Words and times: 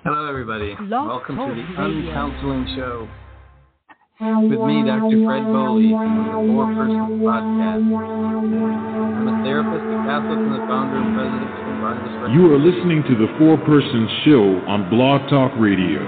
Hello, 0.00 0.24
everybody. 0.24 0.72
Blog 0.88 1.28
Welcome 1.28 1.36
to 1.36 1.52
the 1.52 1.66
Uncounseling 1.76 2.64
Show 2.72 3.04
with 4.48 4.64
me, 4.64 4.80
Dr. 4.80 5.12
Fred 5.28 5.44
Boley, 5.52 5.92
from 5.92 6.24
the 6.24 6.40
Four 6.48 6.72
Persons 6.72 7.20
Podcast. 7.20 7.84
I'm 7.84 9.28
a 9.28 9.36
therapist, 9.44 9.84
a 9.84 9.98
Catholic, 10.08 10.40
and 10.40 10.56
the 10.56 10.64
founder 10.64 11.04
and 11.04 11.12
president 11.12 11.44
of 11.44 11.52
St. 11.52 11.76
Barnabas. 11.84 12.32
You 12.32 12.48
are 12.48 12.56
listening 12.56 13.04
to 13.12 13.14
the 13.20 13.28
Four 13.36 13.60
Persons 13.68 14.08
Show 14.24 14.64
on 14.64 14.88
Blog 14.88 15.20
Talk 15.28 15.52
Radio. 15.60 16.00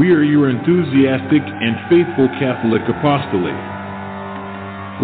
We 0.00 0.16
are 0.16 0.24
your 0.24 0.48
enthusiastic 0.48 1.44
and 1.44 1.76
faithful 1.92 2.32
Catholic 2.40 2.80
apostolate. 2.88 3.60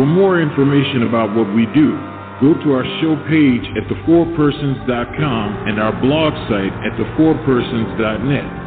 For 0.01 0.09
more 0.09 0.41
information 0.41 1.05
about 1.05 1.37
what 1.37 1.53
we 1.53 1.69
do, 1.77 1.93
go 2.41 2.55
to 2.55 2.73
our 2.73 2.85
show 3.01 3.16
page 3.29 3.64
at 3.77 3.85
thefourpersons.com 3.89 5.69
and 5.69 5.80
our 5.80 5.93
blog 6.00 6.35
site 6.49 6.73
at 6.85 6.93
thefourpersons.net. 6.99 8.64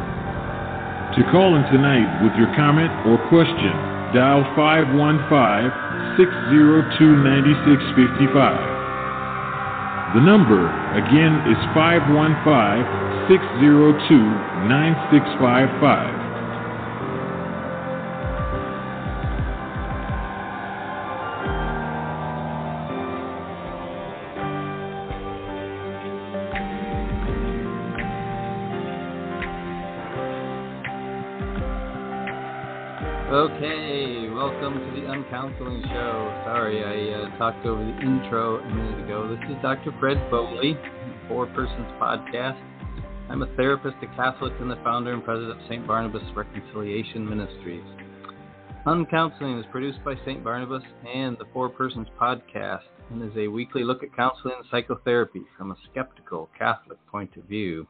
To 1.16 1.24
call 1.30 1.56
in 1.56 1.64
tonight 1.72 2.22
with 2.22 2.34
your 2.34 2.54
comment 2.54 2.92
or 3.06 3.18
question, 3.28 4.12
dial 4.14 4.44
515 4.56 6.16
602 6.16 7.16
9655. 7.16 8.78
The 10.14 10.20
number, 10.20 10.68
again, 10.96 11.44
is 11.44 11.58
515 11.74 13.28
602 13.28 14.58
9655. 14.68 16.17
Uncounseling 35.28 35.82
Show. 35.82 36.42
Sorry, 36.46 36.82
I 36.82 37.20
uh, 37.20 37.36
talked 37.36 37.66
over 37.66 37.84
the 37.84 38.00
intro 38.00 38.60
a 38.60 38.74
minute 38.74 39.04
ago. 39.04 39.28
This 39.28 39.50
is 39.50 39.60
Dr. 39.60 39.94
Fred 40.00 40.16
Boley, 40.32 40.72
Four 41.28 41.46
Persons 41.48 41.86
Podcast. 42.00 42.58
I'm 43.28 43.42
a 43.42 43.54
therapist, 43.54 43.96
a 44.00 44.06
Catholic, 44.16 44.54
and 44.58 44.70
the 44.70 44.76
founder 44.82 45.12
and 45.12 45.22
president 45.22 45.60
of 45.60 45.66
St. 45.68 45.86
Barnabas 45.86 46.22
Reconciliation 46.34 47.28
Ministries. 47.28 47.84
Uncounseling 48.86 49.60
is 49.60 49.66
produced 49.70 50.02
by 50.02 50.14
St. 50.24 50.42
Barnabas 50.42 50.82
and 51.06 51.36
the 51.36 51.46
Four 51.52 51.68
Persons 51.68 52.08
Podcast 52.18 52.88
and 53.10 53.22
is 53.22 53.36
a 53.36 53.48
weekly 53.48 53.84
look 53.84 54.02
at 54.02 54.16
counseling 54.16 54.54
and 54.56 54.66
psychotherapy 54.70 55.42
from 55.58 55.72
a 55.72 55.76
skeptical 55.90 56.48
Catholic 56.58 56.98
point 57.06 57.36
of 57.36 57.44
view. 57.44 57.86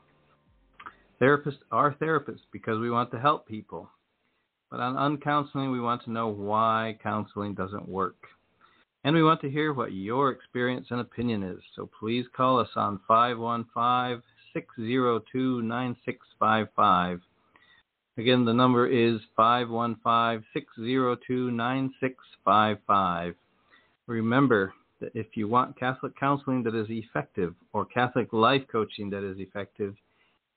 Therapists 1.20 1.61
are 1.70 1.95
therapists 2.02 2.47
because 2.50 2.80
we 2.80 2.91
want 2.91 3.12
to 3.12 3.20
help 3.20 3.47
people. 3.47 3.91
But 4.70 4.80
on 4.80 4.97
uncounseling, 4.97 5.72
we 5.72 5.80
want 5.80 6.05
to 6.05 6.12
know 6.12 6.28
why 6.28 6.98
counseling 7.02 7.55
doesn't 7.55 7.88
work. 7.88 8.16
And 9.05 9.14
we 9.14 9.22
want 9.22 9.41
to 9.42 9.50
hear 9.50 9.72
what 9.72 9.92
your 9.92 10.30
experience 10.30 10.88
and 10.91 11.00
opinion 11.00 11.42
is. 11.42 11.61
So 11.74 11.88
please 11.98 12.27
call 12.36 12.58
us 12.58 12.69
on 12.77 13.00
515 13.08 14.22
602 14.52 15.62
9655. 15.62 17.20
Again, 18.19 18.44
the 18.44 18.52
number 18.52 18.86
is 18.89 19.20
515 19.36 20.44
602 20.52 21.50
9655. 21.52 23.34
Remember 24.06 24.74
that 25.00 25.12
if 25.14 25.36
you 25.36 25.46
want 25.46 25.78
Catholic 25.78 26.19
counseling 26.19 26.64
that 26.64 26.74
is 26.74 26.89
effective 26.91 27.55
or 27.72 27.84
Catholic 27.84 28.33
life 28.33 28.64
coaching 28.70 29.08
that 29.11 29.22
is 29.22 29.39
effective 29.39 29.94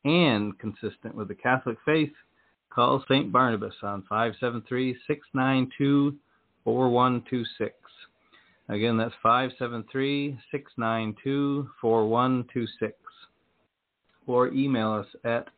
and 0.03 0.57
consistent 0.57 1.13
with 1.13 1.27
the 1.27 1.35
Catholic 1.35 1.77
faith, 1.85 2.11
Call 2.73 3.03
St. 3.09 3.31
Barnabas 3.31 3.73
on 3.83 4.03
573 4.07 4.93
692 5.07 6.17
4126. 6.63 7.73
Again, 8.69 8.95
that's 8.97 9.13
573 9.21 10.39
692 10.51 11.69
4126. 11.81 12.93
Or 14.27 14.47
email 14.49 14.93
us 14.93 15.07
at 15.25 15.49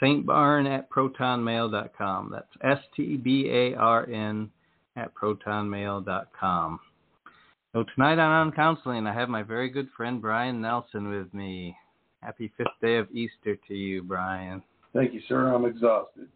stbarn 0.00 0.72
at 0.72 0.88
protonmail.com. 0.90 2.30
That's 2.30 2.78
S 2.78 2.84
T 2.94 3.16
B 3.16 3.48
A 3.50 3.74
R 3.74 4.08
N 4.08 4.50
at 4.96 5.12
protonmail.com. 5.14 6.80
So 7.72 7.84
tonight 7.94 8.18
on 8.18 8.52
Uncounseling, 8.52 9.08
I 9.08 9.14
have 9.14 9.28
my 9.28 9.42
very 9.42 9.70
good 9.70 9.88
friend 9.96 10.20
Bryan 10.20 10.60
Nelson 10.60 11.08
with 11.08 11.32
me. 11.32 11.74
Happy 12.22 12.52
fifth 12.56 12.68
day 12.80 12.98
of 12.98 13.08
Easter 13.10 13.56
to 13.66 13.74
you, 13.74 14.02
Bryan. 14.02 14.62
Thank 14.92 15.14
you, 15.14 15.22
sir. 15.26 15.48
I'm 15.52 15.64
exhausted. 15.64 16.28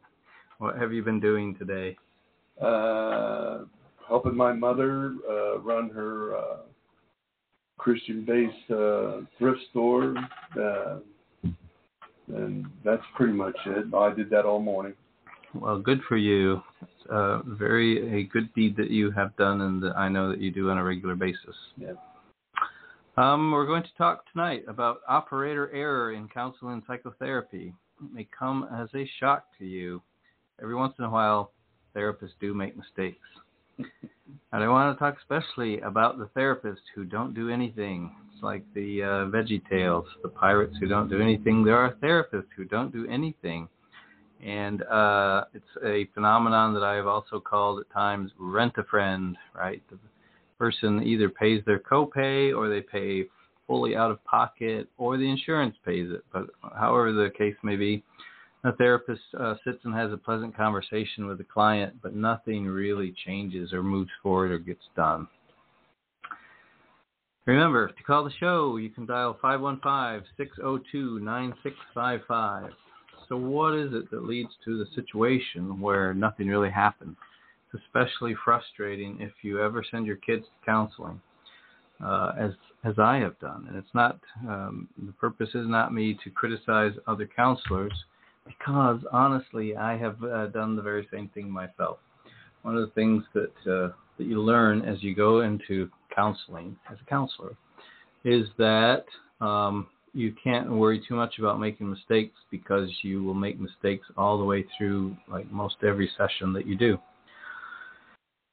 What 0.58 0.76
have 0.78 0.92
you 0.92 1.02
been 1.02 1.20
doing 1.20 1.54
today? 1.56 1.96
Uh, 2.60 3.64
helping 4.08 4.34
my 4.34 4.52
mother 4.52 5.14
uh, 5.28 5.58
run 5.58 5.90
her 5.90 6.36
uh, 6.36 6.56
Christian-based 7.78 8.70
uh, 8.70 9.20
thrift 9.38 9.60
store, 9.70 10.14
uh, 10.58 10.98
and 12.28 12.66
that's 12.84 13.02
pretty 13.14 13.34
much 13.34 13.56
it. 13.66 13.94
I 13.94 14.14
did 14.14 14.30
that 14.30 14.46
all 14.46 14.60
morning. 14.60 14.94
Well, 15.54 15.78
good 15.78 16.00
for 16.08 16.16
you. 16.16 16.62
It's 16.82 17.10
uh, 17.10 17.42
very 17.44 18.20
a 18.20 18.24
good 18.24 18.52
deed 18.54 18.76
that 18.76 18.90
you 18.90 19.10
have 19.10 19.36
done, 19.36 19.60
and 19.60 19.82
that 19.82 19.96
I 19.96 20.08
know 20.08 20.30
that 20.30 20.40
you 20.40 20.50
do 20.50 20.70
on 20.70 20.78
a 20.78 20.84
regular 20.84 21.14
basis. 21.14 21.54
Yeah. 21.76 21.92
Um, 23.18 23.52
we're 23.52 23.66
going 23.66 23.82
to 23.82 23.94
talk 23.96 24.24
tonight 24.32 24.64
about 24.68 25.00
operator 25.08 25.70
error 25.72 26.12
in 26.12 26.28
counseling 26.28 26.82
psychotherapy. 26.86 27.72
It 28.02 28.12
may 28.12 28.26
come 28.36 28.68
as 28.74 28.88
a 28.94 29.08
shock 29.20 29.44
to 29.58 29.64
you. 29.64 30.02
Every 30.60 30.74
once 30.74 30.94
in 30.98 31.04
a 31.04 31.10
while, 31.10 31.52
therapists 31.94 32.34
do 32.40 32.54
make 32.54 32.76
mistakes. 32.76 33.18
and 33.78 33.88
I 34.52 34.68
want 34.68 34.96
to 34.96 34.98
talk 34.98 35.16
especially 35.18 35.80
about 35.80 36.18
the 36.18 36.28
therapists 36.36 36.86
who 36.94 37.04
don't 37.04 37.34
do 37.34 37.50
anything. 37.50 38.10
It's 38.32 38.42
like 38.42 38.64
the 38.74 39.02
uh, 39.02 39.06
Veggie 39.26 39.62
Tales, 39.68 40.06
the 40.22 40.28
pirates 40.28 40.76
who 40.80 40.86
don't 40.86 41.08
do 41.08 41.20
anything. 41.20 41.64
There 41.64 41.76
are 41.76 41.94
therapists 42.02 42.48
who 42.56 42.64
don't 42.64 42.92
do 42.92 43.06
anything. 43.08 43.68
And 44.44 44.82
uh, 44.82 45.44
it's 45.54 45.64
a 45.84 46.06
phenomenon 46.14 46.74
that 46.74 46.82
I 46.82 46.94
have 46.94 47.06
also 47.06 47.40
called 47.40 47.80
at 47.80 47.90
times 47.90 48.30
rent 48.38 48.74
a 48.76 48.84
friend, 48.84 49.36
right? 49.54 49.82
The 49.90 49.98
person 50.58 51.02
either 51.02 51.28
pays 51.28 51.62
their 51.66 51.78
copay 51.78 52.54
or 52.56 52.68
they 52.68 52.80
pay 52.80 53.26
fully 53.66 53.96
out 53.96 54.10
of 54.10 54.22
pocket 54.24 54.88
or 54.98 55.16
the 55.16 55.28
insurance 55.28 55.76
pays 55.84 56.10
it. 56.10 56.24
But 56.32 56.46
however 56.78 57.12
the 57.12 57.30
case 57.36 57.56
may 57.62 57.76
be, 57.76 58.02
a 58.66 58.72
therapist 58.72 59.22
uh, 59.38 59.54
sits 59.64 59.78
and 59.84 59.94
has 59.94 60.12
a 60.12 60.16
pleasant 60.16 60.56
conversation 60.56 61.26
with 61.26 61.38
the 61.38 61.44
client, 61.44 61.94
but 62.02 62.14
nothing 62.14 62.66
really 62.66 63.14
changes 63.24 63.72
or 63.72 63.82
moves 63.82 64.10
forward 64.22 64.50
or 64.50 64.58
gets 64.58 64.82
done. 64.96 65.28
Remember, 67.46 67.86
to 67.86 68.02
call 68.02 68.24
the 68.24 68.32
show, 68.40 68.76
you 68.76 68.90
can 68.90 69.06
dial 69.06 69.38
515 69.40 70.28
602 70.36 71.20
9655. 71.20 72.72
So, 73.28 73.36
what 73.36 73.74
is 73.74 73.92
it 73.92 74.10
that 74.10 74.24
leads 74.24 74.50
to 74.64 74.78
the 74.78 74.86
situation 74.96 75.80
where 75.80 76.12
nothing 76.12 76.48
really 76.48 76.70
happens? 76.70 77.16
It's 77.72 77.82
especially 77.84 78.34
frustrating 78.44 79.18
if 79.20 79.32
you 79.42 79.62
ever 79.62 79.84
send 79.88 80.06
your 80.06 80.16
kids 80.16 80.44
to 80.44 80.66
counseling, 80.66 81.20
uh, 82.04 82.32
as 82.36 82.50
as 82.84 82.98
I 82.98 83.18
have 83.18 83.38
done. 83.38 83.66
And 83.68 83.76
it's 83.76 83.94
not 83.94 84.18
um, 84.48 84.88
the 85.06 85.12
purpose 85.12 85.50
is 85.54 85.68
not 85.68 85.94
me 85.94 86.18
to 86.24 86.30
criticize 86.30 86.92
other 87.06 87.28
counselors, 87.28 87.92
because 88.46 89.00
honestly, 89.12 89.76
I 89.76 89.96
have 89.96 90.22
uh, 90.22 90.46
done 90.48 90.76
the 90.76 90.82
very 90.82 91.06
same 91.12 91.28
thing 91.28 91.50
myself. 91.50 91.98
One 92.62 92.76
of 92.76 92.86
the 92.86 92.94
things 92.94 93.24
that 93.34 93.52
uh, 93.66 93.92
that 94.18 94.26
you 94.26 94.40
learn 94.42 94.82
as 94.82 95.02
you 95.02 95.14
go 95.14 95.40
into 95.40 95.90
counseling 96.14 96.76
as 96.90 96.96
a 97.00 97.10
counselor 97.10 97.52
is 98.24 98.46
that 98.58 99.04
um, 99.40 99.86
you 100.14 100.34
can't 100.42 100.70
worry 100.70 101.02
too 101.06 101.14
much 101.14 101.38
about 101.38 101.60
making 101.60 101.90
mistakes 101.90 102.36
because 102.50 102.88
you 103.02 103.22
will 103.22 103.34
make 103.34 103.60
mistakes 103.60 104.06
all 104.16 104.38
the 104.38 104.44
way 104.44 104.64
through 104.76 105.16
like 105.28 105.50
most 105.52 105.76
every 105.86 106.10
session 106.16 106.52
that 106.54 106.66
you 106.66 106.76
do. 106.76 106.98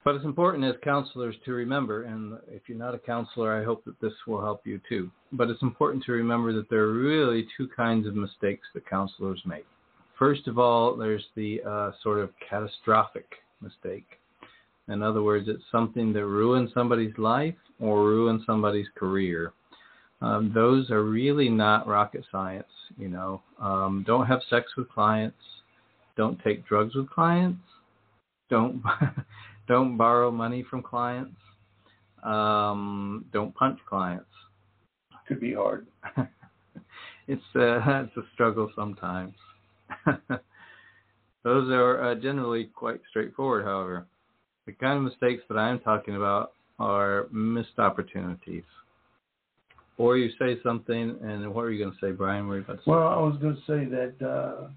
But 0.04 0.16
it's 0.16 0.26
important 0.26 0.66
as 0.66 0.76
counselors 0.84 1.36
to 1.46 1.54
remember, 1.54 2.04
and 2.04 2.38
if 2.50 2.64
you're 2.68 2.78
not 2.78 2.94
a 2.94 3.00
counselor, 3.00 3.58
I 3.58 3.64
hope 3.64 3.86
that 3.86 4.00
this 4.02 4.12
will 4.28 4.42
help 4.42 4.68
you 4.68 4.82
too. 4.90 5.10
But 5.32 5.50
it's 5.50 5.62
important 5.62 6.04
to 6.04 6.12
remember 6.12 6.52
that 6.54 6.70
there 6.70 6.82
are 6.82 6.94
really 6.94 7.48
two 7.56 7.70
kinds 7.74 8.06
of 8.06 8.14
mistakes 8.14 8.68
that 8.74 8.86
counselors 8.86 9.42
make. 9.46 9.66
First 10.18 10.48
of 10.48 10.60
all, 10.60 10.96
there's 10.96 11.26
the 11.36 11.62
uh, 11.68 11.92
sort 12.02 12.20
of 12.20 12.30
catastrophic 12.48 13.26
mistake. 13.62 14.06
In 14.88 15.02
other 15.02 15.24
words, 15.24 15.48
it's 15.48 15.64
something 15.72 16.14
that 16.14 16.26
ruins 16.26 16.72
somebody's 16.74 17.18
life 17.18 17.56
or 17.80 18.04
ruins 18.04 18.44
somebody's 18.46 18.88
career. 18.96 19.54
Um, 20.22 20.52
those 20.54 20.90
are 20.90 21.04
really 21.04 21.50
not 21.50 21.88
rocket 21.88 22.26
science. 22.32 22.68
You 22.98 23.10
know, 23.10 23.42
um, 23.60 24.04
don't 24.06 24.26
have 24.26 24.42
sex 24.50 24.72
with 24.78 24.90
clients. 24.90 25.38
Don't 26.16 26.40
take 26.44 26.66
drugs 26.66 26.96
with 26.96 27.10
clients. 27.10 27.60
Don't 28.50 28.84
don't 29.68 29.98
borrow 29.98 30.32
money 30.32 30.64
from 30.70 30.82
clients. 30.84 31.36
Um, 32.24 33.26
don't 33.34 33.54
punch 33.56 33.80
clients. 33.88 34.26
Could 35.28 35.42
be 35.42 35.54
hard. 35.54 35.88
it's 37.28 37.42
uh, 37.56 37.80
it's 38.04 38.18
a 38.18 38.24
struggle 38.34 38.72
sometimes. 38.76 39.34
Those 41.44 41.70
are 41.72 42.12
uh, 42.12 42.16
generally 42.16 42.66
quite 42.66 43.02
straightforward, 43.10 43.66
however. 43.66 44.06
The 44.66 44.72
kind 44.74 44.98
of 44.98 45.04
mistakes 45.04 45.44
that 45.50 45.58
I'm 45.58 45.80
talking 45.80 46.16
about 46.16 46.54
are 46.80 47.28
missed 47.32 47.78
opportunities. 47.80 48.64
Or 49.98 50.18
you 50.18 50.32
say 50.40 50.58
something, 50.64 51.18
and 51.22 51.54
what 51.54 51.62
are 51.64 51.72
you 51.72 51.84
going 51.84 51.96
to 51.96 52.06
say, 52.06 52.12
Bryan? 52.12 52.50
About? 52.50 52.80
Well, 52.88 53.08
I 53.08 53.18
was 53.18 53.38
going 53.42 53.56
to 53.56 53.62
say 53.62 53.86
that, 53.86 54.28
uh, 54.28 54.68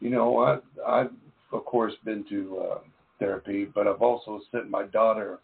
you 0.00 0.10
know, 0.10 0.38
I, 0.38 0.58
I've, 0.86 1.10
of 1.52 1.64
course, 1.64 1.94
been 2.04 2.24
to 2.28 2.58
uh, 2.58 2.78
therapy, 3.18 3.64
but 3.64 3.88
I've 3.88 4.02
also 4.02 4.40
sent 4.52 4.70
my 4.70 4.84
daughter 4.84 5.40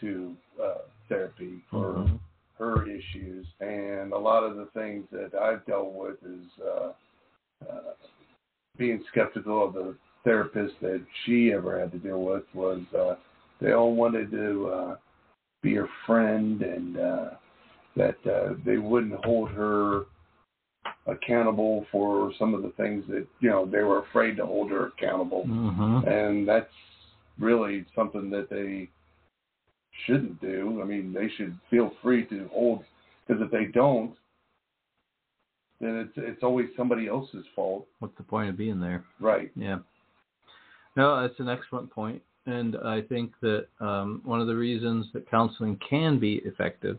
to 0.00 0.36
uh, 0.62 0.74
therapy 1.08 1.62
for 1.70 1.94
Mhm. 1.94 2.20
her 2.58 2.88
issues. 2.88 3.46
And 3.60 4.12
a 4.12 4.18
lot 4.18 4.44
of 4.44 4.56
the 4.56 4.66
things 4.66 5.08
that 5.10 5.34
I've 5.34 5.64
dealt 5.66 5.92
with 5.92 6.22
is 6.22 6.46
uh, 6.62 6.92
uh, 7.68 7.94
being 8.76 9.02
skeptical 9.10 9.66
of 9.66 9.74
the 9.74 9.94
therapist 10.24 10.74
that 10.80 11.04
she 11.24 11.52
ever 11.52 11.78
had 11.78 11.92
to 11.92 11.98
deal 11.98 12.22
with 12.22 12.42
was 12.54 12.80
uh, 12.98 13.14
they 13.60 13.72
all 13.72 13.94
wanted 13.94 14.30
to 14.30 14.66
uh, 14.68 14.96
be 15.62 15.74
her 15.74 15.88
friend 16.06 16.62
and 16.62 16.96
uh, 16.98 17.30
that 17.96 18.16
uh, 18.26 18.54
they 18.64 18.78
wouldn't 18.78 19.24
hold 19.24 19.50
her 19.50 20.04
accountable 21.06 21.86
for 21.92 22.32
some 22.38 22.54
of 22.54 22.62
the 22.62 22.70
things 22.70 23.04
that 23.08 23.26
you 23.40 23.50
know 23.50 23.66
they 23.66 23.82
were 23.82 24.00
afraid 24.00 24.36
to 24.36 24.46
hold 24.46 24.70
her 24.70 24.86
accountable 24.86 25.44
Mhm. 25.46 26.06
and 26.06 26.48
that's 26.48 26.72
really 27.38 27.84
something 27.94 28.30
that 28.30 28.48
they 28.48 28.88
shouldn't 30.06 30.40
do. 30.40 30.80
I 30.82 30.84
mean, 30.84 31.12
they 31.12 31.28
should 31.36 31.56
feel 31.70 31.90
free 32.02 32.24
to 32.26 32.48
hold 32.52 32.84
because 33.26 33.42
if 33.42 33.50
they 33.50 33.66
don't, 33.66 34.16
then 35.80 35.96
it's 35.96 36.12
it's 36.16 36.42
always 36.42 36.66
somebody 36.76 37.08
else's 37.08 37.44
fault, 37.54 37.86
What's 37.98 38.16
the 38.16 38.22
point 38.22 38.50
of 38.50 38.56
being 38.56 38.80
there? 38.80 39.04
right? 39.20 39.50
Yeah. 39.56 39.78
No, 40.96 41.20
that's 41.20 41.40
an 41.40 41.48
excellent 41.48 41.90
point, 41.90 42.22
and 42.46 42.76
I 42.84 43.00
think 43.02 43.32
that 43.42 43.66
um, 43.80 44.20
one 44.24 44.40
of 44.40 44.46
the 44.46 44.54
reasons 44.54 45.06
that 45.12 45.28
counseling 45.30 45.78
can 45.88 46.20
be 46.20 46.40
effective 46.44 46.98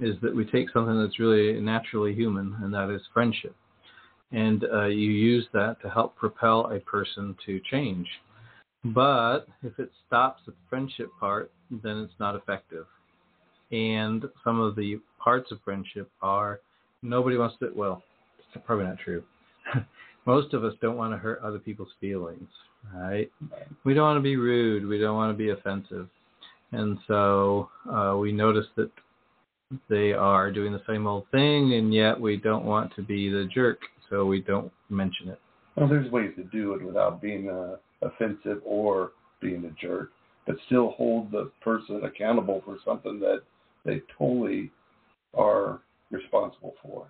is 0.00 0.16
that 0.22 0.34
we 0.34 0.44
take 0.46 0.70
something 0.70 1.00
that's 1.00 1.20
really 1.20 1.60
naturally 1.60 2.14
human, 2.14 2.56
and 2.62 2.74
that 2.74 2.90
is 2.90 3.02
friendship, 3.14 3.54
and 4.32 4.64
uh, 4.72 4.86
you 4.86 5.10
use 5.10 5.46
that 5.52 5.76
to 5.82 5.90
help 5.90 6.16
propel 6.16 6.72
a 6.72 6.80
person 6.80 7.36
to 7.46 7.60
change. 7.70 8.08
But 8.82 9.40
if 9.62 9.78
it 9.78 9.90
stops 10.06 10.40
at 10.48 10.54
the 10.54 10.60
friendship 10.68 11.10
part, 11.20 11.52
then 11.70 11.98
it's 11.98 12.18
not 12.18 12.34
effective. 12.34 12.86
And 13.70 14.24
some 14.42 14.58
of 14.58 14.74
the 14.74 15.00
parts 15.22 15.52
of 15.52 15.60
friendship 15.64 16.10
are 16.22 16.60
nobody 17.02 17.36
wants 17.36 17.56
to. 17.60 17.70
Well, 17.74 18.02
it's 18.38 18.64
probably 18.66 18.86
not 18.86 18.98
true. 18.98 19.22
Most 20.26 20.54
of 20.54 20.64
us 20.64 20.74
don't 20.80 20.96
want 20.96 21.12
to 21.12 21.18
hurt 21.18 21.40
other 21.42 21.58
people's 21.58 21.92
feelings, 22.00 22.48
right? 22.94 23.30
We 23.84 23.94
don't 23.94 24.04
want 24.04 24.18
to 24.18 24.22
be 24.22 24.36
rude. 24.36 24.86
We 24.86 24.98
don't 24.98 25.16
want 25.16 25.32
to 25.32 25.38
be 25.38 25.50
offensive. 25.50 26.08
And 26.72 26.98
so 27.08 27.68
uh, 27.90 28.16
we 28.18 28.30
notice 28.30 28.66
that 28.76 28.90
they 29.88 30.12
are 30.12 30.50
doing 30.50 30.72
the 30.72 30.82
same 30.86 31.06
old 31.06 31.24
thing, 31.30 31.74
and 31.74 31.92
yet 31.92 32.20
we 32.20 32.36
don't 32.36 32.64
want 32.64 32.94
to 32.96 33.02
be 33.02 33.28
the 33.30 33.48
jerk, 33.52 33.78
so 34.08 34.24
we 34.24 34.40
don't 34.40 34.70
mention 34.88 35.28
it. 35.28 35.40
Well, 35.76 35.88
there's 35.88 36.10
ways 36.10 36.32
to 36.36 36.44
do 36.44 36.74
it 36.74 36.82
without 36.84 37.22
being 37.22 37.48
uh, 37.48 37.76
offensive 38.02 38.60
or 38.64 39.12
being 39.40 39.64
a 39.64 39.70
jerk, 39.80 40.10
but 40.46 40.56
still 40.66 40.90
hold 40.90 41.30
the 41.30 41.50
person 41.62 42.02
accountable 42.04 42.62
for 42.64 42.76
something 42.84 43.20
that 43.20 43.42
they 43.84 44.02
totally 44.18 44.70
are 45.34 45.80
responsible 46.10 46.74
for. 46.82 47.06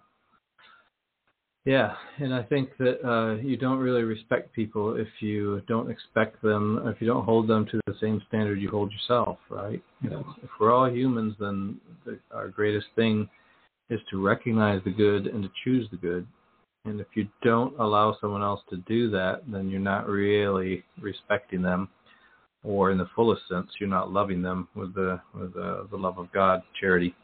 Yeah, 1.67 1.93
and 2.19 2.35
I 2.35 2.43
think 2.43 2.71
that 2.79 3.07
uh, 3.07 3.35
you 3.35 3.59
don't 3.59 3.79
really 3.79 4.03
respect 4.03 4.53
people 4.55 4.97
if 4.97 5.09
you 5.21 5.61
don't 5.69 5.91
expect 5.91 6.41
them, 6.43 6.81
if 6.87 7.01
you 7.03 7.07
don't 7.07 7.25
hold 7.25 7.49
them 7.49 7.67
to 7.67 7.81
the 7.87 7.95
same 8.01 8.23
standard 8.29 8.61
you 8.61 8.71
hold 8.71 8.91
yourself, 8.91 9.37
right? 9.51 9.83
You 10.01 10.11
know, 10.11 10.25
if 10.43 10.49
we're 10.59 10.73
all 10.73 10.91
humans, 10.91 11.35
then 11.39 11.79
the, 12.07 12.19
our 12.35 12.49
greatest 12.49 12.87
thing 12.97 13.29
is 13.91 14.01
to 14.11 14.25
recognize 14.25 14.81
the 14.85 14.91
good 14.91 15.27
and 15.27 15.43
to 15.43 15.51
choose 15.63 15.87
the 15.91 15.99
good. 15.99 16.27
And 16.87 16.99
if 16.99 17.09
you 17.15 17.29
don't 17.43 17.79
allow 17.79 18.17
someone 18.23 18.43
else 18.43 18.63
to 18.71 18.79
do 18.89 19.11
that, 19.11 19.43
then 19.47 19.69
you're 19.69 19.81
not 19.81 20.09
really 20.09 20.83
respecting 20.99 21.61
them, 21.61 21.91
or 22.65 22.91
in 22.91 22.97
the 22.97 23.11
fullest 23.15 23.43
sense, 23.51 23.69
you're 23.79 23.89
not 23.89 24.11
loving 24.11 24.41
them 24.41 24.67
with 24.75 24.95
the 24.95 25.21
with 25.39 25.53
the, 25.53 25.87
the 25.91 25.97
love 25.97 26.17
of 26.17 26.33
God, 26.33 26.63
charity, 26.81 27.15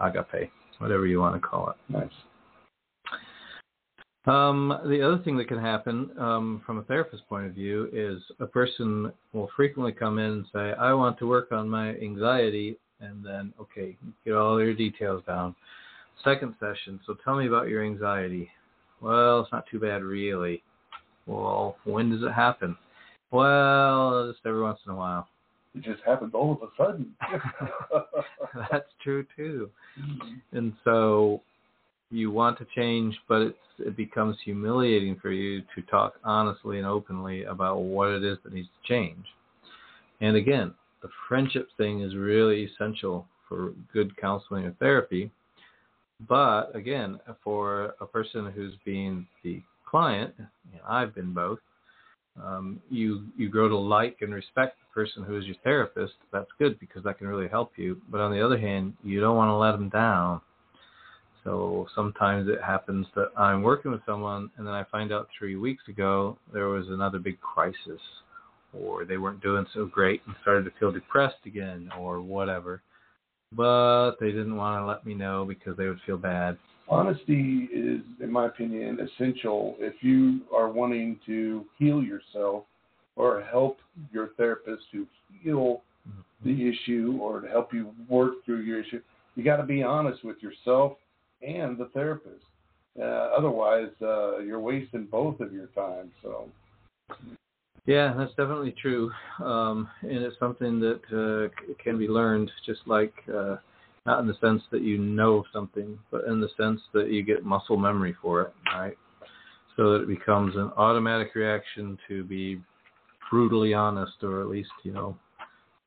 agape, 0.00 0.50
whatever 0.78 1.06
you 1.06 1.20
want 1.20 1.34
to 1.34 1.40
call 1.40 1.70
it. 1.70 1.76
Nice. 1.92 2.10
Um, 4.26 4.76
the 4.86 5.06
other 5.06 5.22
thing 5.22 5.36
that 5.36 5.46
can 5.46 5.60
happen 5.60 6.10
um, 6.18 6.62
from 6.66 6.78
a 6.78 6.82
therapist's 6.82 7.24
point 7.28 7.46
of 7.46 7.52
view 7.52 7.88
is 7.92 8.20
a 8.40 8.46
person 8.46 9.12
will 9.32 9.48
frequently 9.54 9.92
come 9.92 10.18
in 10.18 10.32
and 10.32 10.46
say, 10.52 10.72
I 10.78 10.92
want 10.94 11.16
to 11.20 11.28
work 11.28 11.52
on 11.52 11.68
my 11.68 11.90
anxiety, 11.90 12.76
and 12.98 13.24
then, 13.24 13.52
okay, 13.60 13.96
get 14.24 14.34
all 14.34 14.60
your 14.60 14.74
details 14.74 15.22
down. 15.26 15.54
Second 16.24 16.54
session, 16.58 16.98
so 17.06 17.14
tell 17.24 17.36
me 17.36 17.46
about 17.46 17.68
your 17.68 17.84
anxiety. 17.84 18.50
Well, 19.00 19.40
it's 19.40 19.52
not 19.52 19.66
too 19.70 19.78
bad, 19.78 20.02
really. 20.02 20.62
Well, 21.26 21.76
when 21.84 22.10
does 22.10 22.22
it 22.22 22.32
happen? 22.32 22.76
Well, 23.30 24.32
just 24.32 24.44
every 24.44 24.62
once 24.62 24.80
in 24.86 24.92
a 24.92 24.96
while. 24.96 25.28
It 25.76 25.84
just 25.84 26.02
happens 26.04 26.32
all 26.34 26.52
of 26.52 26.62
a 26.62 26.68
sudden. 26.76 27.14
That's 28.70 28.88
true, 29.02 29.26
too. 29.36 29.70
Mm-hmm. 30.00 30.56
And 30.56 30.72
so 30.84 31.42
you 32.10 32.30
want 32.30 32.58
to 32.58 32.66
change, 32.74 33.16
but 33.28 33.42
it's, 33.42 33.58
it 33.78 33.96
becomes 33.96 34.36
humiliating 34.44 35.16
for 35.20 35.30
you 35.30 35.60
to 35.74 35.82
talk 35.90 36.14
honestly 36.24 36.78
and 36.78 36.86
openly 36.86 37.44
about 37.44 37.82
what 37.82 38.08
it 38.08 38.24
is 38.24 38.38
that 38.44 38.54
needs 38.54 38.68
to 38.68 38.88
change. 38.88 39.24
And 40.20 40.36
again, 40.36 40.72
the 41.02 41.08
friendship 41.28 41.68
thing 41.76 42.00
is 42.00 42.14
really 42.14 42.64
essential 42.64 43.26
for 43.48 43.72
good 43.92 44.16
counseling 44.16 44.64
or 44.64 44.72
therapy. 44.78 45.30
But 46.28 46.74
again, 46.74 47.20
for 47.44 47.94
a 48.00 48.06
person 48.06 48.50
who's 48.50 48.72
being 48.84 49.26
the 49.44 49.62
client, 49.88 50.32
you 50.38 50.78
know, 50.78 50.84
I've 50.88 51.14
been 51.14 51.34
both. 51.34 51.58
Um, 52.42 52.80
you 52.90 53.26
you 53.36 53.48
grow 53.48 53.68
to 53.68 53.76
like 53.76 54.18
and 54.20 54.34
respect 54.34 54.76
the 54.78 54.94
person 54.94 55.22
who 55.22 55.38
is 55.38 55.46
your 55.46 55.56
therapist. 55.64 56.14
That's 56.32 56.50
good 56.58 56.78
because 56.78 57.02
that 57.04 57.18
can 57.18 57.28
really 57.28 57.48
help 57.48 57.72
you. 57.76 58.00
But 58.10 58.20
on 58.20 58.32
the 58.32 58.44
other 58.44 58.58
hand, 58.58 58.94
you 59.02 59.20
don't 59.20 59.36
want 59.36 59.48
to 59.48 59.56
let 59.56 59.72
them 59.72 59.88
down. 59.88 60.40
So 61.44 61.86
sometimes 61.94 62.48
it 62.48 62.60
happens 62.60 63.06
that 63.14 63.28
I'm 63.38 63.62
working 63.62 63.92
with 63.92 64.00
someone 64.04 64.50
and 64.56 64.66
then 64.66 64.74
I 64.74 64.82
find 64.90 65.12
out 65.12 65.28
three 65.38 65.54
weeks 65.54 65.84
ago 65.88 66.36
there 66.52 66.66
was 66.68 66.88
another 66.88 67.20
big 67.20 67.40
crisis 67.40 68.00
or 68.72 69.04
they 69.04 69.16
weren't 69.16 69.40
doing 69.42 69.64
so 69.72 69.86
great 69.86 70.22
and 70.26 70.34
started 70.42 70.64
to 70.64 70.72
feel 70.80 70.90
depressed 70.90 71.46
again 71.46 71.88
or 71.96 72.20
whatever. 72.20 72.82
But 73.52 74.16
they 74.18 74.32
didn't 74.32 74.56
want 74.56 74.82
to 74.82 74.86
let 74.86 75.06
me 75.06 75.14
know 75.14 75.44
because 75.44 75.76
they 75.76 75.86
would 75.86 76.00
feel 76.04 76.18
bad. 76.18 76.58
Honesty 76.88 77.68
is, 77.72 78.00
in 78.20 78.30
my 78.30 78.46
opinion, 78.46 78.98
essential 79.00 79.76
if 79.78 79.94
you 80.02 80.42
are 80.54 80.70
wanting 80.70 81.18
to 81.26 81.64
heal 81.78 82.02
yourself 82.02 82.64
or 83.16 83.42
help 83.42 83.78
your 84.12 84.28
therapist 84.36 84.82
to 84.92 85.06
heal 85.42 85.82
the 86.44 86.68
issue 86.68 87.18
or 87.20 87.40
to 87.40 87.48
help 87.48 87.72
you 87.74 87.92
work 88.08 88.44
through 88.44 88.60
your 88.60 88.80
issue. 88.80 89.00
You 89.34 89.42
got 89.44 89.56
to 89.56 89.64
be 89.64 89.82
honest 89.82 90.24
with 90.24 90.36
yourself 90.42 90.92
and 91.42 91.76
the 91.76 91.86
therapist. 91.92 92.44
Uh, 92.98 93.02
otherwise, 93.36 93.90
uh, 94.00 94.38
you're 94.38 94.60
wasting 94.60 95.06
both 95.10 95.40
of 95.40 95.52
your 95.52 95.66
time. 95.68 96.10
So, 96.22 96.48
Yeah, 97.84 98.14
that's 98.16 98.30
definitely 98.30 98.74
true, 98.80 99.10
um, 99.44 99.88
and 100.02 100.18
it's 100.18 100.38
something 100.38 100.80
that 100.80 101.00
uh, 101.12 101.48
c- 101.66 101.74
can 101.82 101.98
be 101.98 102.08
learned. 102.08 102.50
Just 102.64 102.80
like 102.86 103.12
uh, 103.32 103.56
not 104.06 104.20
in 104.20 104.26
the 104.26 104.38
sense 104.40 104.62
that 104.70 104.82
you 104.82 104.98
know 104.98 105.44
something, 105.52 105.98
but 106.10 106.24
in 106.24 106.40
the 106.40 106.48
sense 106.56 106.80
that 106.94 107.10
you 107.10 107.22
get 107.22 107.44
muscle 107.44 107.76
memory 107.76 108.14
for 108.22 108.42
it, 108.42 108.54
right? 108.72 108.96
So 109.76 109.92
that 109.92 110.02
it 110.02 110.08
becomes 110.08 110.54
an 110.54 110.70
automatic 110.76 111.34
reaction 111.34 111.98
to 112.08 112.24
be 112.24 112.60
brutally 113.30 113.74
honest, 113.74 114.22
or 114.22 114.40
at 114.40 114.48
least 114.48 114.70
you 114.84 114.92
know 114.92 115.16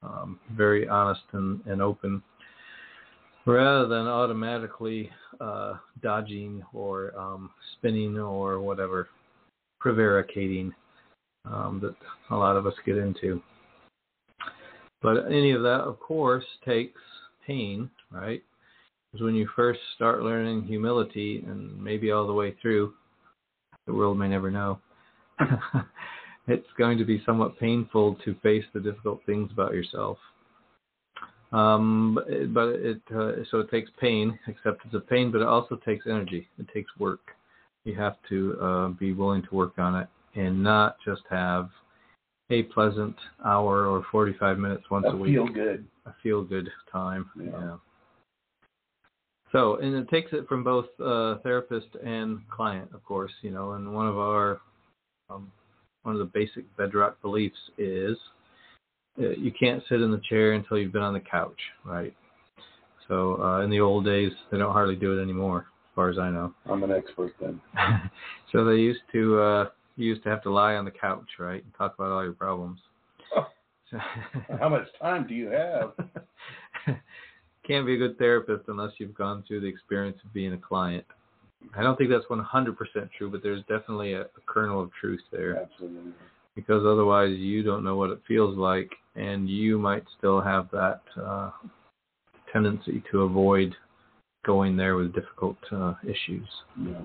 um, 0.04 0.40
very 0.56 0.88
honest 0.88 1.22
and, 1.32 1.62
and 1.66 1.82
open, 1.82 2.22
rather 3.46 3.88
than 3.88 4.06
automatically 4.06 5.10
uh, 5.40 5.76
dodging 6.04 6.62
or 6.74 7.18
um, 7.18 7.50
spinning 7.74 8.20
or 8.20 8.60
whatever, 8.60 9.08
prevaricating 9.80 10.74
um, 11.46 11.80
that 11.82 11.96
a 12.32 12.36
lot 12.36 12.58
of 12.58 12.68
us 12.68 12.74
get 12.86 12.98
into. 12.98 13.42
But 15.02 15.28
any 15.28 15.52
of 15.52 15.62
that, 15.62 15.82
of 15.82 16.00
course, 16.02 16.44
takes 16.66 17.00
pain, 17.48 17.90
right? 18.12 18.44
Because 19.12 19.24
when 19.24 19.36
you 19.36 19.48
first 19.56 19.80
start 19.96 20.22
learning 20.22 20.64
humility, 20.64 21.44
and 21.48 21.82
maybe 21.82 22.12
all 22.12 22.28
the 22.28 22.34
way 22.34 22.56
through, 22.62 22.94
the 23.88 23.94
world 23.94 24.18
may 24.18 24.28
never 24.28 24.52
know. 24.52 24.80
it's 26.48 26.68
going 26.78 26.98
to 26.98 27.06
be 27.06 27.22
somewhat 27.26 27.60
painful 27.60 28.16
to 28.26 28.36
face 28.44 28.66
the 28.74 28.80
difficult 28.80 29.22
things 29.26 29.52
about 29.52 29.74
yourself. 29.74 30.18
Um, 31.52 32.14
but 32.16 32.28
it, 32.32 32.54
but 32.54 32.68
it 32.70 33.02
uh, 33.16 33.44
so 33.50 33.60
it 33.60 33.72
takes 33.72 33.90
pain, 34.00 34.38
acceptance 34.48 34.94
of 34.94 35.10
pain, 35.10 35.32
but 35.32 35.42
it 35.42 35.48
also 35.48 35.76
takes 35.78 36.06
energy. 36.06 36.48
It 36.60 36.68
takes 36.72 36.92
work. 37.00 37.22
You 37.86 37.96
have 37.96 38.18
to 38.30 38.58
uh, 38.62 38.88
be 38.90 39.14
willing 39.14 39.42
to 39.44 39.56
work 39.56 39.80
on 39.80 39.96
it 39.96 40.08
and 40.36 40.62
not 40.62 40.98
just 41.04 41.22
have 41.30 41.70
a 42.52 42.64
pleasant 42.64 43.16
hour 43.46 43.88
or 43.88 44.06
45 44.12 44.60
minutes 44.60 44.84
once 44.92 45.06
a 45.08 45.12
a 45.12 45.16
week. 45.16 45.34
feel 45.34 45.48
good. 45.48 45.88
A 46.06 46.14
feel 46.22 46.44
good 46.44 46.70
time. 46.92 47.30
Yeah. 47.36 47.52
yeah. 47.52 47.76
So, 49.52 49.78
and 49.78 49.96
it 49.96 50.08
takes 50.10 50.32
it 50.32 50.48
from 50.48 50.64
both 50.64 50.86
uh, 51.04 51.38
therapist 51.40 51.88
and 52.04 52.40
client, 52.50 52.90
of 52.94 53.04
course, 53.04 53.32
you 53.42 53.50
know, 53.52 53.72
and 53.72 53.94
one 53.94 54.08
of 54.08 54.18
our, 54.18 54.62
um, 55.30 55.52
one 56.04 56.16
of 56.16 56.20
the 56.20 56.26
basic 56.26 56.66
bedrock 56.78 57.20
beliefs 57.22 57.58
is 57.78 58.16
uh, 59.20 59.30
you 59.30 59.52
can't 59.60 59.84
sit 59.90 60.02
in 60.02 60.12
the 60.12 60.22
chair 60.30 60.54
until 60.54 60.78
you've 60.78 60.94
been 60.94 61.02
on 61.02 61.14
the 61.14 61.20
couch, 61.20 61.60
right? 61.84 62.14
So, 63.08 63.42
uh, 63.42 63.62
in 63.62 63.72
the 63.72 63.80
old 63.80 64.06
days, 64.06 64.32
they 64.52 64.60
don't 64.60 64.72
hardly 64.72 64.96
do 64.96 65.18
it 65.18 65.22
anymore, 65.22 65.62
as 65.62 65.96
far 65.96 66.10
as 66.10 66.20
I 66.20 66.30
know. 66.30 66.54
I'm 66.70 66.84
an 66.84 66.92
expert 66.92 67.34
then. 67.42 67.60
so 68.52 68.64
they 68.64 68.76
used 68.76 69.02
to, 69.14 69.40
uh, 69.40 69.66
you 69.96 70.08
used 70.08 70.24
to 70.24 70.30
have 70.30 70.44
to 70.44 70.52
lie 70.52 70.76
on 70.76 70.86
the 70.86 70.92
couch, 70.92 71.28
right, 71.40 71.64
and 71.64 71.74
talk 71.76 71.96
about 71.96 72.12
all 72.12 72.24
your 72.24 72.34
problems. 72.34 72.80
Oh. 73.36 73.48
How 74.60 74.70
much 74.70 74.88
time 75.02 75.26
do 75.28 75.34
you 75.34 75.48
have? 75.50 75.94
can't 77.70 77.86
be 77.86 77.94
a 77.94 77.98
good 77.98 78.18
therapist 78.18 78.64
unless 78.68 78.92
you've 78.98 79.14
gone 79.14 79.44
through 79.48 79.62
the 79.62 79.68
experience 79.68 80.18
of 80.26 80.34
being 80.34 80.54
a 80.54 80.58
client. 80.58 81.06
I 81.78 81.84
don't 81.84 81.98
think 81.98 82.10
that's 82.10 82.26
100% 82.26 82.76
true, 83.16 83.30
but 83.30 83.44
there's 83.44 83.62
definitely 83.62 84.14
a, 84.14 84.22
a 84.22 84.42
kernel 84.48 84.82
of 84.82 84.90
truth 85.00 85.22
there. 85.32 85.62
Absolutely. 85.62 86.14
Because 86.56 86.84
otherwise, 86.84 87.38
you 87.38 87.62
don't 87.62 87.84
know 87.84 87.96
what 87.96 88.10
it 88.10 88.22
feels 88.28 88.58
like, 88.58 88.90
and 89.16 89.48
you 89.48 89.78
might 89.78 90.04
still 90.18 90.42
have 90.42 90.68
that 90.72 91.02
uh, 91.22 91.52
tendency 92.52 93.04
to 93.12 93.22
avoid 93.22 93.76
going 94.46 94.76
there 94.76 94.96
with 94.96 95.14
difficult 95.14 95.58
uh, 95.72 95.94
issues. 96.04 96.48
Yeah. 96.82 97.02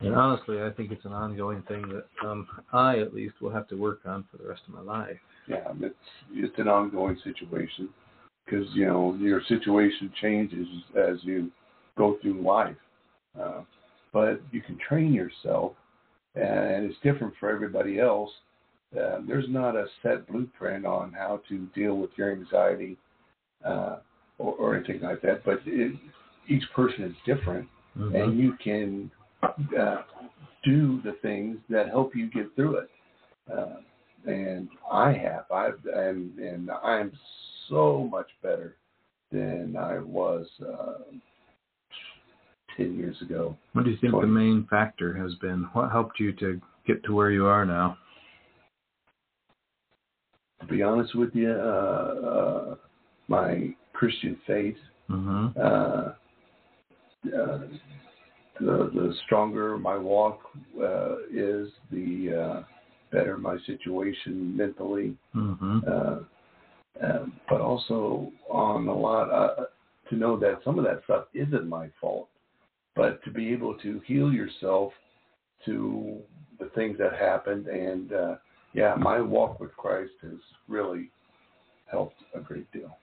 And 0.00 0.14
honestly, 0.14 0.62
I 0.62 0.70
think 0.70 0.92
it's 0.92 1.04
an 1.04 1.12
ongoing 1.12 1.62
thing 1.62 1.82
that 1.88 2.28
um, 2.28 2.46
I, 2.72 3.00
at 3.00 3.12
least, 3.12 3.34
will 3.40 3.50
have 3.50 3.66
to 3.68 3.74
work 3.74 4.00
on 4.06 4.24
for 4.30 4.36
the 4.36 4.48
rest 4.48 4.62
of 4.68 4.74
my 4.74 4.80
life. 4.80 5.18
Yeah, 5.48 5.64
it's 5.80 5.94
it's 6.30 6.58
an 6.58 6.68
ongoing 6.68 7.18
situation 7.24 7.88
because 8.48 8.66
you 8.74 8.86
know 8.86 9.16
your 9.20 9.42
situation 9.48 10.12
changes 10.20 10.66
as 10.96 11.16
you 11.22 11.50
go 11.96 12.16
through 12.22 12.40
life. 12.42 12.76
Uh, 13.38 13.62
but 14.12 14.40
you 14.52 14.60
can 14.60 14.78
train 14.88 15.12
yourself, 15.12 15.72
and 16.34 16.84
it's 16.84 16.96
different 17.02 17.34
for 17.38 17.50
everybody 17.50 17.98
else. 17.98 18.30
Uh, 18.98 19.18
there's 19.26 19.48
not 19.48 19.76
a 19.76 19.86
set 20.02 20.26
blueprint 20.28 20.86
on 20.86 21.12
how 21.12 21.40
to 21.48 21.66
deal 21.74 21.98
with 21.98 22.10
your 22.16 22.32
anxiety 22.32 22.96
uh, 23.64 23.96
or, 24.38 24.54
or 24.54 24.76
anything 24.76 25.00
like 25.02 25.20
that. 25.22 25.44
But 25.44 25.60
it, 25.66 25.94
each 26.48 26.64
person 26.74 27.04
is 27.04 27.14
different, 27.26 27.68
Mm-hmm. 27.98 28.14
and 28.14 28.38
you 28.38 28.52
can 28.62 29.10
uh, 29.42 30.02
do 30.62 31.00
the 31.02 31.16
things 31.20 31.58
that 31.68 31.88
help 31.88 32.14
you 32.14 32.30
get 32.30 32.54
through 32.54 32.76
it. 32.76 32.90
Uh, 33.52 33.76
and 34.26 34.68
I 34.92 35.12
have, 35.12 35.50
I've, 35.50 35.80
and 35.92 36.38
and 36.38 36.70
I'm 36.70 37.10
so 37.68 38.08
much 38.10 38.28
better 38.42 38.76
than 39.30 39.76
I 39.78 39.98
was 39.98 40.46
uh, 40.60 40.94
ten 42.76 42.96
years 42.96 43.20
ago. 43.22 43.56
What 43.72 43.84
do 43.84 43.90
you 43.90 43.98
think 44.00 44.12
the 44.12 44.26
main 44.26 44.66
factor 44.68 45.14
has 45.14 45.34
been? 45.36 45.68
What 45.72 45.90
helped 45.90 46.18
you 46.20 46.32
to 46.34 46.60
get 46.86 47.02
to 47.04 47.14
where 47.14 47.30
you 47.30 47.46
are 47.46 47.64
now? 47.64 47.98
To 50.60 50.66
be 50.66 50.82
honest 50.82 51.14
with 51.14 51.34
you, 51.34 51.52
uh, 51.52 51.54
uh, 51.54 52.74
my 53.28 53.74
Christian 53.92 54.36
faith, 54.46 54.76
Mm-hmm. 55.10 55.58
uh, 55.58 56.12
uh, 57.34 57.58
the 58.60 58.90
the 58.92 59.14
stronger 59.24 59.78
my 59.78 59.96
walk 59.96 60.40
uh, 60.78 61.16
is, 61.32 61.68
the 61.90 62.34
uh, 62.38 62.62
better 63.10 63.38
my 63.38 63.56
situation 63.64 64.54
mentally. 64.54 65.16
Mm-hmm. 65.34 65.78
Um, 67.02 67.32
but 67.48 67.60
also 67.60 68.32
on 68.50 68.88
a 68.88 68.94
lot 68.94 69.30
uh, 69.30 69.64
to 70.10 70.16
know 70.16 70.38
that 70.38 70.60
some 70.64 70.78
of 70.78 70.84
that 70.84 71.02
stuff 71.04 71.26
isn't 71.34 71.68
my 71.68 71.88
fault, 72.00 72.28
but 72.96 73.22
to 73.24 73.30
be 73.30 73.52
able 73.52 73.74
to 73.78 74.00
heal 74.06 74.32
yourself 74.32 74.92
to 75.64 76.18
the 76.58 76.70
things 76.74 76.96
that 76.98 77.14
happened, 77.14 77.66
and 77.66 78.12
uh, 78.12 78.34
yeah, 78.72 78.94
my 78.96 79.20
walk 79.20 79.60
with 79.60 79.74
Christ 79.76 80.12
has 80.22 80.38
really 80.66 81.10
helped 81.90 82.16
a 82.34 82.40
great 82.40 82.70
deal. 82.72 82.96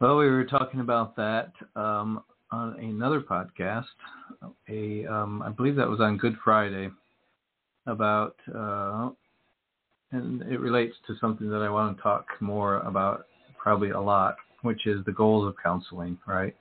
Well, 0.00 0.16
we 0.16 0.30
were 0.30 0.44
talking 0.46 0.80
about 0.80 1.14
that 1.16 1.52
um, 1.76 2.22
on 2.50 2.78
another 2.80 3.20
podcast. 3.20 3.84
A, 4.68 5.04
um, 5.06 5.42
I 5.42 5.50
believe 5.50 5.76
that 5.76 5.88
was 5.88 6.00
on 6.00 6.16
Good 6.16 6.36
Friday, 6.42 6.90
about, 7.86 8.36
uh, 8.54 9.10
and 10.12 10.42
it 10.42 10.60
relates 10.60 10.94
to 11.06 11.14
something 11.20 11.48
that 11.50 11.62
I 11.62 11.70
want 11.70 11.96
to 11.96 12.02
talk 12.02 12.26
more 12.40 12.78
about, 12.80 13.26
probably 13.58 13.90
a 13.90 14.00
lot, 14.00 14.36
which 14.62 14.86
is 14.86 15.04
the 15.04 15.12
goals 15.12 15.46
of 15.46 15.54
counseling. 15.62 16.18
Right. 16.26 16.54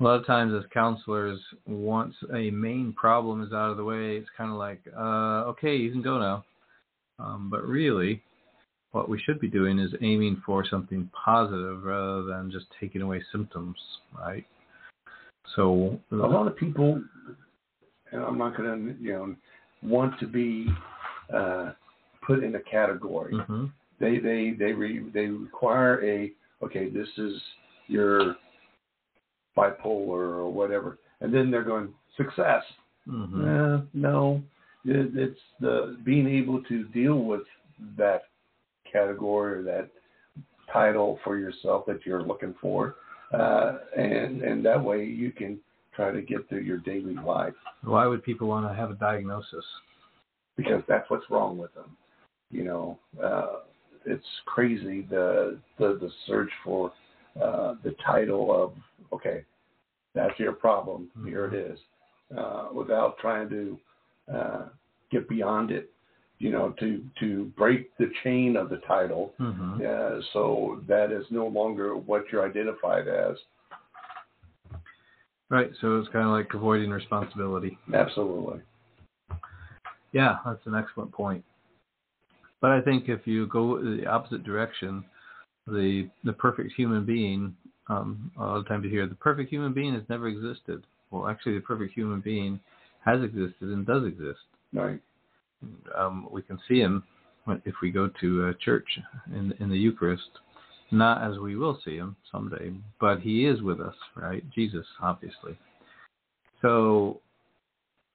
A 0.00 0.02
lot 0.02 0.18
of 0.18 0.26
times, 0.26 0.54
as 0.54 0.64
counselors, 0.72 1.38
once 1.66 2.14
a 2.34 2.50
main 2.50 2.94
problem 2.94 3.42
is 3.42 3.52
out 3.52 3.70
of 3.70 3.76
the 3.76 3.84
way, 3.84 4.16
it's 4.16 4.30
kind 4.34 4.50
of 4.50 4.56
like, 4.56 4.80
uh, 4.96 5.44
okay, 5.50 5.76
you 5.76 5.90
can 5.90 6.00
go 6.00 6.18
now. 6.18 6.44
Um, 7.18 7.48
but 7.50 7.62
really, 7.64 8.22
what 8.92 9.10
we 9.10 9.20
should 9.20 9.40
be 9.40 9.48
doing 9.48 9.78
is 9.78 9.92
aiming 10.00 10.42
for 10.46 10.64
something 10.64 11.10
positive 11.12 11.84
rather 11.84 12.22
than 12.22 12.50
just 12.50 12.64
taking 12.80 13.02
away 13.02 13.22
symptoms, 13.30 13.76
right? 14.18 14.46
So 15.54 16.00
A 16.12 16.14
lot 16.14 16.46
of 16.46 16.56
people, 16.56 17.02
and 18.12 18.22
I'm 18.22 18.38
not 18.38 18.56
going 18.56 18.96
to, 18.96 19.02
you 19.02 19.12
know, 19.12 19.36
want 19.82 20.18
to 20.20 20.26
be 20.26 20.66
uh, 21.34 21.72
put 22.26 22.42
in 22.44 22.54
a 22.54 22.60
category. 22.60 23.36
hmm 23.46 23.66
they 23.98 24.18
they 24.18 24.52
they 24.58 24.72
re, 24.72 25.04
they 25.12 25.26
require 25.26 26.02
a 26.02 26.32
okay 26.64 26.88
this 26.88 27.08
is 27.18 27.34
your 27.86 28.36
bipolar 29.56 30.38
or 30.38 30.50
whatever 30.50 30.98
and 31.20 31.32
then 31.34 31.50
they're 31.50 31.64
going 31.64 31.92
success 32.16 32.62
hmm 33.06 33.46
Eh, 33.46 33.80
no 33.92 34.42
it, 34.84 35.10
it's 35.14 35.40
the 35.60 35.98
being 36.04 36.26
able 36.26 36.62
to 36.64 36.84
deal 36.84 37.18
with 37.24 37.42
that 37.98 38.22
category 38.90 39.58
or 39.58 39.62
that 39.62 39.88
title 40.72 41.18
for 41.24 41.36
yourself 41.36 41.84
that 41.86 42.06
you're 42.06 42.22
looking 42.22 42.54
for 42.60 42.96
uh, 43.34 43.78
and 43.96 44.42
and 44.42 44.64
that 44.64 44.82
way 44.82 45.04
you 45.04 45.30
can 45.30 45.58
try 45.94 46.10
to 46.10 46.22
get 46.22 46.48
through 46.48 46.60
your 46.60 46.78
daily 46.78 47.14
life 47.16 47.54
Why 47.82 48.06
would 48.06 48.22
people 48.22 48.48
want 48.48 48.66
to 48.68 48.74
have 48.74 48.90
a 48.90 48.94
diagnosis? 48.94 49.64
because 50.56 50.82
that's 50.88 51.08
what's 51.10 51.24
wrong 51.30 51.56
with 51.56 51.72
them. 51.74 51.96
You 52.50 52.64
know, 52.64 52.98
uh, 53.22 53.60
it's 54.06 54.24
crazy 54.46 55.06
the 55.08 55.58
the, 55.78 55.98
the 56.00 56.10
search 56.26 56.50
for 56.64 56.92
uh, 57.40 57.74
the 57.84 57.94
title 58.04 58.52
of 58.52 58.72
okay, 59.12 59.44
that's 60.14 60.38
your 60.38 60.52
problem. 60.52 61.10
Here 61.24 61.46
it 61.46 61.54
is, 61.54 61.78
uh, 62.36 62.68
without 62.74 63.18
trying 63.18 63.48
to 63.50 63.78
uh, 64.32 64.66
get 65.10 65.28
beyond 65.28 65.70
it. 65.70 65.90
You 66.38 66.50
know, 66.50 66.74
to 66.80 67.04
to 67.20 67.52
break 67.56 67.96
the 67.98 68.10
chain 68.24 68.56
of 68.56 68.70
the 68.70 68.78
title, 68.78 69.34
hmm 69.38 69.74
uh, 69.86 70.20
so 70.32 70.82
that 70.88 71.12
is 71.12 71.24
no 71.30 71.46
longer 71.46 71.96
what 71.96 72.24
you're 72.32 72.48
identified 72.48 73.08
as. 73.08 73.36
Right. 75.50 75.70
So 75.80 75.98
it's 75.98 76.08
kind 76.08 76.24
of 76.24 76.30
like 76.30 76.54
avoiding 76.54 76.90
responsibility. 76.90 77.76
Absolutely. 77.92 78.60
Yeah, 80.12 80.36
that's 80.44 80.64
an 80.66 80.74
excellent 80.74 81.12
point. 81.12 81.44
But 82.60 82.72
I 82.72 82.80
think 82.80 83.08
if 83.08 83.26
you 83.26 83.46
go 83.46 83.78
the 83.78 84.06
opposite 84.06 84.44
direction, 84.44 85.04
the 85.66 86.08
the 86.24 86.32
perfect 86.32 86.72
human 86.76 87.04
being, 87.04 87.56
um, 87.88 88.30
a 88.38 88.42
lot 88.42 88.56
of 88.58 88.68
times 88.68 88.84
you 88.84 88.90
hear 88.90 89.06
the 89.06 89.14
perfect 89.14 89.50
human 89.50 89.72
being 89.72 89.94
has 89.94 90.02
never 90.08 90.28
existed. 90.28 90.84
Well, 91.10 91.28
actually, 91.28 91.54
the 91.54 91.60
perfect 91.62 91.94
human 91.94 92.20
being 92.20 92.60
has 93.04 93.22
existed 93.22 93.68
and 93.68 93.86
does 93.86 94.04
exist. 94.04 94.40
Right. 94.72 95.00
Um, 95.96 96.28
we 96.30 96.42
can 96.42 96.58
see 96.68 96.78
him 96.80 97.02
if 97.64 97.74
we 97.82 97.90
go 97.90 98.10
to 98.20 98.54
church 98.64 98.86
in 99.34 99.52
in 99.60 99.70
the 99.70 99.78
Eucharist, 99.78 100.30
not 100.90 101.22
as 101.22 101.38
we 101.38 101.56
will 101.56 101.80
see 101.84 101.96
him 101.96 102.16
someday, 102.30 102.72
but 103.00 103.20
he 103.20 103.46
is 103.46 103.62
with 103.62 103.80
us, 103.80 103.94
right? 104.16 104.44
Jesus, 104.54 104.86
obviously. 105.00 105.58
So 106.62 107.20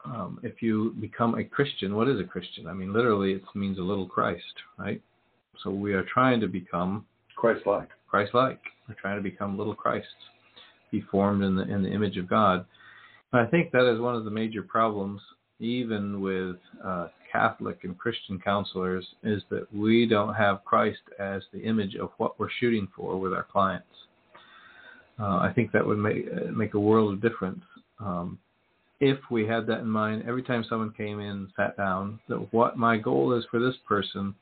um, 0.05 0.39
if 0.43 0.61
you 0.61 0.95
become 0.99 1.35
a 1.35 1.43
Christian, 1.43 1.95
what 1.95 2.07
is 2.07 2.19
a 2.19 2.23
Christian? 2.23 2.67
I 2.67 2.73
mean, 2.73 2.93
literally, 2.93 3.33
it 3.33 3.43
means 3.55 3.77
a 3.79 3.81
little 3.81 4.07
Christ, 4.07 4.43
right? 4.77 5.01
So 5.63 5.69
we 5.71 5.93
are 5.93 6.03
trying 6.03 6.39
to 6.41 6.47
become 6.47 7.05
Christ-like. 7.35 7.89
Christ-like. 8.07 8.59
We're 8.87 8.95
trying 8.95 9.17
to 9.17 9.23
become 9.23 9.57
little 9.57 9.73
Christs, 9.75 10.09
be 10.91 11.01
formed 11.11 11.43
in 11.43 11.55
the 11.55 11.63
in 11.63 11.81
the 11.83 11.89
image 11.89 12.17
of 12.17 12.29
God. 12.29 12.65
And 13.33 13.45
I 13.45 13.49
think 13.49 13.71
that 13.71 13.91
is 13.91 13.99
one 13.99 14.15
of 14.15 14.25
the 14.25 14.31
major 14.31 14.61
problems, 14.61 15.21
even 15.59 16.21
with 16.21 16.57
uh, 16.83 17.07
Catholic 17.31 17.79
and 17.83 17.97
Christian 17.97 18.39
counselors, 18.39 19.05
is 19.23 19.41
that 19.49 19.67
we 19.73 20.05
don't 20.05 20.35
have 20.35 20.63
Christ 20.63 21.01
as 21.19 21.41
the 21.51 21.61
image 21.61 21.95
of 21.95 22.11
what 22.17 22.39
we're 22.39 22.49
shooting 22.59 22.87
for 22.95 23.19
with 23.19 23.33
our 23.33 23.47
clients. 23.51 23.87
Uh, 25.19 25.37
I 25.37 25.51
think 25.55 25.71
that 25.71 25.85
would 25.85 25.97
make 25.97 26.25
uh, 26.27 26.51
make 26.51 26.75
a 26.75 26.79
world 26.79 27.13
of 27.13 27.21
difference. 27.21 27.63
Um, 27.99 28.37
if 28.99 29.17
we 29.29 29.45
had 29.45 29.67
that 29.67 29.79
in 29.79 29.89
mind 29.89 30.23
every 30.27 30.43
time 30.43 30.65
someone 30.69 30.93
came 30.95 31.19
in 31.19 31.27
and 31.27 31.47
sat 31.55 31.75
down, 31.77 32.19
that 32.29 32.53
what 32.53 32.77
my 32.77 32.97
goal 32.97 33.33
is 33.33 33.45
for 33.51 33.59
this 33.59 33.75
person, 33.87 34.33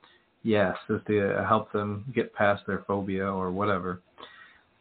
yes, 0.44 0.76
is 0.90 1.02
to 1.08 1.44
help 1.48 1.72
them 1.72 2.06
get 2.14 2.34
past 2.34 2.64
their 2.68 2.84
phobia 2.88 3.26
or 3.26 3.52
whatever, 3.52 4.02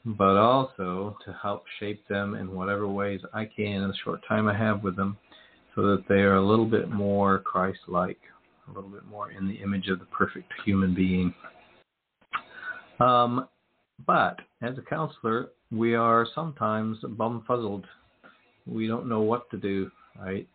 but 0.04 0.36
also 0.36 1.16
to 1.24 1.36
help 1.42 1.64
shape 1.78 2.06
them 2.08 2.34
in 2.34 2.52
whatever 2.52 2.86
ways 2.86 3.20
I 3.32 3.44
can 3.44 3.82
in 3.82 3.88
the 3.88 3.94
short 4.04 4.20
time 4.28 4.48
I 4.48 4.56
have 4.56 4.82
with 4.82 4.96
them 4.96 5.16
so 5.74 5.82
that 5.82 6.04
they 6.08 6.16
are 6.16 6.36
a 6.36 6.46
little 6.46 6.66
bit 6.66 6.90
more 6.90 7.38
Christ 7.38 7.80
like, 7.88 8.18
a 8.68 8.74
little 8.74 8.90
bit 8.90 9.06
more 9.06 9.30
in 9.30 9.48
the 9.48 9.54
image 9.54 9.88
of 9.88 9.98
the 9.98 10.04
perfect 10.06 10.52
human 10.64 10.94
being. 10.94 11.34
Um, 13.00 13.48
but 14.06 14.40
as 14.60 14.76
a 14.76 14.82
counselor, 14.82 15.48
we 15.70 15.94
are 15.94 16.26
sometimes 16.34 16.98
bumfuzzled. 17.02 17.84
We 18.66 18.86
don't 18.86 19.08
know 19.08 19.20
what 19.20 19.50
to 19.50 19.56
do, 19.56 19.90
right? 20.18 20.46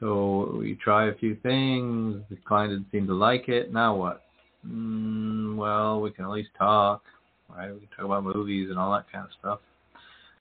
So 0.00 0.56
we 0.58 0.74
try 0.74 1.08
a 1.08 1.14
few 1.14 1.36
things. 1.36 2.22
The 2.28 2.36
client 2.46 2.72
didn't 2.72 2.90
seem 2.90 3.06
to 3.06 3.14
like 3.14 3.48
it. 3.48 3.72
Now 3.72 3.94
what? 3.94 4.22
Mm, 4.66 5.56
well, 5.56 6.00
we 6.00 6.10
can 6.10 6.24
at 6.24 6.30
least 6.30 6.50
talk, 6.58 7.02
right? 7.48 7.72
We 7.72 7.80
can 7.80 7.88
talk 7.96 8.04
about 8.06 8.24
movies 8.24 8.70
and 8.70 8.78
all 8.78 8.92
that 8.92 9.10
kind 9.10 9.24
of 9.24 9.30
stuff. 9.38 9.60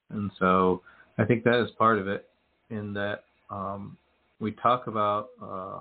And 0.09 0.31
so 0.39 0.81
I 1.17 1.25
think 1.25 1.43
that 1.43 1.61
is 1.63 1.69
part 1.77 1.99
of 1.99 2.07
it 2.07 2.27
in 2.69 2.93
that 2.93 3.23
um, 3.49 3.97
we 4.39 4.51
talk 4.51 4.87
about 4.87 5.29
uh, 5.41 5.79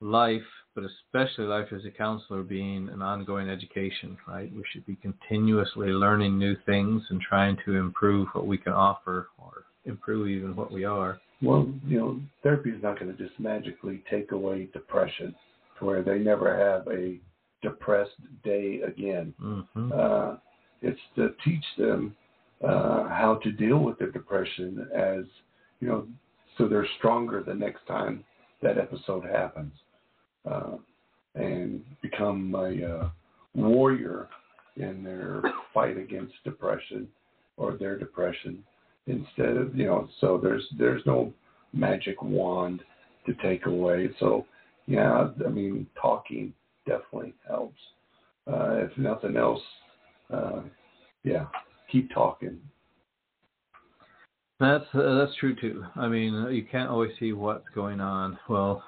life, 0.00 0.42
but 0.74 0.84
especially 0.84 1.44
life 1.44 1.68
as 1.72 1.84
a 1.84 1.90
counselor 1.90 2.42
being 2.42 2.88
an 2.88 3.02
ongoing 3.02 3.48
education, 3.48 4.16
right? 4.26 4.52
We 4.52 4.62
should 4.72 4.86
be 4.86 4.96
continuously 4.96 5.88
learning 5.88 6.38
new 6.38 6.56
things 6.66 7.02
and 7.10 7.20
trying 7.20 7.56
to 7.64 7.76
improve 7.76 8.28
what 8.32 8.46
we 8.46 8.58
can 8.58 8.72
offer 8.72 9.28
or 9.38 9.64
improve 9.86 10.28
even 10.28 10.54
what 10.54 10.70
we 10.70 10.84
are. 10.84 11.20
Well, 11.42 11.68
you 11.86 11.98
know, 11.98 12.20
therapy 12.42 12.70
is 12.70 12.82
not 12.82 12.98
going 12.98 13.14
to 13.14 13.22
just 13.22 13.38
magically 13.38 14.02
take 14.10 14.32
away 14.32 14.68
depression 14.72 15.34
to 15.78 15.84
where 15.84 16.02
they 16.02 16.18
never 16.18 16.56
have 16.56 16.86
a 16.88 17.18
depressed 17.62 18.12
day 18.44 18.80
again. 18.86 19.34
Mm-hmm. 19.42 19.92
Uh, 19.92 20.36
it's 20.82 21.00
to 21.16 21.30
teach 21.44 21.64
them 21.78 22.14
uh, 22.64 23.08
how 23.08 23.40
to 23.42 23.52
deal 23.52 23.78
with 23.78 23.98
their 23.98 24.10
depression 24.10 24.88
as, 24.94 25.24
you 25.80 25.88
know, 25.88 26.06
so 26.56 26.68
they're 26.68 26.88
stronger 26.98 27.42
the 27.42 27.54
next 27.54 27.86
time 27.86 28.24
that 28.62 28.78
episode 28.78 29.24
happens 29.24 29.72
uh, 30.50 30.76
and 31.34 31.84
become 32.00 32.54
a 32.54 32.86
uh, 32.86 33.10
warrior 33.54 34.28
in 34.76 35.02
their 35.02 35.42
fight 35.74 35.98
against 35.98 36.32
depression 36.44 37.06
or 37.58 37.76
their 37.76 37.98
depression 37.98 38.62
instead 39.06 39.56
of 39.56 39.76
you 39.76 39.86
know 39.86 40.08
so 40.20 40.38
there's 40.42 40.64
there's 40.78 41.02
no 41.06 41.32
magic 41.72 42.22
wand 42.22 42.82
to 43.26 43.34
take 43.42 43.66
away 43.66 44.08
so 44.18 44.46
yeah 44.86 45.28
i 45.44 45.48
mean 45.48 45.86
talking 46.00 46.52
definitely 46.86 47.34
helps 47.46 47.78
uh, 48.48 48.76
if 48.76 48.96
nothing 48.96 49.36
else 49.36 49.62
uh, 50.32 50.60
yeah 51.24 51.46
keep 51.90 52.12
talking 52.12 52.58
that's 54.58 54.86
uh, 54.94 55.14
that's 55.16 55.36
true 55.38 55.54
too. 55.54 55.84
I 55.96 56.08
mean, 56.08 56.48
you 56.50 56.64
can't 56.64 56.88
always 56.88 57.10
see 57.20 57.32
what's 57.32 57.68
going 57.74 58.00
on. 58.00 58.38
Well, 58.48 58.82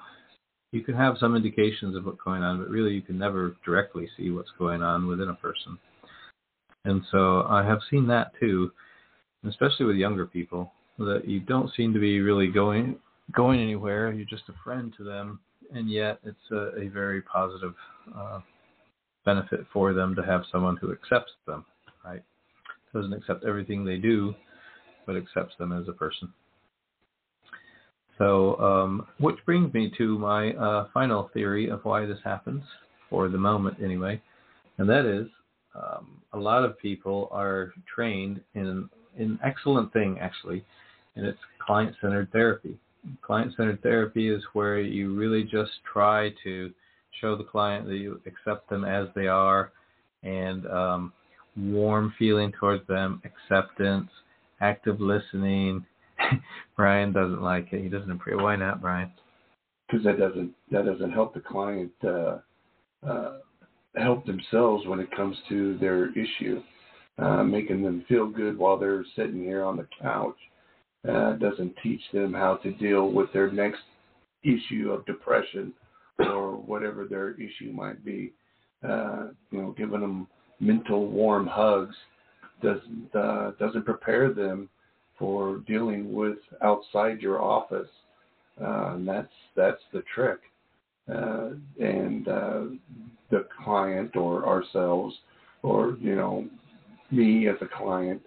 you 0.71 0.81
can 0.81 0.95
have 0.95 1.17
some 1.19 1.35
indications 1.35 1.95
of 1.95 2.05
what's 2.05 2.21
going 2.23 2.41
on, 2.41 2.57
but 2.57 2.69
really 2.69 2.91
you 2.91 3.01
can 3.01 3.19
never 3.19 3.55
directly 3.63 4.09
see 4.17 4.31
what's 4.31 4.51
going 4.57 4.81
on 4.81 5.07
within 5.07 5.29
a 5.29 5.35
person. 5.35 5.77
And 6.85 7.03
so 7.11 7.43
I 7.43 7.63
have 7.63 7.79
seen 7.89 8.07
that 8.07 8.31
too, 8.39 8.71
especially 9.47 9.85
with 9.85 9.95
younger 9.95 10.25
people, 10.25 10.71
that 10.97 11.23
you 11.25 11.39
don't 11.39 11.71
seem 11.75 11.93
to 11.93 11.99
be 11.99 12.19
really 12.19 12.47
going 12.47 12.97
going 13.35 13.59
anywhere. 13.59 14.11
You're 14.11 14.25
just 14.25 14.49
a 14.49 14.53
friend 14.63 14.93
to 14.97 15.03
them, 15.03 15.39
and 15.73 15.89
yet 15.89 16.19
it's 16.23 16.51
a, 16.51 16.81
a 16.81 16.87
very 16.89 17.21
positive 17.21 17.73
uh, 18.15 18.39
benefit 19.25 19.61
for 19.71 19.93
them 19.93 20.15
to 20.15 20.23
have 20.23 20.41
someone 20.51 20.77
who 20.77 20.91
accepts 20.91 21.31
them. 21.47 21.65
Right? 22.03 22.23
Doesn't 22.93 23.13
accept 23.13 23.45
everything 23.45 23.85
they 23.85 23.97
do, 23.97 24.33
but 25.05 25.15
accepts 25.15 25.55
them 25.57 25.71
as 25.71 25.87
a 25.87 25.93
person. 25.93 26.33
So, 28.17 28.59
um, 28.59 29.07
which 29.19 29.37
brings 29.45 29.73
me 29.73 29.91
to 29.97 30.17
my 30.17 30.51
uh, 30.53 30.87
final 30.93 31.29
theory 31.33 31.69
of 31.69 31.79
why 31.85 32.05
this 32.05 32.19
happens, 32.23 32.63
for 33.09 33.29
the 33.29 33.37
moment 33.37 33.77
anyway, 33.81 34.21
and 34.77 34.89
that 34.89 35.05
is 35.05 35.27
um, 35.73 36.21
a 36.33 36.37
lot 36.37 36.63
of 36.63 36.77
people 36.79 37.29
are 37.31 37.73
trained 37.93 38.41
in 38.55 38.89
an 39.19 39.39
excellent 39.43 39.91
thing 39.93 40.17
actually, 40.19 40.63
and 41.15 41.25
it's 41.25 41.39
client-centered 41.65 42.31
therapy. 42.31 42.77
Client-centered 43.21 43.81
therapy 43.81 44.29
is 44.29 44.43
where 44.53 44.79
you 44.79 45.15
really 45.15 45.43
just 45.43 45.71
try 45.91 46.31
to 46.43 46.71
show 47.21 47.35
the 47.35 47.43
client 47.43 47.87
that 47.87 47.95
you 47.95 48.21
accept 48.25 48.69
them 48.69 48.85
as 48.85 49.07
they 49.15 49.27
are, 49.27 49.71
and 50.23 50.65
um, 50.67 51.13
warm 51.57 52.13
feeling 52.19 52.51
towards 52.59 52.85
them, 52.87 53.21
acceptance, 53.25 54.09
active 54.61 54.99
listening, 54.99 55.85
Bryan 56.75 57.11
doesn't 57.11 57.41
like 57.41 57.71
it. 57.71 57.81
He 57.81 57.89
doesn't 57.89 58.11
approve. 58.11 58.41
Why 58.41 58.55
not, 58.55 58.81
Bryan? 58.81 59.11
Because 59.87 60.05
that 60.05 60.19
doesn't 60.19 60.53
that 60.71 60.85
doesn't 60.85 61.11
help 61.11 61.33
the 61.33 61.39
client 61.39 61.91
uh, 62.03 62.37
uh, 63.05 63.37
help 63.95 64.25
themselves 64.25 64.85
when 64.85 64.99
it 64.99 65.09
comes 65.15 65.35
to 65.49 65.77
their 65.79 66.11
issue. 66.11 66.61
Uh, 67.19 67.43
making 67.43 67.83
them 67.83 68.05
feel 68.07 68.27
good 68.27 68.57
while 68.57 68.77
they're 68.77 69.03
sitting 69.15 69.43
here 69.43 69.63
on 69.63 69.75
the 69.75 69.87
couch 70.01 70.37
uh, 71.09 71.33
doesn't 71.33 71.75
teach 71.83 72.01
them 72.13 72.33
how 72.33 72.55
to 72.55 72.71
deal 72.73 73.11
with 73.11 73.31
their 73.33 73.51
next 73.51 73.81
issue 74.43 74.91
of 74.91 75.05
depression 75.05 75.73
or 76.19 76.53
whatever 76.53 77.05
their 77.05 77.31
issue 77.31 77.71
might 77.73 78.03
be. 78.05 78.31
Uh, 78.87 79.27
you 79.51 79.61
know, 79.61 79.75
giving 79.77 79.99
them 79.99 80.27
mental 80.61 81.07
warm 81.07 81.45
hugs 81.45 81.95
doesn't 82.61 83.15
uh, 83.15 83.51
doesn't 83.59 83.85
prepare 83.85 84.33
them 84.33 84.69
for 85.17 85.57
dealing 85.67 86.13
with 86.13 86.37
outside 86.61 87.21
your 87.21 87.41
office. 87.41 87.89
Uh, 88.61 88.93
and 88.95 89.07
that's 89.07 89.31
that's 89.55 89.81
the 89.93 90.03
trick. 90.13 90.39
Uh, 91.13 91.51
and 91.81 92.27
uh, 92.27 92.61
the 93.31 93.45
client 93.63 94.15
or 94.15 94.45
ourselves 94.45 95.15
or 95.63 95.97
you 95.99 96.15
know 96.15 96.45
me 97.11 97.47
as 97.47 97.55
a 97.61 97.67
client 97.67 98.21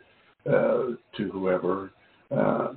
uh, 0.47 0.95
to 1.16 1.31
whoever 1.33 1.92
uh, 2.31 2.73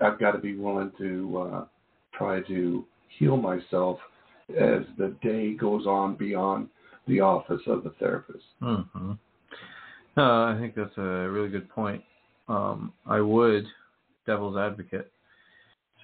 I've 0.00 0.18
got 0.18 0.32
to 0.32 0.38
be 0.38 0.56
willing 0.56 0.92
to 0.98 1.38
uh, 1.38 1.64
try 2.12 2.40
to 2.42 2.84
heal 3.18 3.36
myself 3.36 3.98
as 4.50 4.82
the 4.98 5.16
day 5.22 5.54
goes 5.54 5.86
on 5.86 6.16
beyond 6.16 6.68
the 7.06 7.20
office 7.20 7.60
of 7.66 7.84
the 7.84 7.90
therapist. 7.98 8.44
Mm-hmm. 8.62 9.12
I 10.16 10.56
think 10.60 10.74
that's 10.74 10.96
a 10.96 11.28
really 11.28 11.48
good 11.48 11.68
point 11.70 12.02
um, 12.48 12.92
I 13.06 13.20
would, 13.20 13.66
devil's 14.26 14.56
advocate, 14.56 15.10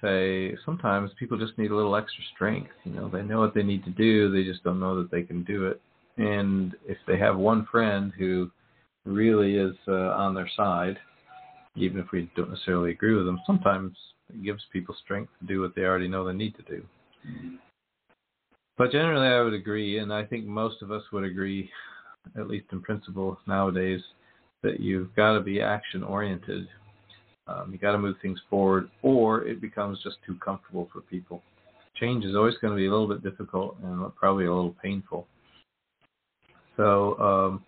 say 0.01 0.55
sometimes 0.65 1.11
people 1.19 1.37
just 1.37 1.57
need 1.57 1.71
a 1.71 1.75
little 1.75 1.95
extra 1.95 2.23
strength. 2.33 2.71
You 2.83 2.93
know, 2.93 3.09
they 3.09 3.21
know 3.21 3.39
what 3.39 3.53
they 3.53 3.63
need 3.63 3.83
to 3.85 3.91
do, 3.91 4.31
they 4.31 4.43
just 4.43 4.63
don't 4.63 4.79
know 4.79 4.97
that 5.01 5.11
they 5.11 5.23
can 5.23 5.43
do 5.43 5.67
it. 5.67 5.81
And 6.17 6.75
if 6.87 6.97
they 7.07 7.17
have 7.17 7.37
one 7.37 7.67
friend 7.71 8.11
who 8.17 8.51
really 9.05 9.55
is 9.55 9.75
uh, 9.87 9.91
on 9.91 10.33
their 10.35 10.49
side, 10.55 10.97
even 11.75 11.99
if 11.99 12.11
we 12.11 12.29
don't 12.35 12.49
necessarily 12.49 12.91
agree 12.91 13.15
with 13.15 13.25
them, 13.25 13.39
sometimes 13.45 13.95
it 14.29 14.43
gives 14.43 14.61
people 14.71 14.95
strength 15.03 15.31
to 15.39 15.47
do 15.47 15.61
what 15.61 15.73
they 15.75 15.83
already 15.83 16.07
know 16.07 16.25
they 16.25 16.33
need 16.33 16.55
to 16.55 16.63
do. 16.63 16.83
But 18.77 18.91
generally, 18.91 19.27
I 19.27 19.41
would 19.41 19.53
agree, 19.53 19.99
and 19.99 20.13
I 20.13 20.25
think 20.25 20.45
most 20.45 20.81
of 20.81 20.91
us 20.91 21.03
would 21.11 21.23
agree, 21.23 21.69
at 22.37 22.47
least 22.47 22.65
in 22.71 22.81
principle 22.81 23.37
nowadays, 23.47 24.01
that 24.63 24.79
you've 24.79 25.13
got 25.15 25.33
to 25.33 25.41
be 25.41 25.61
action 25.61 26.03
oriented. 26.03 26.67
Um, 27.47 27.69
you 27.71 27.77
got 27.77 27.91
to 27.93 27.97
move 27.97 28.15
things 28.21 28.39
forward, 28.49 28.89
or 29.01 29.43
it 29.45 29.61
becomes 29.61 29.99
just 30.03 30.17
too 30.25 30.35
comfortable 30.35 30.89
for 30.91 31.01
people. 31.01 31.41
Change 31.99 32.25
is 32.25 32.35
always 32.35 32.55
going 32.61 32.73
to 32.73 32.77
be 32.77 32.87
a 32.87 32.91
little 32.91 33.07
bit 33.07 33.23
difficult 33.23 33.77
and 33.83 34.15
probably 34.15 34.45
a 34.45 34.53
little 34.53 34.75
painful. 34.81 35.27
So 36.81 37.19
um, 37.19 37.63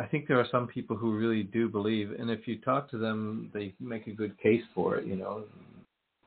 I 0.00 0.06
think 0.06 0.26
there 0.26 0.40
are 0.40 0.46
some 0.50 0.66
people 0.66 0.96
who 0.96 1.16
really 1.16 1.44
do 1.44 1.68
believe, 1.68 2.10
and 2.18 2.30
if 2.30 2.48
you 2.48 2.58
talk 2.58 2.90
to 2.90 2.98
them, 2.98 3.48
they 3.54 3.72
make 3.78 4.08
a 4.08 4.10
good 4.10 4.36
case 4.40 4.62
for 4.74 4.96
it. 4.96 5.06
You 5.06 5.16
know, 5.16 5.44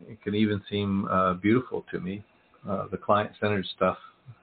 it 0.07 0.21
can 0.23 0.35
even 0.35 0.61
seem 0.69 1.05
uh, 1.09 1.33
beautiful 1.33 1.85
to 1.91 1.99
me. 1.99 2.23
Uh, 2.67 2.87
the 2.91 2.97
client-centered 2.97 3.65
stuff 3.75 3.97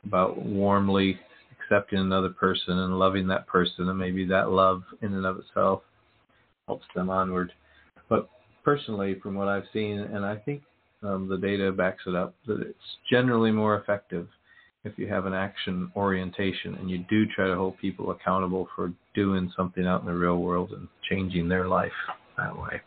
about 0.04 0.36
warmly 0.38 1.18
accepting 1.58 1.98
another 1.98 2.28
person 2.28 2.78
and 2.80 2.98
loving 2.98 3.26
that 3.28 3.46
person, 3.46 3.88
and 3.88 3.98
maybe 3.98 4.26
that 4.26 4.50
love 4.50 4.82
in 5.00 5.14
and 5.14 5.24
of 5.24 5.38
itself 5.38 5.80
helps 6.66 6.84
them 6.94 7.08
onward. 7.08 7.52
But 8.10 8.28
personally, 8.62 9.18
from 9.22 9.34
what 9.34 9.48
I've 9.48 9.64
seen, 9.72 9.98
and 9.98 10.24
I 10.24 10.36
think 10.36 10.62
um, 11.02 11.28
the 11.28 11.38
data 11.38 11.72
backs 11.72 12.02
it 12.06 12.14
up, 12.14 12.34
that 12.46 12.60
it's 12.60 12.78
generally 13.10 13.52
more 13.52 13.78
effective 13.78 14.28
if 14.86 14.96
you 14.96 15.08
have 15.08 15.26
an 15.26 15.34
action 15.34 15.90
orientation 15.96 16.76
and 16.76 16.88
you 16.88 17.04
do 17.10 17.26
try 17.34 17.48
to 17.48 17.56
hold 17.56 17.76
people 17.78 18.12
accountable 18.12 18.68
for 18.74 18.92
doing 19.14 19.52
something 19.56 19.86
out 19.86 20.00
in 20.00 20.06
the 20.06 20.14
real 20.14 20.38
world 20.38 20.70
and 20.72 20.86
changing 21.10 21.48
their 21.48 21.66
life 21.66 21.92
that 22.38 22.56
way. 22.56 22.80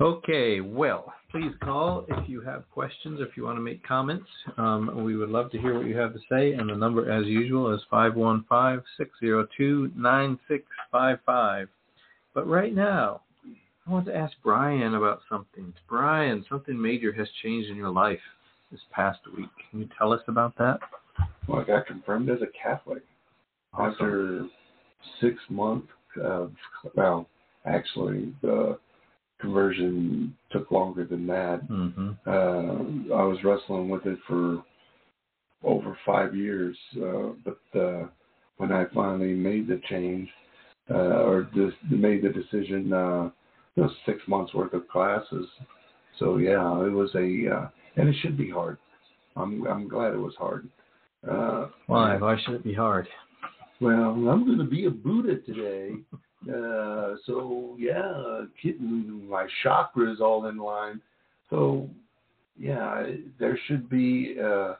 Okay, 0.00 0.62
well, 0.62 1.12
please 1.30 1.52
call 1.62 2.06
if 2.08 2.26
you 2.26 2.40
have 2.40 2.64
questions, 2.72 3.20
if 3.20 3.36
you 3.36 3.44
want 3.44 3.58
to 3.58 3.62
make 3.62 3.86
comments. 3.86 4.26
Um, 4.56 5.04
we 5.04 5.14
would 5.14 5.28
love 5.28 5.50
to 5.50 5.58
hear 5.58 5.76
what 5.76 5.86
you 5.86 5.96
have 5.98 6.14
to 6.14 6.20
say, 6.30 6.52
and 6.54 6.70
the 6.70 6.74
number, 6.74 7.12
as 7.12 7.26
usual, 7.26 7.74
is 7.74 7.82
515 7.90 8.82
602 8.96 9.92
9655. 9.94 11.68
But 12.32 12.46
right 12.48 12.74
now, 12.74 13.20
I 13.86 13.90
want 13.90 14.06
to 14.06 14.16
ask 14.16 14.32
Bryan 14.42 14.94
about 14.94 15.20
something. 15.28 15.74
Bryan, 15.86 16.46
something 16.48 16.80
major 16.80 17.12
has 17.12 17.28
changed 17.42 17.68
in 17.68 17.76
your 17.76 17.90
life 17.90 18.20
this 18.70 18.80
past 18.92 19.20
week. 19.36 19.48
Can 19.70 19.80
you 19.80 19.88
tell 19.98 20.12
us 20.12 20.20
about 20.28 20.56
that? 20.58 20.78
Well, 21.46 21.60
I 21.60 21.64
got 21.64 21.86
confirmed 21.86 22.30
as 22.30 22.42
a 22.42 22.46
Catholic 22.62 23.02
Awesome. 23.72 23.92
after 23.92 24.46
six 25.20 25.36
months 25.48 25.88
of, 26.22 26.52
well, 26.94 27.28
actually, 27.64 28.34
the 28.42 28.78
conversion 29.40 30.36
took 30.50 30.70
longer 30.70 31.04
than 31.04 31.26
that. 31.26 31.66
Mm-hmm. 31.68 32.10
Uh, 32.26 33.14
I 33.16 33.24
was 33.24 33.38
wrestling 33.44 33.88
with 33.88 34.06
it 34.06 34.18
for 34.26 34.62
over 35.62 35.96
five 36.06 36.34
years, 36.34 36.76
uh, 36.96 37.30
but 37.44 37.78
uh, 37.78 38.06
when 38.58 38.72
I 38.72 38.84
finally 38.94 39.34
made 39.34 39.66
the 39.66 39.80
change 39.88 40.28
uh, 40.90 41.24
or 41.24 41.48
just 41.54 41.76
made 41.90 42.22
the 42.22 42.28
decision, 42.28 42.92
uh, 42.92 43.30
it 43.76 43.80
was 43.80 43.92
six 44.04 44.20
months 44.26 44.54
worth 44.54 44.72
of 44.74 44.88
classes. 44.88 45.46
So 46.18 46.38
yeah, 46.38 46.84
it 46.84 46.92
was 46.92 47.10
a, 47.14 47.54
uh, 47.54 47.68
and 47.96 48.08
it 48.08 48.16
should 48.20 48.36
be 48.36 48.50
hard. 48.50 48.78
I'm 49.36 49.66
I'm 49.66 49.88
glad 49.88 50.14
it 50.14 50.18
was 50.18 50.34
hard. 50.38 50.68
Uh, 51.28 51.68
Why? 51.86 52.16
Why 52.16 52.36
should 52.44 52.54
it 52.54 52.64
be 52.64 52.74
hard? 52.74 53.08
well, 53.80 54.10
I'm 54.28 54.46
going 54.46 54.58
to 54.58 54.64
be 54.64 54.86
a 54.86 54.90
Buddha 54.90 55.36
today. 55.38 55.92
Uh, 56.44 57.16
so 57.26 57.76
yeah, 57.78 58.42
getting 58.62 59.28
my 59.28 59.46
chakras 59.64 60.20
all 60.20 60.46
in 60.46 60.56
line. 60.56 61.00
So 61.50 61.88
yeah, 62.58 63.06
there 63.38 63.58
should 63.66 63.90
be 63.90 64.36
uh, 64.42 64.74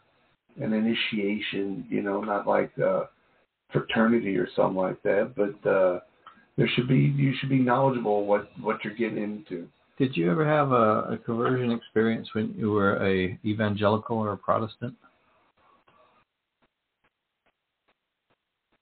an 0.61 0.73
initiation. 0.73 1.87
You 1.89 2.03
know, 2.03 2.23
not 2.23 2.47
like 2.47 2.73
uh, 2.79 3.05
fraternity 3.73 4.37
or 4.37 4.49
something 4.57 4.77
like 4.77 5.03
that, 5.03 5.35
but 5.37 5.69
uh, 5.69 6.01
there 6.57 6.69
should 6.75 6.89
be 6.89 6.99
you 7.17 7.35
should 7.39 7.51
be 7.51 7.59
knowledgeable 7.59 8.27
what 8.27 8.51
what 8.61 8.83
you're 8.85 8.95
getting 8.95 9.23
into. 9.23 9.69
Did 10.01 10.17
you 10.17 10.31
ever 10.31 10.47
have 10.47 10.73
a, 10.73 11.13
a 11.13 11.19
conversion 11.27 11.71
experience 11.73 12.27
when 12.33 12.55
you 12.57 12.71
were 12.71 12.97
a 13.07 13.39
evangelical 13.45 14.17
or 14.17 14.33
a 14.33 14.37
Protestant? 14.39 14.95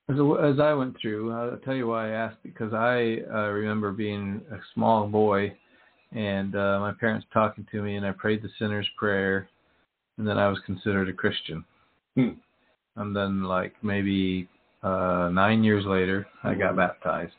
As, 0.09 0.15
as 0.41 0.61
I 0.61 0.73
went 0.75 0.97
through, 1.03 1.33
I'll 1.33 1.59
tell 1.59 1.75
you 1.75 1.89
why 1.89 2.11
I 2.11 2.13
asked 2.13 2.41
because 2.45 2.73
I 2.73 3.19
uh, 3.35 3.49
remember 3.49 3.91
being 3.91 4.41
a 4.53 4.59
small 4.75 5.09
boy 5.09 5.53
and 6.13 6.55
uh, 6.55 6.79
my 6.79 6.93
parents 6.93 7.27
talking 7.33 7.67
to 7.73 7.83
me, 7.83 7.97
and 7.97 8.07
I 8.07 8.13
prayed 8.13 8.41
the 8.41 8.49
sinner's 8.57 8.89
prayer, 8.97 9.49
and 10.19 10.27
then 10.27 10.39
I 10.39 10.49
was 10.49 10.59
considered 10.65 11.09
a 11.09 11.13
Christian. 11.13 11.65
Hmm. 12.15 12.31
And 12.95 13.15
then, 13.15 13.43
like 13.43 13.75
maybe 13.83 14.49
uh, 14.85 15.31
nine 15.33 15.65
years 15.65 15.85
later, 15.85 16.29
I 16.45 16.55
got 16.55 16.77
baptized, 16.77 17.35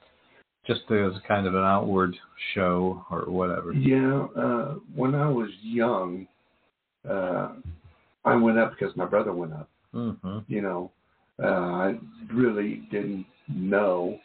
just 0.69 0.89
as 0.91 1.13
kind 1.27 1.47
of 1.47 1.55
an 1.55 1.63
outward 1.63 2.15
show 2.53 3.03
or 3.09 3.21
whatever. 3.21 3.73
Yeah, 3.73 4.27
uh, 4.37 4.75
when 4.95 5.15
I 5.15 5.27
was 5.27 5.49
young, 5.63 6.27
uh, 7.09 7.53
I 8.23 8.35
went 8.35 8.59
up 8.59 8.71
because 8.77 8.95
my 8.95 9.05
brother 9.05 9.33
went 9.33 9.53
up. 9.53 9.67
hmm 9.91 10.39
you 10.47 10.61
know, 10.61 10.91
uh, 11.43 11.47
I 11.47 11.97
really 12.33 12.83
didn't 12.91 13.25
know. 13.47 14.19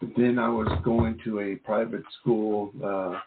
But 0.00 0.10
then 0.16 0.38
I 0.38 0.48
was 0.48 0.68
going 0.84 1.18
to 1.24 1.40
a 1.40 1.56
private 1.56 2.02
school, 2.20 2.70
uh, 2.84 3.18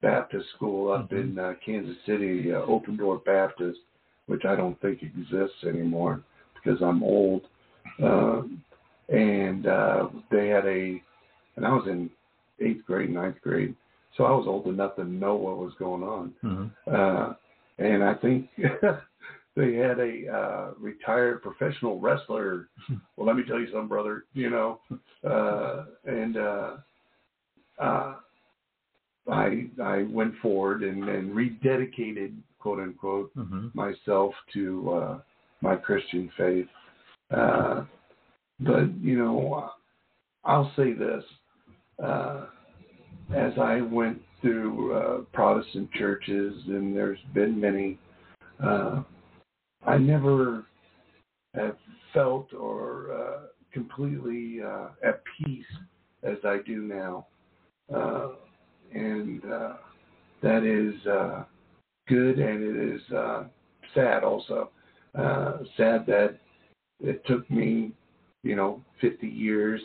Baptist 0.00 0.46
school 0.56 0.92
up 0.92 1.10
Mhm. 1.10 1.20
in 1.20 1.38
uh, 1.38 1.54
Kansas 1.64 1.96
City, 2.06 2.52
uh, 2.54 2.60
Open 2.62 2.96
Door 2.96 3.18
Baptist, 3.26 3.80
which 4.26 4.44
I 4.46 4.54
don't 4.56 4.80
think 4.80 5.02
exists 5.02 5.64
anymore 5.64 6.22
because 6.54 6.80
I'm 6.80 7.02
old. 7.02 7.42
Um, 8.02 8.62
and 9.08 9.66
uh, 9.66 10.08
they 10.30 10.48
had 10.48 10.66
a, 10.66 11.02
and 11.58 11.66
I 11.66 11.72
was 11.72 11.88
in 11.88 12.08
eighth 12.60 12.86
grade, 12.86 13.10
ninth 13.10 13.40
grade, 13.42 13.74
so 14.16 14.24
I 14.24 14.30
was 14.30 14.46
old 14.46 14.68
enough 14.68 14.94
to 14.96 15.04
know 15.04 15.34
what 15.34 15.58
was 15.58 15.74
going 15.78 16.04
on. 16.04 16.32
hmm 16.40 16.66
Uh, 16.90 17.34
and 17.78 18.02
I 18.02 18.14
think 18.14 18.48
they 19.56 19.74
had 19.74 19.98
a 19.98 20.28
uh, 20.32 20.70
retired 20.78 21.42
professional 21.42 22.00
wrestler. 22.00 22.68
Well, 23.16 23.26
let 23.26 23.34
me 23.34 23.42
tell 23.42 23.58
you 23.58 23.66
something, 23.66 23.88
brother. 23.88 24.26
You 24.32 24.50
know, 24.50 24.80
uh, 25.28 25.86
and 26.04 26.36
uh, 26.36 26.76
uh, 27.80 28.14
I 29.28 29.66
I 29.82 30.04
went 30.04 30.34
forward 30.40 30.84
and, 30.84 31.08
and 31.08 31.34
rededicated, 31.34 32.34
quote 32.60 32.78
unquote, 32.78 33.32
hmm 33.34 33.66
myself 33.74 34.32
to 34.54 34.90
uh, 34.92 35.18
my 35.60 35.74
Christian 35.74 36.30
faith. 36.38 36.68
Uh, 37.32 37.82
but 38.60 38.86
you 39.00 39.18
know, 39.18 39.70
I'll 40.44 40.72
say 40.76 40.92
this: 40.92 41.24
uh, 42.02 42.46
as 43.34 43.52
I 43.60 43.80
went 43.80 44.20
through 44.40 44.94
uh, 44.94 45.18
Protestant 45.32 45.90
churches, 45.92 46.54
and 46.68 46.96
there's 46.96 47.18
been 47.34 47.60
many, 47.60 47.98
uh, 48.62 49.02
I 49.86 49.98
never 49.98 50.66
have 51.54 51.76
felt 52.12 52.52
or 52.54 53.12
uh, 53.12 53.46
completely 53.72 54.60
uh, 54.64 54.88
at 55.04 55.22
peace 55.38 55.64
as 56.22 56.36
I 56.44 56.58
do 56.66 56.82
now, 56.82 57.26
uh, 57.94 58.30
and 58.94 59.44
uh, 59.44 59.74
that 60.42 60.64
is 60.64 61.06
uh, 61.06 61.44
good, 62.08 62.38
and 62.38 62.62
it 62.62 62.94
is 62.94 63.12
uh, 63.12 63.44
sad 63.94 64.24
also. 64.24 64.70
Uh, 65.14 65.58
sad 65.76 66.06
that 66.06 66.38
it 67.00 67.24
took 67.26 67.48
me, 67.50 67.92
you 68.42 68.54
know, 68.54 68.82
50 69.00 69.26
years 69.26 69.80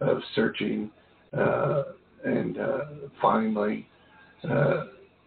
of 0.00 0.18
searching, 0.34 0.90
and 1.32 2.58
uh, 2.58 2.84
finally, 3.20 3.86
uh, 4.48 4.84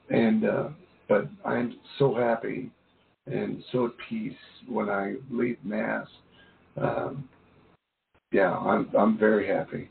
and 0.09 0.45
uh, 0.45 0.69
but 1.07 1.27
I'm 1.45 1.77
so 1.99 2.15
happy 2.15 2.71
and 3.27 3.63
so 3.71 3.85
at 3.87 3.91
peace 4.09 4.33
when 4.67 4.89
I 4.89 5.15
leave 5.31 5.57
mass. 5.63 6.07
Um, 6.77 7.27
yeah, 8.31 8.51
I'm 8.51 8.89
I'm 8.97 9.17
very 9.17 9.47
happy. 9.47 9.89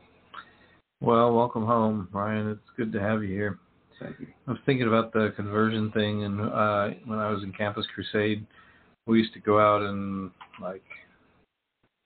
Well, 1.01 1.35
welcome 1.35 1.67
home, 1.67 2.09
Bryan. 2.13 2.51
It's 2.51 2.77
good 2.77 2.93
to 2.93 3.01
have 3.01 3.23
you 3.23 3.29
here. 3.29 3.59
Thank 4.01 4.21
you. 4.21 4.27
I 4.47 4.53
was 4.53 4.61
thinking 4.67 4.87
about 4.87 5.13
the 5.13 5.33
conversion 5.37 5.91
thing, 5.93 6.25
and 6.25 6.41
uh, 6.41 6.91
when 7.07 7.19
I 7.19 7.31
was 7.31 7.43
in 7.43 7.53
Campus 7.53 7.87
Crusade, 7.95 8.47
we 9.07 9.19
used 9.19 9.33
to 9.35 9.41
go 9.41 9.59
out 9.59 9.83
and 9.83 10.31
like 10.61 10.83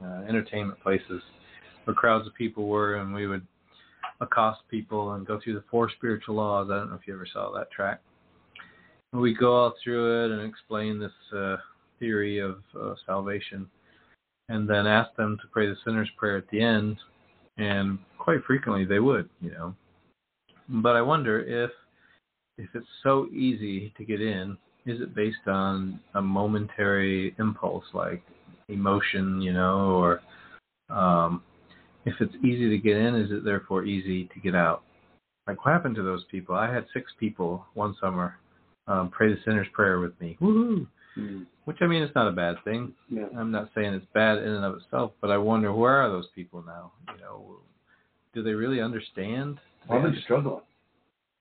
uh, 0.03 0.23
entertainment 0.29 0.81
places 0.81 1.23
where 1.85 1.95
crowds 1.95 2.27
of 2.27 2.35
people 2.35 2.69
were, 2.69 2.97
and 2.97 3.13
we 3.13 3.27
would 3.27 3.47
accost 4.21 4.61
people 4.71 5.13
and 5.13 5.27
go 5.27 5.41
through 5.43 5.55
the 5.55 5.65
four 5.71 5.91
spiritual 5.91 6.37
laws. 6.37 6.69
I 6.71 6.77
don't 6.77 6.91
know 6.91 6.97
if 6.97 7.07
you 7.07 7.15
ever 7.15 7.27
saw 7.33 7.53
that 7.53 7.71
track. 7.71 8.01
We 9.13 9.35
go 9.35 9.55
all 9.55 9.75
through 9.83 10.25
it 10.25 10.31
and 10.33 10.49
explain 10.49 10.99
this 10.99 11.13
uh, 11.35 11.57
theory 11.99 12.39
of 12.39 12.59
uh, 12.79 12.95
salvation, 13.07 13.67
and 14.49 14.69
then 14.69 14.87
ask 14.87 15.15
them 15.17 15.39
to 15.41 15.49
pray 15.49 15.67
the 15.67 15.77
sinner's 15.85 16.11
prayer 16.17 16.37
at 16.37 16.49
the 16.51 16.61
end. 16.61 16.97
And 17.57 17.99
quite 18.19 18.45
frequently 18.47 18.85
they 18.85 19.01
would, 19.01 19.29
you 19.41 19.51
know. 19.51 19.75
But 20.69 20.97
I 20.97 21.03
wonder 21.03 21.41
if 21.41 21.71
if 22.59 22.69
it's 22.75 22.87
so 23.03 23.29
easy 23.33 23.93
to 23.97 24.05
get 24.05 24.21
in, 24.21 24.57
is 24.85 25.01
it 25.01 25.15
based 25.15 25.47
on 25.47 26.01
a 26.15 26.23
momentary 26.23 27.35
impulse 27.39 27.85
like 27.95 28.23
emotion, 28.69 29.41
you 29.41 29.53
know, 29.53 29.91
or 29.91 30.21
um, 30.91 31.43
if 32.09 32.21
it's 32.21 32.35
easy 32.45 32.69
to 32.71 32.79
get 32.79 32.97
in, 32.97 33.15
is 33.15 33.31
it 33.31 33.45
therefore 33.45 33.85
easy 33.85 34.25
to 34.35 34.41
get 34.41 34.55
out? 34.55 34.83
Like 35.47 35.65
what 35.65 35.73
happened 35.73 35.97
to 35.97 36.03
those 36.03 36.25
people? 36.31 36.55
I 36.55 36.73
had 36.73 36.87
six 36.93 37.13
people 37.19 37.65
one 37.75 37.95
summer 38.01 38.37
um, 38.87 39.11
pray 39.11 39.29
the 39.33 39.39
sinner's 39.45 39.67
prayer 39.73 40.01
with 40.01 40.19
me. 40.21 40.37
Woohoo! 40.41 40.87
Mm, 41.19 41.47
Which 41.65 41.79
I 41.81 41.87
mean, 41.87 42.03
it's 42.03 42.15
not 42.15 42.29
a 42.29 42.33
bad 42.33 42.57
thing. 42.65 42.93
yeah. 43.11 43.27
I'm 43.37 43.51
not 43.51 43.71
saying 43.75 43.93
it's 43.93 44.07
bad 44.15 44.39
in 44.39 44.49
and 44.49 44.65
of 44.65 44.77
itself, 44.77 45.13
but 45.21 45.31
I 45.31 45.37
wonder 45.37 45.73
where 45.73 45.97
are 45.97 46.09
those 46.09 46.29
people 46.35 46.63
now? 46.67 46.93
You 47.15 47.21
know, 47.21 47.57
do 48.35 48.43
they 48.43 48.53
really 48.53 48.81
understand? 48.81 49.59
Probably 49.87 50.07
understand? 50.07 50.25
struggling. 50.25 50.63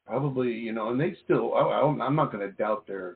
Probably, 0.06 0.51
you 0.51 0.71
know, 0.73 0.89
and 0.89 0.99
they 0.99 1.15
still. 1.23 1.53
I, 1.53 1.82
I'm 2.03 2.15
not 2.15 2.32
going 2.32 2.45
to 2.49 2.53
doubt 2.56 2.88
their 2.88 3.15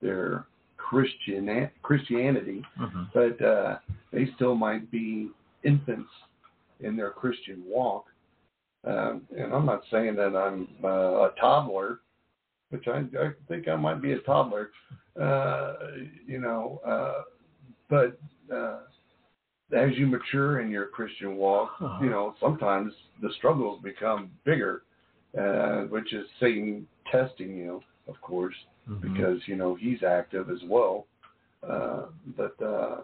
their 0.00 0.46
Christian 0.76 1.70
Christianity, 1.82 2.62
Mhm. 2.78 3.08
but 3.14 3.42
uh, 3.44 3.78
they 4.12 4.28
still 4.34 4.54
might 4.54 4.90
be 4.90 5.30
infants 5.64 6.10
in 6.82 6.96
their 6.96 7.10
Christian 7.10 7.62
walk. 7.66 8.06
Um, 8.84 9.22
and 9.36 9.52
I'm 9.54 9.66
not 9.66 9.82
saying 9.90 10.16
that 10.16 10.34
I'm 10.36 10.68
uh, 10.82 11.28
a 11.28 11.30
toddler, 11.40 12.00
which 12.70 12.86
I, 12.88 13.04
I 13.18 13.30
think 13.48 13.68
I 13.68 13.76
might 13.76 14.02
be 14.02 14.12
a 14.12 14.18
toddler. 14.20 14.70
Uh, 15.20 15.74
you 16.26 16.40
know, 16.40 16.80
uh, 16.86 17.22
but 17.88 18.18
uh, 18.52 18.80
as 19.76 19.90
you 19.96 20.06
mature 20.06 20.60
in 20.60 20.70
your 20.70 20.86
Christian 20.86 21.36
walk, 21.36 21.70
Uh-huh. 21.80 22.02
you 22.04 22.10
know, 22.10 22.34
sometimes 22.40 22.92
the 23.20 23.30
struggles 23.38 23.80
become 23.82 24.30
bigger 24.44 24.82
uh, 25.38 25.82
which 25.84 26.12
is 26.12 26.26
Satan 26.40 26.86
testing 27.10 27.56
you, 27.56 27.82
of 28.06 28.20
course, 28.20 28.54
Mhm. 28.88 29.00
because 29.00 29.48
you 29.48 29.56
know 29.56 29.74
he's 29.74 30.02
active 30.02 30.50
as 30.50 30.62
well. 30.64 31.06
Uh, 31.66 32.06
but 32.36 32.60
uh, 32.60 33.00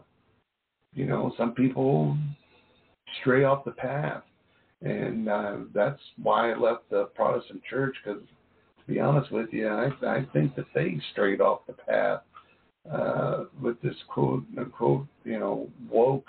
you 0.95 1.07
know, 1.07 1.33
some 1.38 1.53
people 1.55 2.17
stray 3.21 3.44
off 3.44 3.64
the 3.64 3.73
path, 3.73 4.23
and 4.83 5.29
uh, 5.29 5.57
that's 5.75 6.01
why 6.23 6.53
I 6.53 6.57
left 6.57 6.88
the 6.90 7.07
Protestant 7.14 7.62
church. 7.68 7.97
Because 8.05 8.23
to 8.23 8.92
be 8.92 9.01
honest 9.01 9.31
with 9.33 9.53
you, 9.53 9.68
I, 9.68 9.87
I 10.07 10.27
think 10.33 10.55
that 10.57 10.66
they 10.75 11.01
strayed 11.12 11.40
off 11.40 11.66
the 11.66 11.75
path 11.75 12.23
uh, 12.90 13.44
with 13.61 13.81
this 13.83 13.97
quote 14.09 14.44
unquote, 14.59 15.07
you 15.25 15.38
know, 15.38 15.68
woke 15.90 16.27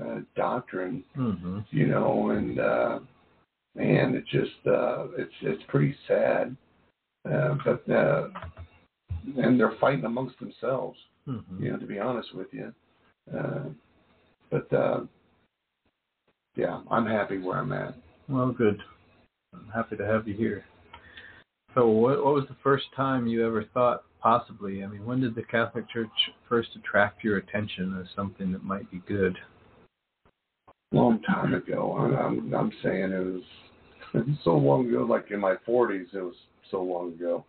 uh, 0.00 0.20
doctrine 0.36 1.04
Mhm. 1.16 1.64
you 1.70 1.86
know, 1.88 2.30
and 2.30 2.60
uh, 2.60 2.98
man, 3.74 4.14
it's 4.14 4.28
just 4.30 4.66
uh, 4.66 5.06
it's 5.16 5.34
it's 5.42 5.62
pretty 5.68 5.96
sad. 6.06 6.56
Uh, 7.30 7.56
but 7.64 7.88
uh, 7.90 8.28
and 9.38 9.58
they're 9.58 9.76
fighting 9.80 10.04
amongst 10.04 10.38
themselves, 10.38 10.98
Mhm. 11.28 11.60
you 11.60 11.72
know, 11.72 11.78
to 11.78 11.86
be 11.86 11.98
honest 11.98 12.34
with 12.34 12.52
you. 12.52 12.72
Uh, 13.36 13.64
but 14.50 14.72
uh, 14.72 15.00
yeah, 16.56 16.80
I'm 16.90 17.06
happy 17.06 17.38
where 17.38 17.58
I'm 17.58 17.72
at. 17.72 17.94
Well, 18.28 18.50
good. 18.50 18.82
I'm 19.54 19.68
happy 19.74 19.96
to 19.96 20.06
have 20.06 20.26
you 20.26 20.34
here. 20.34 20.64
So, 21.74 21.88
what, 21.88 22.24
what 22.24 22.34
was 22.34 22.44
the 22.48 22.56
first 22.62 22.86
time 22.96 23.26
you 23.26 23.46
ever 23.46 23.64
thought 23.74 24.04
possibly? 24.20 24.82
I 24.82 24.86
mean, 24.86 25.04
when 25.04 25.20
did 25.20 25.34
the 25.34 25.42
Catholic 25.42 25.88
Church 25.90 26.10
first 26.48 26.70
attract 26.74 27.22
your 27.22 27.36
attention 27.36 27.98
as 28.00 28.08
something 28.16 28.52
that 28.52 28.64
might 28.64 28.90
be 28.90 29.02
good? 29.06 29.36
long 30.92 31.20
time 31.22 31.54
ago. 31.54 31.96
I'm 31.98 32.14
I'm, 32.16 32.54
I'm 32.54 32.72
saying 32.82 33.12
it 33.12 33.42
was 34.14 34.36
so 34.44 34.56
long 34.56 34.88
ago, 34.88 35.02
like 35.08 35.30
in 35.30 35.40
my 35.40 35.56
40s. 35.68 36.14
It 36.14 36.20
was 36.20 36.34
so 36.70 36.82
long 36.82 37.12
ago. 37.12 37.44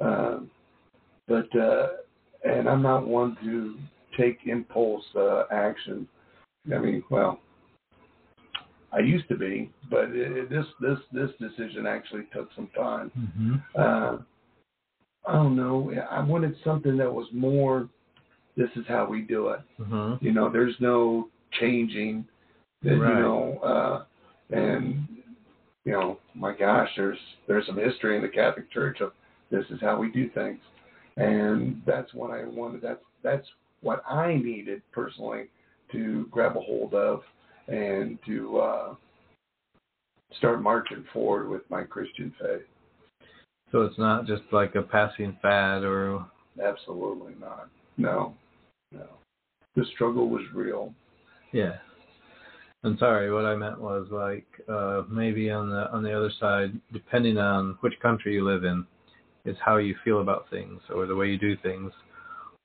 Um, 0.00 0.50
but 1.28 1.54
uh, 1.56 1.88
and 2.44 2.68
I'm 2.68 2.82
not 2.82 3.06
one 3.06 3.36
to 3.44 3.76
take 4.18 4.38
impulse 4.46 5.04
uh, 5.16 5.44
action. 5.52 6.08
I 6.74 6.78
mean, 6.78 7.02
well, 7.10 7.40
I 8.92 9.00
used 9.00 9.28
to 9.28 9.36
be, 9.36 9.70
but 9.88 10.10
it, 10.10 10.50
this 10.50 10.66
this 10.80 10.98
this 11.12 11.30
decision 11.40 11.86
actually 11.86 12.24
took 12.34 12.48
some 12.54 12.68
time. 12.74 13.10
Mm-hmm. 13.18 13.54
Uh, 13.78 14.18
I 15.26 15.34
don't 15.34 15.54
know. 15.56 15.92
I 16.10 16.22
wanted 16.22 16.56
something 16.64 16.96
that 16.96 17.12
was 17.12 17.26
more. 17.32 17.88
This 18.56 18.70
is 18.76 18.84
how 18.88 19.06
we 19.06 19.22
do 19.22 19.48
it. 19.50 19.60
Mm-hmm. 19.80 20.24
You 20.24 20.32
know, 20.32 20.50
there's 20.50 20.74
no 20.80 21.28
changing. 21.60 22.26
That, 22.82 22.96
Right. 22.96 23.14
You 23.14 23.20
know, 23.20 23.58
uh, 23.58 24.04
and 24.56 25.06
you 25.84 25.92
know, 25.92 26.18
my 26.34 26.54
gosh, 26.56 26.88
there's 26.96 27.18
there's 27.46 27.66
some 27.66 27.76
history 27.76 28.16
in 28.16 28.22
the 28.22 28.28
Catholic 28.28 28.70
Church 28.72 29.00
of 29.00 29.12
this 29.50 29.64
is 29.70 29.80
how 29.80 29.98
we 29.98 30.10
do 30.10 30.30
things, 30.30 30.60
and 31.16 31.82
that's 31.86 32.12
what 32.14 32.30
I 32.30 32.44
wanted. 32.44 32.82
That's 32.82 33.02
that's 33.22 33.46
what 33.82 34.02
I 34.08 34.34
needed 34.34 34.82
personally 34.92 35.44
to 35.92 36.26
grab 36.30 36.56
a 36.56 36.60
hold 36.60 36.94
of 36.94 37.22
and 37.70 38.18
to 38.26 38.58
uh, 38.58 38.94
start 40.36 40.62
marching 40.62 41.04
forward 41.12 41.48
with 41.48 41.62
my 41.70 41.82
Christian 41.82 42.34
faith. 42.40 42.62
So 43.72 43.82
it's 43.82 43.98
not 43.98 44.26
just 44.26 44.42
like 44.52 44.74
a 44.74 44.82
passing 44.82 45.36
fad, 45.40 45.84
or 45.84 46.26
Absolutely 46.62 47.34
not. 47.40 47.68
No, 47.96 48.34
no. 48.92 49.06
The 49.76 49.84
struggle 49.94 50.28
was 50.28 50.42
real. 50.54 50.92
yeah. 51.52 51.76
I'm 52.82 52.96
sorry. 52.98 53.30
What 53.30 53.44
I 53.44 53.54
meant 53.56 53.78
was 53.78 54.06
like 54.10 54.46
uh, 54.66 55.02
maybe 55.08 55.50
on 55.50 55.68
the 55.68 55.90
on 55.92 56.02
the 56.02 56.16
other 56.16 56.30
side, 56.40 56.72
depending 56.94 57.36
on 57.36 57.76
which 57.82 57.92
country 58.00 58.32
you 58.32 58.44
live 58.44 58.64
in, 58.64 58.86
is 59.44 59.56
how 59.62 59.76
you 59.76 59.94
feel 60.02 60.22
about 60.22 60.48
things 60.48 60.80
or 60.94 61.06
the 61.06 61.14
way 61.14 61.26
you 61.28 61.36
do 61.38 61.56
things, 61.58 61.92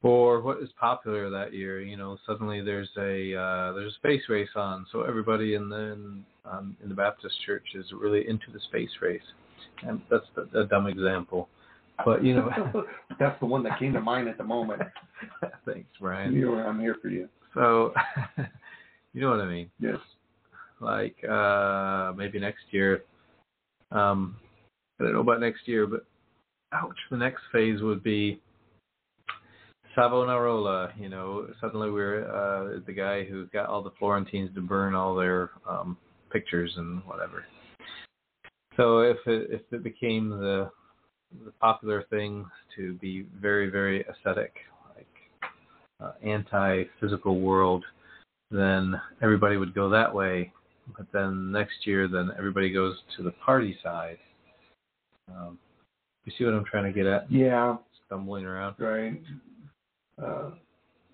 or 0.04 0.42
what 0.42 0.62
is 0.62 0.70
popular 0.80 1.30
that 1.30 1.54
year. 1.54 1.82
You 1.82 1.98
know, 1.98 2.18
suddenly 2.26 2.62
there's 2.62 2.90
a 2.98 3.36
uh, 3.36 3.74
there's 3.74 3.94
a 3.94 3.96
space 3.96 4.24
race 4.30 4.50
on, 4.56 4.86
so 4.92 5.04
everybody 5.04 5.56
in 5.56 5.70
the 5.70 5.94
in, 5.94 6.26
um, 6.46 6.78
in 6.84 6.90
the 6.90 6.96
Baptist 6.96 7.36
church 7.46 7.66
is 7.76 7.86
really 7.98 8.28
into 8.28 8.46
the 8.54 8.60
space 8.70 8.90
race, 9.02 9.22
and 9.84 10.02
that's 10.10 10.26
a, 10.38 10.62
a 10.62 10.66
dumb 10.66 10.88
example, 10.88 11.50
but 12.04 12.24
you 12.24 12.36
know. 12.36 12.50
That's 13.20 13.40
the 13.40 13.46
one 13.46 13.64
that 13.64 13.80
came 13.80 13.94
to 13.94 14.02
mind 14.02 14.28
at 14.28 14.38
the 14.38 14.44
moment. 14.44 14.82
Thanks, 15.66 15.88
Bryan. 16.00 16.34
You 16.34 16.48
know, 16.48 16.56
I'm 16.56 16.80
here 16.80 16.98
for 17.02 17.08
you. 17.08 17.30
So, 17.54 17.94
you 19.14 19.22
know 19.22 19.30
what 19.30 19.40
I 19.40 19.48
mean? 19.48 19.70
Yes. 19.80 19.98
Like 20.82 21.16
uh 21.24 22.12
maybe 22.18 22.40
next 22.40 22.64
year. 22.72 23.04
Um, 23.92 24.36
I 25.00 25.04
don't 25.04 25.14
know 25.14 25.22
about 25.22 25.40
next 25.40 25.68
year, 25.68 25.88
but 25.88 26.06
ouch, 26.74 26.98
the 27.10 27.18
next 27.18 27.42
phase 27.52 27.82
would 27.82 28.04
be 28.04 28.42
Savonarola. 29.96 30.94
You 31.00 31.10
know, 31.10 31.48
suddenly 31.62 31.90
we're 31.90 32.30
uh, 32.30 32.80
the 32.86 32.94
guy 32.94 33.24
who 33.24 33.46
got 33.48 33.68
all 33.68 33.82
the 33.82 33.92
Florentines 33.98 34.54
to 34.56 34.62
burn 34.62 34.94
all 34.94 35.16
their 35.16 35.52
um, 35.68 35.98
pictures 36.32 36.74
and 36.78 37.04
whatever. 37.06 37.46
So 38.78 39.00
if 39.00 39.18
it 39.26 39.50
if 39.52 39.62
it 39.72 39.84
became 39.84 40.30
the 40.30 40.70
the 41.46 41.52
popular 41.60 42.04
thing 42.10 42.46
to 42.76 42.94
be 42.96 43.26
very 43.42 43.70
very 43.70 44.04
ascetic, 44.04 44.54
like 44.96 45.08
uh, 46.02 46.12
anti-physical 46.24 47.40
world, 47.40 47.84
then 48.52 49.00
everybody 49.22 49.58
would 49.58 49.74
go 49.74 49.90
that 49.90 50.14
way. 50.14 50.52
But 50.98 51.08
then 51.12 51.52
next 51.52 51.88
year, 51.88 52.08
then 52.08 52.32
everybody 52.38 52.72
goes 52.72 52.96
to 53.18 53.24
the 53.24 53.32
party 53.32 53.76
side. 53.82 54.18
Um, 55.30 55.58
you 56.26 56.34
see 56.38 56.46
what 56.46 56.54
I'm 56.54 56.66
trying 56.66 56.84
to 56.84 56.92
get 56.92 57.08
at? 57.08 57.32
Yeah. 57.32 57.78
Stumbling 58.06 58.46
around. 58.46 58.76
Right. 58.78 59.20
Uh, 60.22 60.52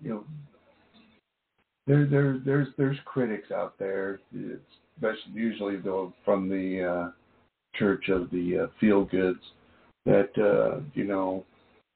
you 0.02 0.10
know, 0.10 0.24
there, 1.88 2.06
there, 2.06 2.40
there's, 2.46 2.68
there's 2.78 2.98
critics 3.06 3.52
out 3.52 3.78
there, 3.80 4.20
especially 4.34 5.34
usually 5.34 5.78
though 5.78 6.14
from 6.24 6.48
the 6.48 6.84
uh, 6.84 7.12
church 7.78 8.10
of 8.10 8.30
the 8.32 8.64
uh, 8.64 8.68
feel 8.80 9.06
goods, 9.06 9.40
that 10.06 10.30
uh, 10.38 10.82
you 10.94 11.04
know, 11.04 11.46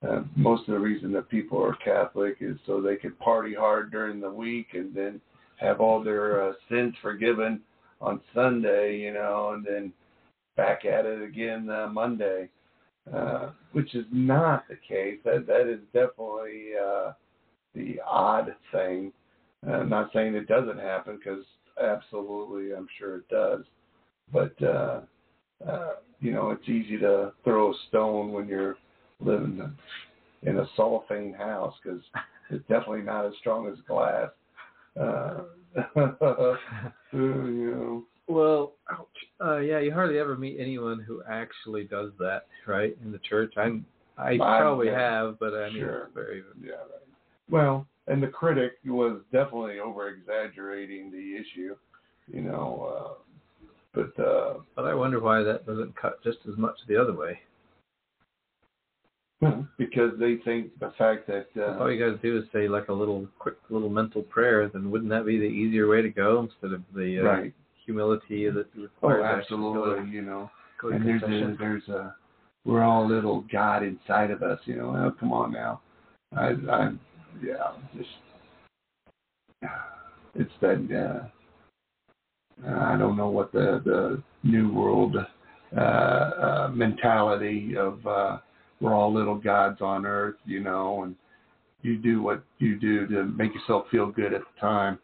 uh, 0.08 0.22
most 0.36 0.68
of 0.68 0.74
the 0.74 0.80
reason 0.80 1.12
that 1.12 1.30
people 1.30 1.64
are 1.64 1.76
Catholic 1.84 2.38
is 2.42 2.58
so 2.66 2.82
they 2.82 2.96
can 2.96 3.14
party 3.14 3.54
hard 3.54 3.92
during 3.92 4.20
the 4.20 4.30
week 4.30 4.68
and 4.74 4.94
then 4.94 5.22
have 5.58 5.80
all 5.80 6.04
their 6.04 6.50
uh, 6.50 6.54
sins 6.70 6.94
forgiven 7.02 7.62
on 8.02 8.20
Sunday, 8.34 8.98
you 8.98 9.14
know, 9.14 9.52
and 9.54 9.66
then 9.66 9.94
back 10.58 10.86
at 10.86 11.06
it 11.06 11.22
again 11.22 11.70
uh, 11.70 11.88
Monday, 11.88 12.50
uh, 13.14 13.52
which 13.72 13.94
is 13.96 14.06
not 14.12 14.66
the 14.68 14.78
case. 14.88 15.20
That 15.24 15.46
that 15.48 15.68
is 15.70 15.80
definitely 15.94 16.72
uh, 16.82 17.14
the 17.74 18.00
odd 18.06 18.56
thing. 18.72 19.12
Uh, 19.68 19.72
I'm 19.72 19.90
not 19.90 20.12
saying 20.14 20.36
it 20.36 20.48
doesn't 20.48 20.80
happen 20.80 21.18
because 21.18 21.46
absolutely, 21.82 22.76
I'm 22.76 22.88
sure 22.98 23.18
it 23.18 23.30
does. 23.30 23.64
But 24.34 24.62
uh, 24.64 25.02
uh, 25.68 25.94
you 26.20 26.32
know, 26.32 26.52
it's 26.52 26.68
easy 26.68 26.98
to 27.00 27.34
throw 27.44 27.72
a 27.72 27.76
stone 27.90 28.32
when 28.32 28.48
you're 28.48 28.78
living 29.20 29.62
in 30.44 30.58
a 30.58 30.68
cellophane 30.76 31.34
house 31.34 31.74
because 31.84 32.02
it's 32.50 32.68
definitely 32.68 33.02
not 33.02 33.26
as 33.26 33.34
strong 33.40 33.68
as 33.68 33.78
glass. 33.88 34.30
Uh, 35.00 35.44
you 37.14 37.76
know. 37.76 38.04
Well, 38.28 38.74
ouch. 38.92 39.08
Uh, 39.40 39.58
yeah, 39.58 39.80
you 39.80 39.92
hardly 39.94 40.18
ever 40.18 40.36
meet 40.36 40.58
anyone 40.60 41.00
who 41.00 41.22
actually 41.30 41.84
does 41.84 42.12
that, 42.20 42.48
right? 42.66 42.98
In 43.04 43.12
the 43.12 43.20
church, 43.20 43.54
I'm. 43.58 43.86
I 44.18 44.30
I'm- 44.32 44.40
probably 44.40 44.88
yeah. 44.88 45.00
have, 45.00 45.40
but 45.40 45.54
I 45.54 45.70
mean, 45.70 45.80
Sure. 45.80 46.10
very. 46.14 46.44
Yeah, 46.64 46.72
right. 46.72 47.08
Well, 47.50 47.86
and 48.08 48.22
the 48.24 48.28
critic 48.28 48.74
was 48.86 49.22
definitely 49.32 49.80
over 49.80 50.08
exaggerating 50.10 51.12
the 51.12 51.36
issue, 51.36 51.76
you 52.32 52.42
know. 52.42 53.18
Uh, 53.20 53.62
but 53.94 54.24
uh, 54.24 54.56
But 54.76 54.86
I 54.86 54.94
wonder 54.94 55.20
why 55.20 55.44
that 55.44 55.66
doesn't 55.66 55.96
cut 55.96 56.24
just 56.24 56.40
as 56.50 56.58
much 56.58 56.76
the 56.88 56.96
other 57.00 57.14
way. 57.14 57.40
because 59.78 60.18
they 60.20 60.38
think 60.38 60.78
the 60.80 60.92
fact 60.98 61.28
that 61.28 61.48
If 61.54 61.80
all 61.80 61.84
uh, 61.84 61.88
you 61.88 62.00
got 62.00 62.20
to 62.20 62.22
do 62.28 62.38
is 62.40 62.46
say 62.52 62.68
like 62.68 62.88
a 62.88 62.94
little 62.94 63.28
quick 63.38 63.58
little 63.70 63.90
mental 63.90 64.24
prayer, 64.24 64.68
then 64.70 64.90
wouldn't 64.90 65.12
that 65.12 65.26
be 65.26 65.38
the 65.38 65.44
easier 65.46 65.88
way 65.88 66.02
to 66.02 66.10
go 66.10 66.42
instead 66.42 66.74
of 66.74 66.82
the 66.96 67.20
uh, 67.20 67.24
right, 67.24 67.54
humility 67.86 68.50
that 68.50 68.68
oh, 68.78 68.82
requires 68.82 69.24
actually 69.24 69.68
absolutely, 69.68 70.12
you 70.12 70.22
know. 70.22 70.50
Go 70.82 70.92
to, 70.92 70.98
go 70.98 71.04
to 71.04 71.10
and 71.10 71.22
there's 71.22 71.54
a 71.54 71.58
there's 71.58 71.88
a 71.90 72.16
we're 72.66 72.84
all 72.84 73.06
a 73.06 73.08
little 73.08 73.46
God 73.52 73.84
inside 73.84 74.32
of 74.32 74.42
us, 74.44 74.60
you 74.66 74.76
know. 74.76 74.96
Oh, 74.96 75.16
come 75.20 75.32
on 75.32 75.52
now, 75.52 75.82
I 76.36 76.54
I 76.70 76.90
yeah, 77.44 77.74
just 77.96 78.10
it's 80.36 80.52
that 80.62 81.30
uh, 82.66 82.68
I 82.68 82.98
don't 82.98 83.18
know 83.18 83.30
what 83.30 83.52
the 83.52 83.82
the 83.84 84.24
new 84.44 84.72
world 84.74 85.16
uh, 85.76 85.80
uh, 85.80 86.70
mentality 86.74 87.76
of 87.78 88.06
uh, 88.06 88.38
we're 88.82 88.94
all 88.94 89.14
little 89.14 89.36
gods 89.36 89.82
on 89.82 90.06
earth, 90.06 90.36
you 90.46 90.62
know, 90.62 91.04
and 91.04 91.16
you 91.82 91.98
do 91.98 92.22
what 92.22 92.44
you 92.60 92.80
do 92.80 93.08
to 93.08 93.24
make 93.24 93.54
yourself 93.54 93.86
feel 93.92 94.08
good 94.08 94.34
at 94.34 94.42
the 94.42 94.60
time. 94.60 95.00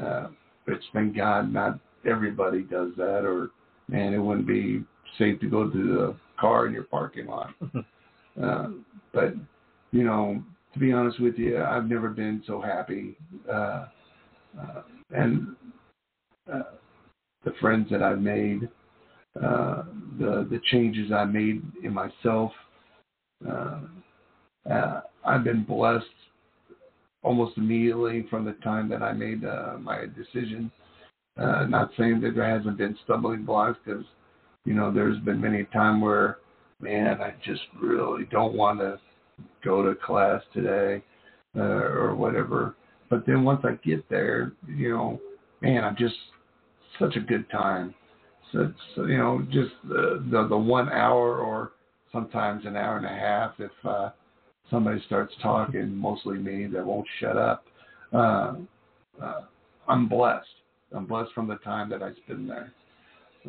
Uh, 0.00 0.28
but 0.66 0.78
thank 0.92 1.16
God, 1.16 1.52
not 1.52 1.78
everybody 2.08 2.62
does 2.62 2.90
that, 2.96 3.24
or 3.24 3.50
man, 3.88 4.14
it 4.14 4.18
wouldn't 4.18 4.46
be 4.46 4.84
safe 5.18 5.40
to 5.40 5.48
go 5.48 5.68
to 5.68 5.78
the 5.78 6.16
car 6.38 6.66
in 6.66 6.72
your 6.72 6.84
parking 6.84 7.26
lot. 7.26 7.50
uh, 8.42 8.68
but 9.12 9.34
you 9.92 10.04
know, 10.04 10.42
to 10.72 10.78
be 10.78 10.92
honest 10.92 11.20
with 11.20 11.36
you, 11.36 11.62
I've 11.62 11.88
never 11.88 12.08
been 12.08 12.42
so 12.46 12.60
happy. 12.60 13.16
Uh, 13.48 13.86
uh, 14.60 14.82
and 15.10 15.48
uh, 16.52 16.62
the 17.44 17.52
friends 17.60 17.88
that 17.90 18.02
I've 18.02 18.20
made, 18.20 18.68
uh, 19.36 19.84
the 20.18 20.46
the 20.50 20.60
changes 20.70 21.12
I 21.12 21.24
made 21.24 21.62
in 21.82 21.92
myself. 21.92 22.52
Uh, 23.48 23.80
uh, 24.70 25.00
I've 25.24 25.44
been 25.44 25.64
blessed 25.64 26.04
almost 27.22 27.56
immediately 27.56 28.26
from 28.30 28.44
the 28.44 28.52
time 28.64 28.88
that 28.88 29.02
I 29.02 29.12
made 29.12 29.44
uh, 29.44 29.76
my 29.78 30.04
decision. 30.16 30.70
Uh, 31.38 31.64
not 31.66 31.90
saying 31.98 32.20
that 32.20 32.34
there 32.34 32.58
hasn't 32.58 32.76
been 32.76 32.96
stumbling 33.04 33.44
blocks 33.44 33.78
because, 33.84 34.04
you 34.64 34.74
know, 34.74 34.92
there's 34.92 35.18
been 35.20 35.40
many 35.40 35.60
a 35.60 35.64
time 35.66 36.00
where, 36.00 36.38
man, 36.80 37.20
I 37.20 37.34
just 37.44 37.62
really 37.80 38.24
don't 38.30 38.54
want 38.54 38.80
to 38.80 38.98
go 39.64 39.82
to 39.82 39.94
class 39.94 40.42
today 40.52 41.02
uh, 41.56 41.60
or 41.62 42.14
whatever. 42.14 42.74
But 43.08 43.26
then 43.26 43.44
once 43.44 43.64
I 43.64 43.78
get 43.86 44.08
there, 44.08 44.52
you 44.68 44.90
know, 44.90 45.20
man, 45.60 45.84
I'm 45.84 45.96
just 45.96 46.14
such 46.98 47.16
a 47.16 47.20
good 47.20 47.48
time. 47.50 47.94
So, 48.52 48.72
so 48.94 49.04
you 49.04 49.18
know, 49.18 49.42
just 49.50 49.70
the, 49.88 50.24
the 50.30 50.48
the 50.48 50.56
one 50.56 50.90
hour 50.90 51.38
or 51.38 51.72
sometimes 52.12 52.66
an 52.66 52.76
hour 52.76 52.96
and 52.96 53.06
a 53.06 53.08
half 53.08 53.52
if 53.58 53.70
uh, 53.84 54.10
somebody 54.70 55.00
starts 55.06 55.34
talking, 55.42 55.94
mostly 55.94 56.38
me, 56.38 56.66
that 56.66 56.84
won't 56.84 57.06
shut 57.20 57.36
up. 57.36 57.64
Uh, 58.12 58.54
uh, 59.22 59.40
I'm 59.88 60.08
blessed. 60.08 60.46
I'm 60.94 61.06
blessed 61.06 61.32
from 61.34 61.46
the 61.48 61.56
time 61.56 61.88
that 61.90 62.02
I 62.02 62.12
spend 62.24 62.50
there. 62.50 62.72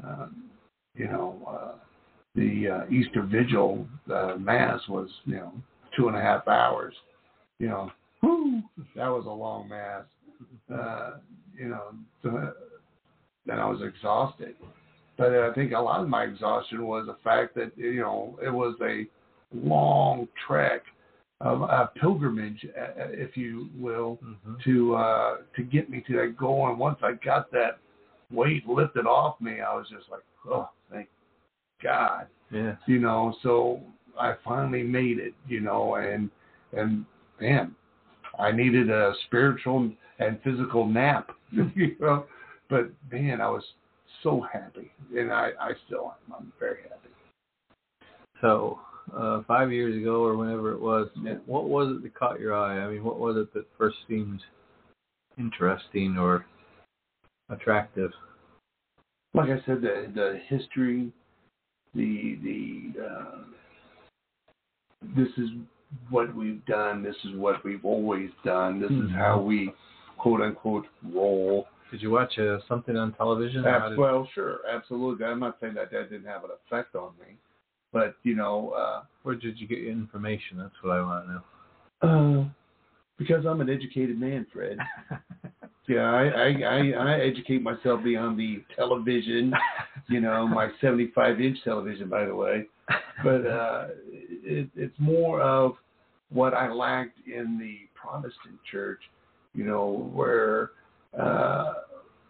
Um, 0.04 0.46
you 0.96 1.06
know, 1.06 1.42
uh, 1.48 1.78
the 2.36 2.68
uh, 2.68 2.92
Easter 2.92 3.24
Vigil 3.24 3.88
uh, 4.14 4.36
Mass 4.38 4.80
was, 4.88 5.10
you 5.26 5.36
know, 5.36 5.54
two 5.96 6.08
and 6.08 6.16
a 6.16 6.22
half 6.22 6.48
hours. 6.48 6.94
You 7.60 7.70
know, 7.70 7.92
whoo, 8.22 8.62
that 8.96 9.08
was 9.08 9.26
a 9.26 9.30
long 9.30 9.70
Mass. 9.70 10.04
Uh, 10.74 11.18
you 11.58 11.68
know, 11.68 12.54
then 13.46 13.60
I 13.60 13.70
was 13.70 13.82
exhausted. 13.82 14.56
But 15.18 15.34
I 15.34 15.54
think 15.54 15.74
a 15.74 15.80
lot 15.80 16.02
of 16.02 16.08
my 16.08 16.24
exhaustion 16.24 16.86
was 16.88 17.06
the 17.06 17.18
fact 17.24 17.56
that, 17.56 17.72
you 17.78 18.00
know, 18.02 18.40
it 18.44 18.50
was 18.50 18.76
a 18.82 19.06
long 19.54 20.28
trek 20.48 20.82
of 21.44 21.62
a 21.62 21.92
pilgrimage, 22.00 22.66
uh, 22.78 23.02
uh, 23.02 23.08
if 23.12 23.36
you 23.36 23.70
will, 23.78 24.20
mm-hmm. 24.24 24.54
to 24.64 24.96
uh, 24.96 25.38
to 25.56 25.64
get 25.64 25.90
me 25.90 26.04
to 26.08 26.14
that 26.18 26.38
goal. 26.38 26.70
And 26.70 26.78
once 26.78 27.00
I 27.02 27.14
got 27.14 27.52
that 27.52 27.80
weight 28.32 28.68
lifted 28.68 29.06
off 29.06 29.42
me, 29.42 29.62
I 29.62 29.74
was 29.74 29.88
just 29.90 30.10
like, 30.10 30.22
oh, 30.48 30.70
thank 30.92 31.10
God. 31.84 32.28
Yeah. 32.52 32.76
You 32.86 33.00
know, 33.00 33.36
so 33.42 33.82
I 34.20 34.36
finally 34.44 34.84
made 34.84 35.18
it. 35.18 35.34
You 35.48 35.62
know, 35.62 35.96
and 35.96 36.30
and 36.74 37.06
man, 37.40 37.76
I 38.40 38.52
needed 38.52 38.90
a 38.90 39.14
spiritual 39.26 39.92
and 40.20 40.40
physical 40.44 40.86
nap. 40.86 41.32
you 41.52 41.96
know, 42.00 42.26
but 42.70 42.92
man, 43.12 43.42
I 43.42 43.50
was 43.50 43.64
so 44.22 44.46
happy, 44.54 44.92
and 45.18 45.34
I 45.34 45.52
I 45.60 45.72
still 45.88 46.14
am. 46.28 46.36
I'm 46.38 46.54
very 46.60 46.84
happy. 46.84 47.10
So 48.42 48.80
uh, 49.16 49.42
five 49.48 49.72
years 49.72 49.96
ago 49.96 50.24
or 50.24 50.36
whenever 50.36 50.72
it 50.72 50.80
was, 50.80 51.10
yeah. 51.24 51.36
what 51.46 51.66
was 51.66 51.96
it 51.96 52.04
that 52.04 52.16
caught 52.16 52.40
your 52.40 52.56
eye? 52.56 52.80
I 52.80 52.90
mean, 52.90 53.04
what 53.04 53.20
was 53.20 53.38
it 53.38 53.54
that 53.54 53.66
first 53.78 53.98
seemed 54.08 54.42
interesting 55.38 56.18
or 56.18 56.46
attractive? 57.50 58.12
Like 59.34 59.50
I 59.50 59.66
said, 59.66 59.82
the 59.82 60.12
the 60.14 60.40
history, 60.48 61.12
the 61.96 62.38
the 62.44 63.04
uh, 63.04 63.38
this 65.16 65.30
is 65.38 65.50
what 66.10 66.36
we've 66.36 66.66
done. 66.66 67.04
This 67.04 67.16
is 67.26 67.36
what 67.36 67.64
we've 67.64 67.86
always 67.86 68.30
done. 68.44 68.82
This 68.82 68.92
mm-hmm. 68.92 69.08
is 69.08 69.12
how 69.16 69.42
we 69.42 69.74
quote 70.18 70.42
unquote 70.42 70.86
roll. 71.14 71.68
Did 71.92 72.02
you 72.02 72.12
watch 72.12 72.38
uh, 72.40 72.60
something 72.68 72.96
on 72.96 73.14
television? 73.14 73.66
Ab- 73.66 73.98
well, 73.98 74.28
sure, 74.34 74.60
absolutely. 74.72 75.26
I'm 75.26 75.40
not 75.40 75.58
saying 75.60 75.74
that 75.74 75.92
that 75.92 76.10
didn't 76.10 76.28
have 76.28 76.44
an 76.44 76.52
effect 76.66 76.96
on 76.96 77.12
me. 77.20 77.36
But 77.94 78.16
you 78.24 78.36
know, 78.36 78.70
uh, 78.78 79.04
where 79.24 79.36
did 79.36 79.60
you 79.60 79.68
get 79.68 79.80
your 79.80 79.92
information? 79.92 80.58
That's 80.58 80.74
what 80.82 80.98
I 80.98 81.02
want 81.02 81.26
to 81.26 81.32
know. 81.34 81.42
Uh, 82.02 82.50
because 83.18 83.46
I'm 83.46 83.62
an 83.62 83.70
educated 83.70 84.20
man, 84.20 84.48
Fred. 84.52 84.78
yeah, 85.88 86.12
I, 86.12 86.26
I 86.26 86.48
I 86.64 86.92
I 86.92 87.20
educate 87.20 87.62
myself 87.62 88.04
beyond 88.04 88.40
the 88.40 88.64
television. 88.76 89.54
You 90.10 90.22
know, 90.22 90.48
my 90.48 90.70
75 90.82 91.40
inch 91.42 91.58
television, 91.64 92.10
by 92.10 92.26
the 92.26 92.36
way. 92.36 92.66
But 93.24 93.46
uh, 93.46 93.88
it, 94.08 94.70
it's 94.76 94.96
more 95.00 95.42
of 95.42 95.74
what 96.32 96.54
I 96.54 96.72
lacked 96.72 97.20
in 97.28 97.60
the 97.60 97.78
Protestant 97.94 98.58
church. 98.72 99.02
You 99.54 99.66
know, 99.66 100.10
where 100.14 100.72
uh, 101.20 101.74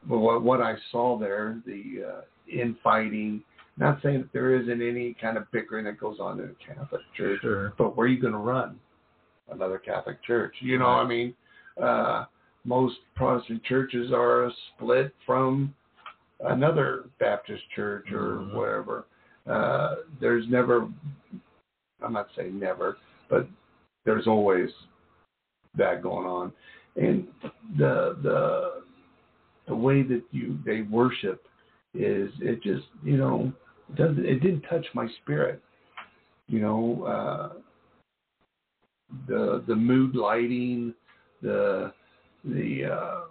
what 0.08 0.44
what 0.44 0.60
I 0.60 0.76
saw 0.92 1.18
there, 1.18 1.62
the 1.66 2.04
uh, 2.06 2.22
infighting 2.52 3.44
not 3.82 4.00
saying 4.04 4.20
that 4.20 4.32
there 4.32 4.56
isn't 4.56 4.82
any 4.82 5.16
kind 5.20 5.38
of 5.38 5.52
bickering 5.52 5.86
that 5.86 6.00
goes 6.00 6.18
on 6.20 6.40
in 6.40 6.46
a 6.46 6.74
Catholic 6.74 7.02
church, 7.18 7.42
sure. 7.42 7.74
but 7.80 7.98
where 7.98 8.06
are 8.06 8.10
you 8.10 8.22
going 8.22 8.34
to 8.34 8.40
run 8.40 8.80
another 9.52 9.80
Catholic 9.80 10.24
church? 10.24 10.54
You 10.60 10.78
know, 10.78 10.86
I 10.86 11.06
mean, 11.06 11.34
uh, 11.82 12.26
most 12.64 12.98
Protestant 13.16 13.64
churches 13.64 14.12
are 14.14 14.52
split 14.76 15.12
from 15.26 15.74
another 16.42 17.10
Baptist 17.20 17.64
church 17.76 18.06
or 18.12 18.38
mm-hmm. 18.38 18.56
whatever. 18.56 19.06
Uh, 19.50 19.96
there's 20.22 20.46
never, 20.48 20.88
I'm 22.06 22.14
not 22.14 22.28
saying 22.38 22.60
never, 22.60 22.98
but 23.32 23.48
there's 24.06 24.28
always 24.28 24.70
that 25.76 26.04
going 26.04 26.28
on, 26.28 26.52
and 26.98 27.28
the 27.80 28.16
the 28.22 28.84
the 29.68 29.76
way 29.76 30.04
that 30.04 30.22
you 30.30 30.60
they 30.66 30.82
worship 30.82 31.44
is 31.96 32.30
it 32.42 32.62
just 32.62 32.86
you 33.04 33.18
know 33.18 33.52
doesn't 33.96 34.26
it 34.26 34.40
didn't 34.40 34.62
touch 34.62 34.86
my 34.94 35.08
spirit. 35.22 35.62
You 36.48 36.60
know, 36.60 37.04
uh, 37.04 37.54
the 39.28 39.64
the 39.68 39.76
mood 39.76 40.16
lighting, 40.16 40.94
the 41.42 41.94
the 42.44 42.86
uh, 42.86 43.22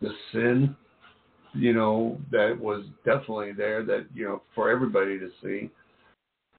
the 0.00 0.10
sin, 0.32 0.76
you 1.54 1.72
know, 1.72 2.18
that 2.30 2.58
was 2.58 2.84
definitely 3.04 3.52
there. 3.52 3.84
That 3.84 4.06
you 4.14 4.24
know, 4.24 4.42
for 4.54 4.70
everybody 4.70 5.18
to 5.18 5.30
see. 5.42 5.70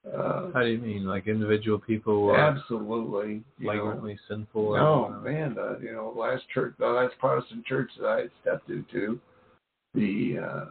Uh, 0.04 0.50
How 0.52 0.62
do 0.62 0.68
you 0.68 0.80
mean, 0.80 1.06
like 1.06 1.28
individual 1.28 1.78
people? 1.78 2.24
Were 2.24 2.36
absolutely, 2.36 3.44
flagrantly 3.62 4.14
know, 4.14 4.20
sinful. 4.36 4.74
No, 4.74 5.22
man, 5.24 5.54
the 5.54 5.80
you 5.80 5.92
know 5.92 6.12
last 6.18 6.44
church, 6.52 6.74
the 6.80 6.88
last 6.88 7.14
Protestant 7.20 7.66
church 7.68 7.92
that 8.00 8.08
I 8.08 8.24
stepped 8.42 8.72
into, 8.72 9.20
the 9.94 10.40
uh, 10.44 10.66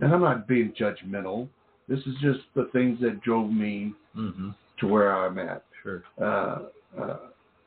and 0.00 0.12
I'm 0.12 0.20
not 0.20 0.48
being 0.48 0.72
judgmental. 0.78 1.48
This 1.88 2.00
is 2.00 2.14
just 2.20 2.40
the 2.54 2.68
things 2.72 3.00
that 3.00 3.22
drove 3.22 3.50
me 3.50 3.92
mm-hmm. 4.16 4.50
to 4.80 4.86
where 4.86 5.14
I'm 5.14 5.38
at. 5.38 5.64
Sure. 5.82 6.02
Uh, 6.20 6.58
uh, 7.00 7.16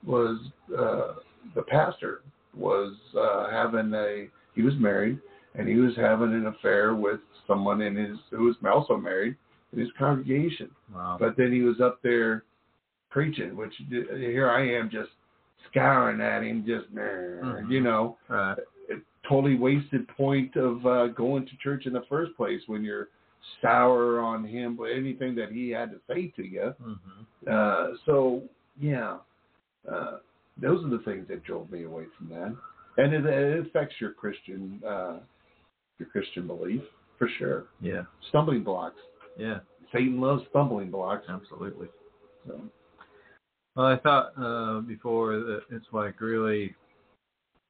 was 0.05 0.39
uh, 0.77 1.15
the 1.55 1.63
pastor 1.63 2.21
was 2.55 2.93
uh, 3.19 3.49
having 3.49 3.93
a 3.93 4.27
he 4.53 4.61
was 4.61 4.73
married 4.79 5.19
and 5.55 5.67
he 5.67 5.75
was 5.75 5.95
having 5.95 6.33
an 6.33 6.47
affair 6.47 6.95
with 6.95 7.19
someone 7.47 7.81
in 7.81 7.95
his 7.95 8.17
who 8.31 8.45
was 8.45 8.55
also 8.65 8.97
married 8.97 9.35
in 9.73 9.79
his 9.79 9.89
congregation. 9.97 10.69
Wow. 10.93 11.17
But 11.19 11.35
then 11.37 11.51
he 11.51 11.61
was 11.61 11.81
up 11.81 11.99
there 12.03 12.43
preaching, 13.09 13.55
which 13.55 13.73
here 13.89 14.49
I 14.49 14.67
am 14.77 14.89
just 14.89 15.09
scouring 15.69 16.21
at 16.21 16.43
him, 16.43 16.63
just 16.65 16.93
mm-hmm. 16.93 17.71
you 17.71 17.81
know. 17.81 18.17
Right 18.29 18.55
totally 19.27 19.55
wasted 19.55 20.07
point 20.09 20.55
of 20.55 20.85
uh, 20.85 21.07
going 21.07 21.45
to 21.45 21.51
church 21.63 21.85
in 21.85 21.93
the 21.93 22.03
first 22.09 22.35
place 22.35 22.61
when 22.67 22.83
you're 22.83 23.09
sour 23.61 24.19
on 24.19 24.45
him, 24.45 24.75
but 24.75 24.85
anything 24.85 25.35
that 25.35 25.51
he 25.51 25.69
had 25.69 25.91
to 25.91 25.97
say 26.07 26.33
to 26.35 26.43
you. 26.43 26.73
Mm-hmm. 26.81 27.49
Uh, 27.49 27.97
so 28.05 28.43
yeah, 28.79 29.17
uh, 29.91 30.17
those 30.61 30.83
are 30.85 30.89
the 30.89 31.03
things 31.05 31.27
that 31.29 31.43
drove 31.43 31.69
me 31.71 31.83
away 31.83 32.05
from 32.17 32.29
that, 32.29 32.55
and 32.97 33.13
it, 33.13 33.25
it 33.25 33.67
affects 33.67 33.95
your 33.99 34.11
Christian 34.13 34.81
uh, 34.87 35.17
your 35.99 36.09
Christian 36.09 36.47
belief 36.47 36.81
for 37.17 37.29
sure. 37.37 37.65
Yeah, 37.81 38.03
stumbling 38.29 38.63
blocks. 38.63 38.99
Yeah, 39.37 39.59
Satan 39.93 40.19
loves 40.19 40.43
stumbling 40.49 40.91
blocks. 40.91 41.25
Absolutely. 41.29 41.87
So. 42.47 42.61
Well, 43.75 43.87
I 43.87 43.97
thought 43.97 44.31
uh, 44.41 44.79
before 44.81 45.35
that 45.37 45.61
it's 45.69 45.85
like 45.91 46.21
really 46.21 46.73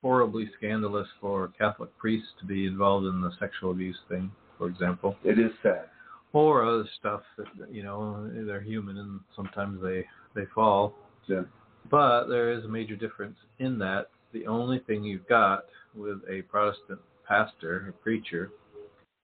horribly 0.06 0.47
scandalous 0.56 1.08
for 1.20 1.51
Catholic 1.58 1.89
priests 1.97 2.28
to 2.39 2.45
be 2.45 2.68
involved 2.68 3.08
in 3.08 3.22
the 3.22 3.32
sexual 3.39 3.72
abuse 3.72 3.97
thing, 4.08 4.30
for 4.56 4.68
example. 4.68 5.16
It 5.24 5.39
is 5.39 5.49
sad. 5.64 5.86
Or 6.32 6.64
other 6.64 6.88
stuff 6.99 7.22
that 7.39 7.47
you 7.72 7.82
know 7.82 8.30
they're 8.45 8.62
human 8.62 8.99
and 8.99 9.20
sometimes 9.36 9.82
they 9.82 10.06
they 10.36 10.45
fall. 10.53 10.93
Yeah. 11.26 11.41
But 11.89 12.28
there 12.28 12.51
is 12.51 12.66
a 12.66 12.68
major 12.68 12.95
difference 12.95 13.36
in 13.58 13.80
that 13.80 14.10
the 14.32 14.45
only 14.45 14.78
thing 14.78 15.03
you've 15.03 15.28
got 15.28 15.66
with 15.95 16.20
a 16.30 16.43
Protestant 16.43 16.99
pastor, 17.28 17.88
a 17.89 18.03
preacher, 18.03 18.51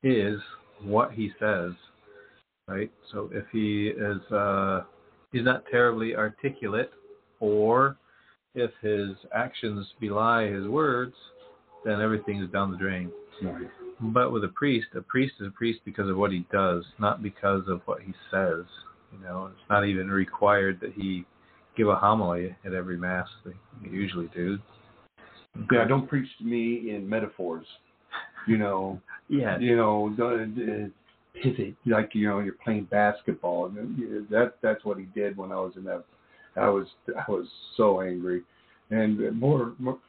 is 0.01 0.39
what 0.81 1.11
he 1.11 1.29
says. 1.39 1.73
right? 2.67 2.91
So 3.11 3.29
if 3.31 3.45
he 3.51 3.89
is 3.89 4.31
uh, 4.31 4.81
he's 5.31 5.43
not 5.43 5.63
terribly 5.69 6.15
articulate, 6.15 6.89
or 7.39 7.97
if 8.55 8.71
his 8.81 9.15
actions 9.33 9.87
belie 9.99 10.47
his 10.47 10.67
words, 10.67 11.15
then 11.85 12.01
everything 12.01 12.41
is 12.41 12.49
down 12.51 12.71
the 12.71 12.77
drain. 12.77 13.11
Right. 13.41 13.67
But 14.01 14.31
with 14.31 14.43
a 14.43 14.49
priest, 14.49 14.87
a 14.95 15.01
priest 15.01 15.35
is 15.39 15.47
a 15.47 15.51
priest 15.51 15.79
because 15.85 16.09
of 16.09 16.17
what 16.17 16.31
he 16.31 16.45
does, 16.51 16.83
not 16.99 17.21
because 17.21 17.63
of 17.67 17.81
what 17.85 18.01
he 18.01 18.13
says. 18.31 18.65
You 19.13 19.23
know, 19.23 19.47
it's 19.47 19.69
not 19.69 19.85
even 19.85 20.09
required 20.09 20.79
that 20.81 20.93
he 20.93 21.25
give 21.77 21.87
a 21.87 21.95
homily 21.95 22.55
at 22.65 22.73
every 22.73 22.97
mass. 22.97 23.27
They 23.45 23.53
usually 23.89 24.29
do. 24.33 24.57
Yeah, 25.71 25.85
don't 25.85 26.07
preach 26.07 26.27
to 26.39 26.43
me 26.45 26.91
in 26.95 27.07
metaphors. 27.07 27.65
You 28.47 28.57
know, 28.57 29.01
Yeah. 29.29 29.57
you 29.59 29.77
know, 29.77 30.13
don't, 30.17 30.57
uh, 30.57 30.89
pivot 31.41 31.75
like 31.85 32.09
you 32.13 32.27
know 32.27 32.39
you're 32.39 32.55
playing 32.63 32.85
basketball. 32.85 33.67
And 33.67 34.27
that 34.29 34.55
that's 34.61 34.83
what 34.83 34.97
he 34.97 35.05
did 35.05 35.37
when 35.37 35.51
I 35.51 35.55
was 35.55 35.73
in 35.77 35.83
that. 35.85 36.03
I 36.55 36.69
was 36.69 36.87
I 37.07 37.29
was 37.31 37.47
so 37.77 38.01
angry, 38.01 38.43
and 38.89 39.39
more, 39.39 39.73
more 39.79 39.99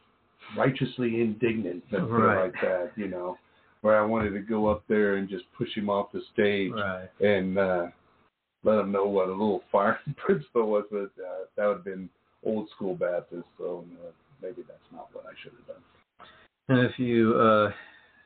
righteously 0.56 1.20
indignant. 1.20 1.88
Put 1.90 2.02
Right. 2.02 2.44
like 2.44 2.60
that. 2.62 2.92
You 2.96 3.08
know, 3.08 3.38
where 3.82 4.00
I 4.00 4.04
wanted 4.04 4.30
to 4.30 4.40
go 4.40 4.66
up 4.68 4.84
there 4.88 5.16
and 5.16 5.28
just 5.28 5.44
push 5.56 5.72
him 5.74 5.88
off 5.88 6.12
the 6.12 6.22
stage 6.32 6.72
Right. 6.72 7.08
and 7.20 7.58
uh, 7.58 7.86
let 8.64 8.78
him 8.80 8.92
know 8.92 9.06
what 9.06 9.28
a 9.28 9.32
little 9.32 9.62
fire 9.72 9.98
principle 10.16 10.68
was. 10.70 10.84
But 10.90 11.10
uh, 11.22 11.44
that 11.56 11.66
would 11.66 11.76
have 11.78 11.84
been 11.84 12.08
old 12.44 12.68
school 12.70 12.94
Baptist, 12.94 13.46
so 13.58 13.84
uh, 14.04 14.10
maybe 14.40 14.62
that's 14.66 14.80
not 14.92 15.08
what 15.12 15.24
I 15.26 15.32
should 15.42 15.52
have 15.52 15.66
done. 15.66 15.82
And 16.68 16.80
if 16.90 16.98
you 16.98 17.34
uh, 17.34 17.72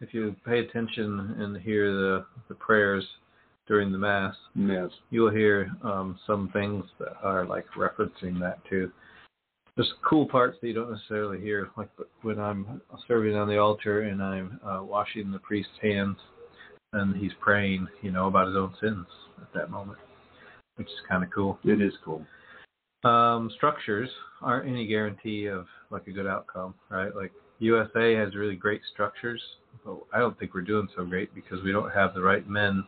if 0.00 0.12
you 0.14 0.34
pay 0.44 0.60
attention 0.60 1.36
and 1.38 1.56
hear 1.56 1.92
the 1.92 2.26
the 2.48 2.54
prayers 2.54 3.04
during 3.66 3.92
the 3.92 3.98
mass, 3.98 4.34
Yes. 4.54 4.90
you'll 5.10 5.30
hear 5.30 5.70
um, 5.82 6.18
some 6.26 6.50
things 6.52 6.84
that 6.98 7.16
are 7.22 7.44
like 7.44 7.66
referencing 7.76 8.40
that 8.40 8.58
too. 8.68 8.90
There's 9.76 9.92
cool 10.08 10.26
parts 10.26 10.56
that 10.60 10.68
you 10.68 10.72
don't 10.72 10.90
necessarily 10.90 11.40
hear, 11.40 11.68
like 11.76 11.90
when 12.22 12.38
I'm 12.38 12.80
serving 13.06 13.36
on 13.36 13.48
the 13.48 13.58
altar 13.58 14.02
and 14.02 14.22
I'm 14.22 14.58
uh, 14.64 14.82
washing 14.82 15.30
the 15.30 15.38
priest's 15.40 15.72
hands, 15.82 16.16
and 16.92 17.14
he's 17.16 17.32
praying, 17.40 17.86
you 18.00 18.10
know, 18.10 18.26
about 18.28 18.46
his 18.46 18.56
own 18.56 18.74
sins 18.80 19.06
at 19.42 19.52
that 19.52 19.70
moment, 19.70 19.98
which 20.76 20.86
is 20.86 20.94
kind 21.08 21.22
of 21.22 21.30
cool. 21.30 21.58
It 21.64 21.82
is 21.82 21.92
cool. 22.04 22.24
Um, 23.04 23.50
structures 23.54 24.08
aren't 24.40 24.68
any 24.68 24.86
guarantee 24.86 25.46
of 25.46 25.66
like 25.90 26.06
a 26.06 26.12
good 26.12 26.26
outcome, 26.26 26.74
right? 26.88 27.14
Like 27.14 27.32
USA 27.58 28.14
has 28.14 28.34
really 28.34 28.56
great 28.56 28.80
structures, 28.92 29.42
but 29.84 29.98
I 30.12 30.18
don't 30.18 30.38
think 30.38 30.54
we're 30.54 30.62
doing 30.62 30.88
so 30.96 31.04
great 31.04 31.34
because 31.34 31.62
we 31.62 31.72
don't 31.72 31.92
have 31.92 32.14
the 32.14 32.22
right 32.22 32.48
men 32.48 32.84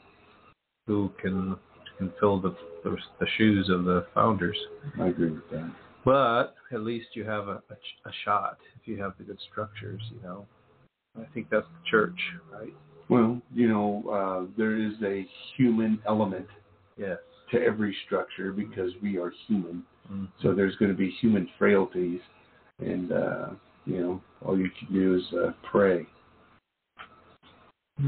who 0.88 1.12
can 1.22 1.54
can 1.98 2.12
fill 2.18 2.40
the 2.40 2.56
the, 2.82 2.96
the 3.20 3.26
shoes 3.36 3.68
of 3.68 3.84
the 3.84 4.06
founders. 4.14 4.56
I 5.00 5.08
agree 5.08 5.30
with 5.30 5.48
that. 5.52 5.70
But 6.04 6.54
at 6.72 6.80
least 6.80 7.08
you 7.14 7.24
have 7.24 7.48
a, 7.48 7.62
a, 7.70 7.76
a 8.06 8.12
shot 8.24 8.58
if 8.80 8.88
you 8.88 9.00
have 9.00 9.12
the 9.18 9.24
good 9.24 9.38
structures, 9.52 10.00
you 10.10 10.22
know. 10.22 10.46
I 11.16 11.24
think 11.34 11.48
that's 11.50 11.66
the 11.66 11.90
church, 11.90 12.18
right? 12.52 12.72
Well, 13.08 13.40
you 13.54 13.68
know, 13.68 14.04
uh, 14.10 14.52
there 14.56 14.76
is 14.76 14.94
a 15.04 15.26
human 15.56 16.00
element 16.06 16.46
Yes. 16.96 17.18
to 17.52 17.60
every 17.60 17.96
structure 18.06 18.52
because 18.52 18.90
we 19.02 19.18
are 19.18 19.32
human. 19.46 19.84
Mm. 20.12 20.28
So 20.42 20.54
there's 20.54 20.76
going 20.76 20.90
to 20.90 20.96
be 20.96 21.10
human 21.20 21.48
frailties, 21.58 22.20
and 22.80 23.12
uh, 23.12 23.46
you 23.84 24.00
know, 24.00 24.22
all 24.44 24.58
you 24.58 24.70
can 24.78 24.94
do 24.94 25.16
is 25.16 25.22
uh, 25.34 25.52
pray. 25.70 26.06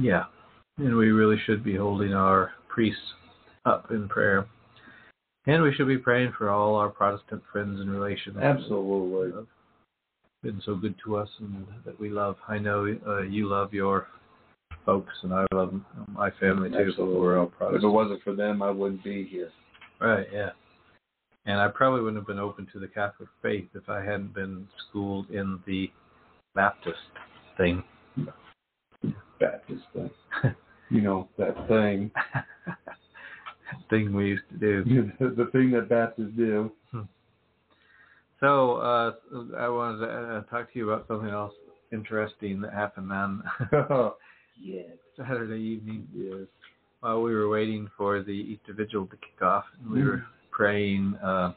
Yeah. 0.00 0.24
And 0.78 0.96
we 0.96 1.10
really 1.10 1.36
should 1.44 1.62
be 1.62 1.76
holding 1.76 2.14
our 2.14 2.52
priests 2.72 3.00
up 3.66 3.90
in 3.90 4.08
prayer. 4.08 4.46
And 5.46 5.62
we 5.62 5.74
should 5.74 5.88
be 5.88 5.98
praying 5.98 6.32
for 6.36 6.50
all 6.50 6.74
our 6.76 6.88
Protestant 6.88 7.42
friends 7.50 7.80
and 7.80 7.90
relations. 7.90 8.36
Absolutely. 8.36 9.30
that 9.30 9.36
have 9.36 9.46
Been 10.42 10.62
so 10.64 10.74
good 10.76 10.94
to 11.04 11.16
us 11.16 11.28
and 11.40 11.66
that 11.84 11.98
we 11.98 12.10
love. 12.10 12.36
I 12.46 12.58
know 12.58 12.86
uh, 13.06 13.22
you 13.22 13.48
love 13.48 13.72
your 13.72 14.06
folks, 14.84 15.12
and 15.22 15.32
I 15.32 15.46
love 15.52 15.74
my 16.08 16.30
family 16.40 16.70
too. 16.70 16.76
Absolutely. 16.88 17.20
We're 17.20 17.38
all 17.38 17.46
Protestant. 17.46 17.84
If 17.84 17.88
it 17.88 17.92
wasn't 17.92 18.22
for 18.22 18.34
them, 18.34 18.62
I 18.62 18.70
wouldn't 18.70 19.02
be 19.02 19.26
here. 19.26 19.50
Right, 20.00 20.26
yeah. 20.32 20.50
And 21.46 21.58
I 21.58 21.68
probably 21.68 22.02
wouldn't 22.02 22.18
have 22.18 22.26
been 22.26 22.38
open 22.38 22.66
to 22.72 22.78
the 22.78 22.88
Catholic 22.88 23.28
faith 23.42 23.68
if 23.74 23.88
I 23.88 24.04
hadn't 24.04 24.34
been 24.34 24.68
schooled 24.88 25.30
in 25.30 25.58
the 25.66 25.90
Baptist 26.54 26.98
thing. 27.56 27.82
Baptist 29.40 29.82
thing. 29.94 30.10
You 30.90 31.00
know 31.00 31.28
that 31.38 31.56
thing. 31.68 32.10
thing 33.90 34.12
we 34.12 34.28
used 34.28 34.42
to 34.52 34.58
do. 34.58 35.12
the 35.20 35.48
thing 35.52 35.70
that 35.72 35.88
Baptists 35.88 36.32
do. 36.36 36.70
So 38.40 38.76
uh, 38.76 39.12
I 39.58 39.68
wanted 39.68 40.06
to 40.06 40.12
uh, 40.12 40.42
talk 40.44 40.72
to 40.72 40.78
you 40.78 40.90
about 40.90 41.06
something 41.06 41.28
else 41.28 41.52
interesting 41.92 42.60
that 42.62 42.72
happened 42.72 43.12
on 43.12 43.42
yes. 44.60 44.86
Saturday 45.16 45.60
evening 45.60 46.08
Yes. 46.14 46.48
while 47.00 47.20
we 47.20 47.34
were 47.34 47.48
waiting 47.48 47.88
for 47.98 48.22
the 48.22 48.30
Easter 48.32 48.72
Vigil 48.72 49.06
to 49.06 49.16
kick 49.16 49.42
off. 49.42 49.64
And 49.82 49.92
we 49.92 50.02
were 50.04 50.24
praying 50.50 51.16
uh, 51.22 51.52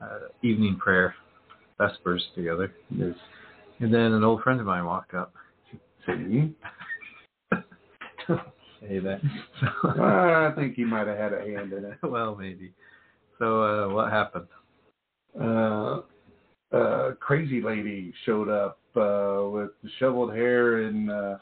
uh, 0.00 0.18
evening 0.42 0.76
prayer, 0.78 1.14
Vespers 1.78 2.24
together. 2.34 2.72
Yes. 2.90 3.14
And 3.80 3.92
then 3.92 4.12
an 4.12 4.24
old 4.24 4.42
friend 4.42 4.58
of 4.58 4.66
mine 4.66 4.86
walked 4.86 5.14
up. 5.14 5.34
See? 6.06 6.54
Say 8.80 8.98
that. 8.98 9.20
I 10.00 10.52
think 10.56 10.74
he 10.74 10.84
might 10.84 11.06
have 11.06 11.18
had 11.18 11.32
a 11.32 11.40
hand 11.40 11.72
in 11.72 11.84
it. 11.84 11.98
well, 12.02 12.34
maybe. 12.34 12.72
So 13.38 13.62
uh, 13.62 13.94
what 13.94 14.12
happened? 14.12 14.46
uh, 15.40 16.00
uh, 16.72 17.12
crazy 17.20 17.60
lady 17.62 18.12
showed 18.24 18.48
up 18.48 18.78
uh, 18.96 19.48
with 19.50 19.70
disheveled 19.82 20.34
hair 20.34 20.82
and 20.84 21.10
uh, 21.10 21.36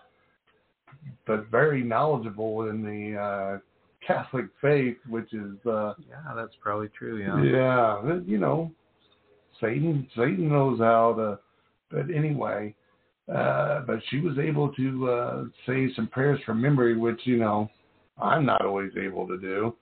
but 1.27 1.47
very 1.51 1.83
knowledgeable 1.83 2.69
in 2.69 2.83
the 2.83 3.19
uh, 3.19 3.59
Catholic 4.07 4.47
faith, 4.61 4.97
which 5.09 5.33
is 5.33 5.55
uh, 5.67 5.95
Yeah, 6.09 6.35
that's 6.35 6.55
probably 6.61 6.89
true. 6.89 7.19
Yeah. 7.19 7.43
yeah, 7.43 8.21
you 8.27 8.39
know, 8.39 8.73
Satan 9.61 10.09
Satan 10.17 10.49
knows 10.49 10.81
how 10.81 11.15
to. 11.15 11.39
But 11.91 12.15
anyway, 12.15 12.75
uh, 13.33 13.81
but 13.87 14.01
she 14.11 14.21
was 14.21 14.39
able 14.39 14.73
to 14.75 15.11
uh, 15.11 15.45
say 15.67 15.93
some 15.95 16.09
prayers 16.09 16.41
from 16.45 16.61
memory, 16.61 16.97
which 16.97 17.21
you 17.25 17.37
know 17.37 17.71
I'm 18.21 18.45
not 18.45 18.65
always 18.65 18.93
able 19.01 19.27
to 19.29 19.39
do. 19.39 19.75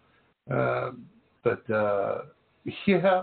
Uh, 0.53 0.91
but 1.43 1.71
uh, 1.71 2.23
yeah, 2.87 3.23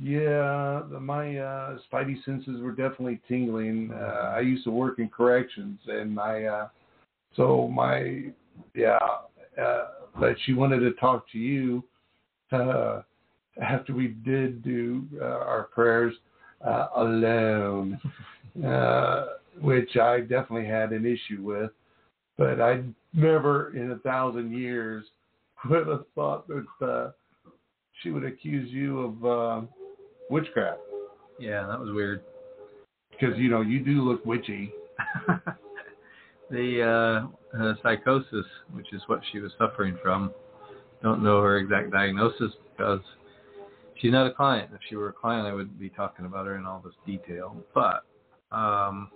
yeah, 0.00 0.82
my 1.00 1.36
uh, 1.36 1.78
spidey 1.90 2.24
senses 2.24 2.60
were 2.60 2.72
definitely 2.72 3.20
tingling. 3.28 3.92
Uh, 3.92 4.32
I 4.36 4.40
used 4.40 4.64
to 4.64 4.70
work 4.70 4.98
in 4.98 5.08
corrections, 5.08 5.78
and 5.86 6.18
I 6.18 6.44
uh, 6.44 6.68
so 7.36 7.68
my 7.68 8.24
yeah. 8.74 8.98
Uh, 9.60 9.84
but 10.18 10.34
she 10.44 10.54
wanted 10.54 10.80
to 10.80 10.92
talk 10.92 11.30
to 11.30 11.38
you 11.38 11.84
uh, 12.52 13.02
after 13.60 13.92
we 13.94 14.08
did 14.08 14.62
do 14.62 15.04
uh, 15.20 15.24
our 15.24 15.64
prayers 15.74 16.14
uh, 16.66 16.88
alone, 16.96 18.00
uh, 18.66 19.26
which 19.60 19.96
I 19.96 20.20
definitely 20.20 20.66
had 20.66 20.92
an 20.92 21.04
issue 21.06 21.42
with. 21.42 21.70
But 22.38 22.60
I 22.60 22.82
never 23.12 23.76
in 23.76 23.92
a 23.92 23.98
thousand 23.98 24.52
years 24.52 25.04
would 25.68 25.86
have 25.86 26.04
thought 26.14 26.46
that 26.48 26.86
uh, 26.86 27.10
she 28.02 28.10
would 28.10 28.24
accuse 28.24 28.70
you 28.70 29.00
of 29.00 29.24
uh, 29.24 29.66
witchcraft 30.30 30.80
Yeah, 31.38 31.66
that 31.66 31.78
was 31.78 31.90
weird. 31.92 32.22
because 33.10 33.38
you 33.38 33.50
know 33.50 33.60
you 33.60 33.80
do 33.80 34.02
look 34.02 34.24
witchy. 34.24 34.72
the 36.50 36.82
uh, 37.54 37.58
uh, 37.58 37.74
psychosis, 37.82 38.46
which 38.72 38.92
is 38.92 39.02
what 39.06 39.20
she 39.30 39.38
was 39.38 39.52
suffering 39.58 39.96
from, 40.02 40.32
don't 41.02 41.22
know 41.22 41.40
her 41.42 41.58
exact 41.58 41.90
diagnosis 41.90 42.52
because 42.76 43.00
she's 44.00 44.12
not 44.12 44.26
a 44.26 44.32
client. 44.32 44.70
If 44.74 44.80
she 44.88 44.96
were 44.96 45.08
a 45.08 45.12
client, 45.12 45.46
I 45.46 45.52
would 45.52 45.78
be 45.78 45.88
talking 45.88 46.26
about 46.26 46.46
her 46.46 46.56
in 46.56 46.66
all 46.66 46.82
this 46.84 46.94
detail. 47.06 47.56
But 47.74 48.04
um, 48.50 49.10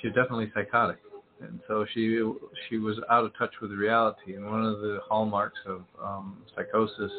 she 0.00 0.08
was 0.08 0.14
definitely 0.14 0.50
psychotic, 0.54 0.98
and 1.40 1.60
so 1.68 1.84
she 1.92 2.22
she 2.68 2.78
was 2.78 2.98
out 3.10 3.24
of 3.24 3.36
touch 3.36 3.52
with 3.60 3.70
reality. 3.72 4.34
And 4.34 4.46
one 4.46 4.64
of 4.64 4.80
the 4.80 5.00
hallmarks 5.08 5.58
of 5.66 5.82
um, 6.02 6.38
psychosis 6.54 7.10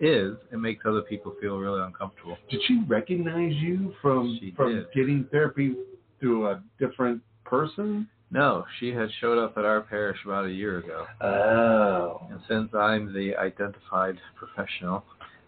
is 0.00 0.36
it 0.52 0.58
makes 0.58 0.84
other 0.86 1.00
people 1.02 1.34
feel 1.40 1.58
really 1.58 1.80
uncomfortable. 1.82 2.36
Did 2.50 2.60
she 2.66 2.82
recognize 2.86 3.54
you 3.54 3.94
from 4.02 4.36
She 4.40 4.52
from 4.56 4.74
did. 4.74 4.86
getting 4.94 5.26
therapy 5.30 5.74
through 6.20 6.48
a 6.48 6.62
different 6.78 7.22
person? 7.44 8.08
No, 8.30 8.64
she 8.80 8.88
had 8.92 9.08
showed 9.20 9.38
up 9.38 9.56
at 9.56 9.64
our 9.64 9.82
parish 9.82 10.18
about 10.24 10.46
a 10.46 10.50
year 10.50 10.78
ago. 10.78 11.06
Oh. 11.20 12.26
And 12.30 12.40
since 12.48 12.74
I'm 12.74 13.14
the 13.14 13.36
identified 13.36 14.16
professional, 14.34 15.04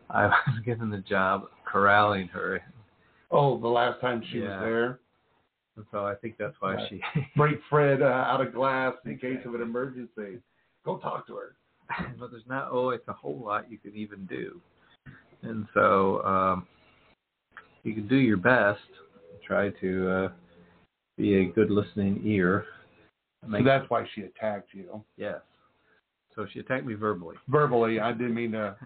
I 0.08 0.26
was 0.46 0.60
given 0.64 0.88
the 0.88 0.98
job 0.98 1.42
of 1.42 1.48
corralling 1.70 2.28
her. 2.28 2.62
Oh, 3.30 3.58
the 3.60 3.66
last 3.68 4.00
time 4.00 4.22
she 4.30 4.38
Yeah. 4.38 4.60
was 4.60 4.60
there. 4.60 5.00
And 5.78 5.86
so 5.92 6.04
I 6.04 6.16
think 6.16 6.34
that's 6.38 6.56
why 6.58 6.74
Right. 6.74 6.88
she. 6.88 7.00
Break 7.36 7.60
Fred 7.70 8.02
uh, 8.02 8.06
out 8.06 8.40
of 8.40 8.52
glass 8.52 8.94
in 9.06 9.16
case 9.16 9.38
of 9.46 9.54
an 9.54 9.62
emergency. 9.62 10.42
Go 10.84 10.98
talk 10.98 11.24
to 11.28 11.36
her. 11.36 11.54
but 12.18 12.32
there's 12.32 12.46
not 12.48 12.72
always 12.72 13.00
a 13.06 13.12
whole 13.12 13.38
lot 13.38 13.70
you 13.70 13.78
can 13.78 13.94
even 13.94 14.26
do. 14.26 14.60
And 15.42 15.68
so 15.72 16.20
um, 16.24 16.66
you 17.84 17.94
can 17.94 18.08
do 18.08 18.16
your 18.16 18.38
best, 18.38 18.80
try 19.46 19.70
to 19.80 20.10
uh, 20.10 20.28
be 21.16 21.36
a 21.36 21.44
good 21.44 21.70
listening 21.70 22.22
ear. 22.24 22.66
So 23.48 23.62
that's 23.64 23.88
why 23.88 24.04
she 24.16 24.22
attacked 24.22 24.74
you. 24.74 25.04
Yes. 25.16 25.40
So 26.34 26.44
she 26.52 26.58
attacked 26.58 26.86
me 26.86 26.94
verbally. 26.94 27.36
Verbally, 27.46 28.00
I 28.00 28.10
didn't 28.10 28.34
mean 28.34 28.50
to. 28.52 28.76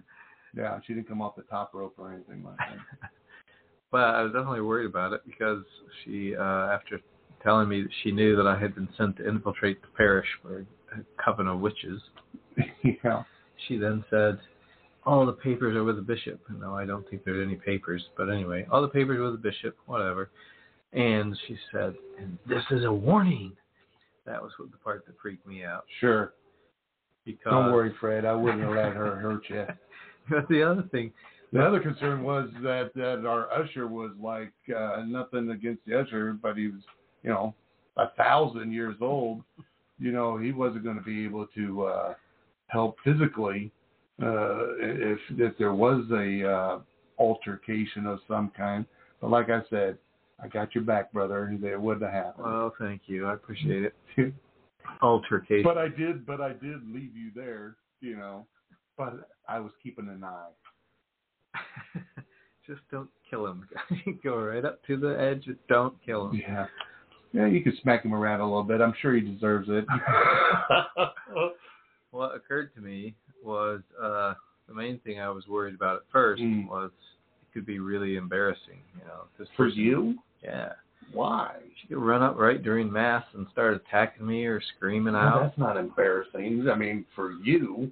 Yeah, 0.55 0.79
she 0.87 0.93
didn't 0.93 1.09
come 1.09 1.23
off 1.23 1.37
the 1.37 1.43
top 1.45 1.73
rope 1.73 1.95
or 1.97 2.13
anything 2.13 2.45
like 2.45 2.59
that. 2.59 3.11
but 3.93 4.01
I 4.01 4.23
was 4.23 4.33
definitely 4.33 4.63
worried 4.63 4.87
about 4.87 5.13
it 5.13 5.21
because 5.25 5.63
she, 6.03 6.35
uh, 6.35 6.43
after 6.43 6.99
telling 7.45 7.69
me 7.69 7.83
that 7.83 7.91
she 8.03 8.11
knew 8.11 8.35
that 8.37 8.47
I 8.47 8.59
had 8.59 8.75
been 8.75 8.89
sent 8.97 9.19
to 9.19 9.29
infiltrate 9.29 9.81
the 9.83 9.89
parish 9.97 10.27
for 10.41 10.67
a 10.97 11.23
coven 11.23 11.47
of 11.47 11.61
witches, 11.61 12.01
yeah. 12.83 13.23
she 13.69 13.77
then 13.77 14.03
said, 14.11 14.41
all 15.05 15.27
the 15.27 15.33
papers 15.33 15.77
are 15.77 15.85
with 15.85 15.97
the 15.97 16.03
bishop. 16.03 16.41
No, 16.59 16.75
I 16.75 16.87
don't 16.87 17.09
think 17.11 17.25
there's 17.25 17.47
any 17.47 17.57
papers, 17.57 18.03
but 18.17 18.29
anyway, 18.31 18.67
all 18.71 18.81
the 18.81 18.89
papers 18.89 19.19
are 19.19 19.25
with 19.25 19.33
the 19.33 19.51
bishop, 19.51 19.77
whatever. 19.87 20.31
And 20.93 21.37
she 21.47 21.57
said, 21.73 21.95
and 22.19 22.39
this 22.47 22.63
is 22.71 22.85
a 22.85 22.93
warning. 22.93 23.53
That 24.27 24.41
was 24.41 24.53
what 24.59 24.71
the 24.71 24.79
part 24.79 25.05
that 25.07 25.15
freaked 25.21 25.47
me 25.47 25.65
out. 25.65 25.85
Sure. 26.01 26.33
Because 27.25 27.53
Don't 27.53 27.73
worry, 27.73 27.93
Fred. 28.01 28.25
I 28.25 28.33
wouldn't 28.35 28.63
have 28.63 28.73
let 28.73 28.93
her 28.93 29.17
hurt 29.17 29.43
you. 29.49 29.67
But 30.31 30.47
the 30.49 30.63
other 30.63 30.85
thing, 30.93 31.13
The 31.53 31.61
other 31.61 31.81
concern 31.81 32.23
was 32.23 32.49
that 32.63 32.93
that 32.95 33.27
our 33.27 33.53
usher 33.53 33.87
was 33.87 34.13
like 34.19 34.53
uh, 34.75 35.03
nothing 35.07 35.51
against 35.51 35.85
the 35.87 36.01
usher, 36.01 36.33
but 36.33 36.57
he 36.57 36.69
was, 36.69 36.81
you 37.23 37.31
know, 37.31 37.55
a 37.99 38.09
thousand 38.17 38.73
years 38.73 38.97
old. 39.03 39.43
You 39.99 40.13
know, 40.13 40.39
he 40.39 40.53
wasn't 40.53 40.85
going 40.85 40.97
to 40.97 41.03
be 41.03 41.25
able 41.25 41.47
to 41.55 41.85
uh, 41.85 42.15
help 42.69 42.97
physically 43.05 43.71
uh, 44.23 44.77
if 44.79 45.19
if 45.31 45.59
there 45.59 45.75
was 45.75 46.05
a 46.11 46.51
uh, 46.51 46.79
altercation 47.19 48.07
of 48.07 48.21
some 48.27 48.51
kind. 48.57 48.87
But 49.21 49.31
like 49.31 49.51
I 49.51 49.61
said, 49.69 49.99
I 50.43 50.49
got 50.49 50.75
your 50.75 50.85
back, 50.85 51.13
brother. 51.13 51.55
It 51.63 51.81
wouldn't 51.81 52.03
have 52.03 52.25
happened. 52.25 52.47
well, 52.47 52.75
thank 52.79 53.03
you, 53.07 53.27
I 53.27 53.35
appreciate 53.35 53.85
it. 53.85 53.95
Altercation. 55.03 55.63
but 55.65 55.79
I 55.79 55.89
did, 55.89 56.25
but 56.27 56.41
I 56.41 56.55
did 56.55 56.83
leave 56.93 57.15
you 57.15 57.31
there. 57.35 57.77
You 58.01 58.17
know, 58.17 58.47
but 58.97 59.29
I 59.49 59.61
was 59.61 59.73
keeping 59.83 60.09
an 60.09 60.25
eye. 60.25 60.49
Just 62.67 62.81
don't 62.91 63.11
kill 63.29 63.47
him. 63.47 63.69
Go 64.25 64.37
right 64.39 64.65
up 64.65 64.85
to 64.87 64.97
the 64.97 65.19
edge. 65.21 65.45
Just 65.45 65.59
don't 65.69 65.95
kill 66.05 66.31
him. 66.31 66.41
Yeah. 66.47 66.67
Yeah, 67.33 67.47
you 67.47 67.63
could 67.63 67.75
smack 67.83 68.05
him 68.05 68.15
around 68.15 68.41
a 68.41 68.45
little 68.45 68.63
bit. 68.63 68.81
I'm 68.81 68.95
sure 69.01 69.15
he 69.15 69.21
deserves 69.21 69.69
it. 69.71 69.85
What 72.11 72.35
occurred 72.37 72.75
to 72.75 72.81
me 72.83 73.15
was 73.43 73.81
uh, 74.01 74.35
the 74.69 74.75
main 74.75 74.99
thing 74.99 75.19
I 75.19 75.31
was 75.31 75.47
worried 75.49 75.75
about 75.75 75.97
at 75.97 76.03
first 76.13 76.43
Mm. 76.43 76.69
was 76.69 76.91
it 77.41 77.55
could 77.55 77.65
be 77.65 77.79
really 77.79 78.17
embarrassing. 78.17 78.81
You 78.99 79.05
know, 79.07 79.23
this 79.39 79.49
For 79.57 79.65
person- 79.67 79.81
you? 79.81 80.19
Yeah. 80.45 80.73
Why? 81.13 81.57
She 81.81 81.89
could 81.89 81.97
run 81.99 82.23
up 82.23 82.37
right 82.39 82.63
during 82.63 82.93
mass 82.93 83.25
and 83.35 83.47
start 83.51 83.75
attacking 83.75 84.27
me 84.27 84.45
or 84.45 84.61
screaming 84.77 85.15
Well, 85.15 85.23
out. 85.23 85.41
that's 85.43 85.59
not 85.59 85.77
embarrassing. 85.79 86.69
I 86.71 86.75
mean, 86.75 87.07
for 87.17 87.33
you, 87.33 87.91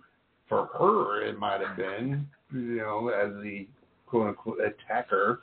for 0.51 0.67
her, 0.79 1.23
it 1.25 1.39
might 1.39 1.61
have 1.67 1.77
been, 1.79 2.27
you 2.53 2.77
know, 2.79 3.09
as 3.09 3.33
the 3.43 3.67
quote 4.07 4.29
unquote 4.29 4.59
attacker. 4.61 5.41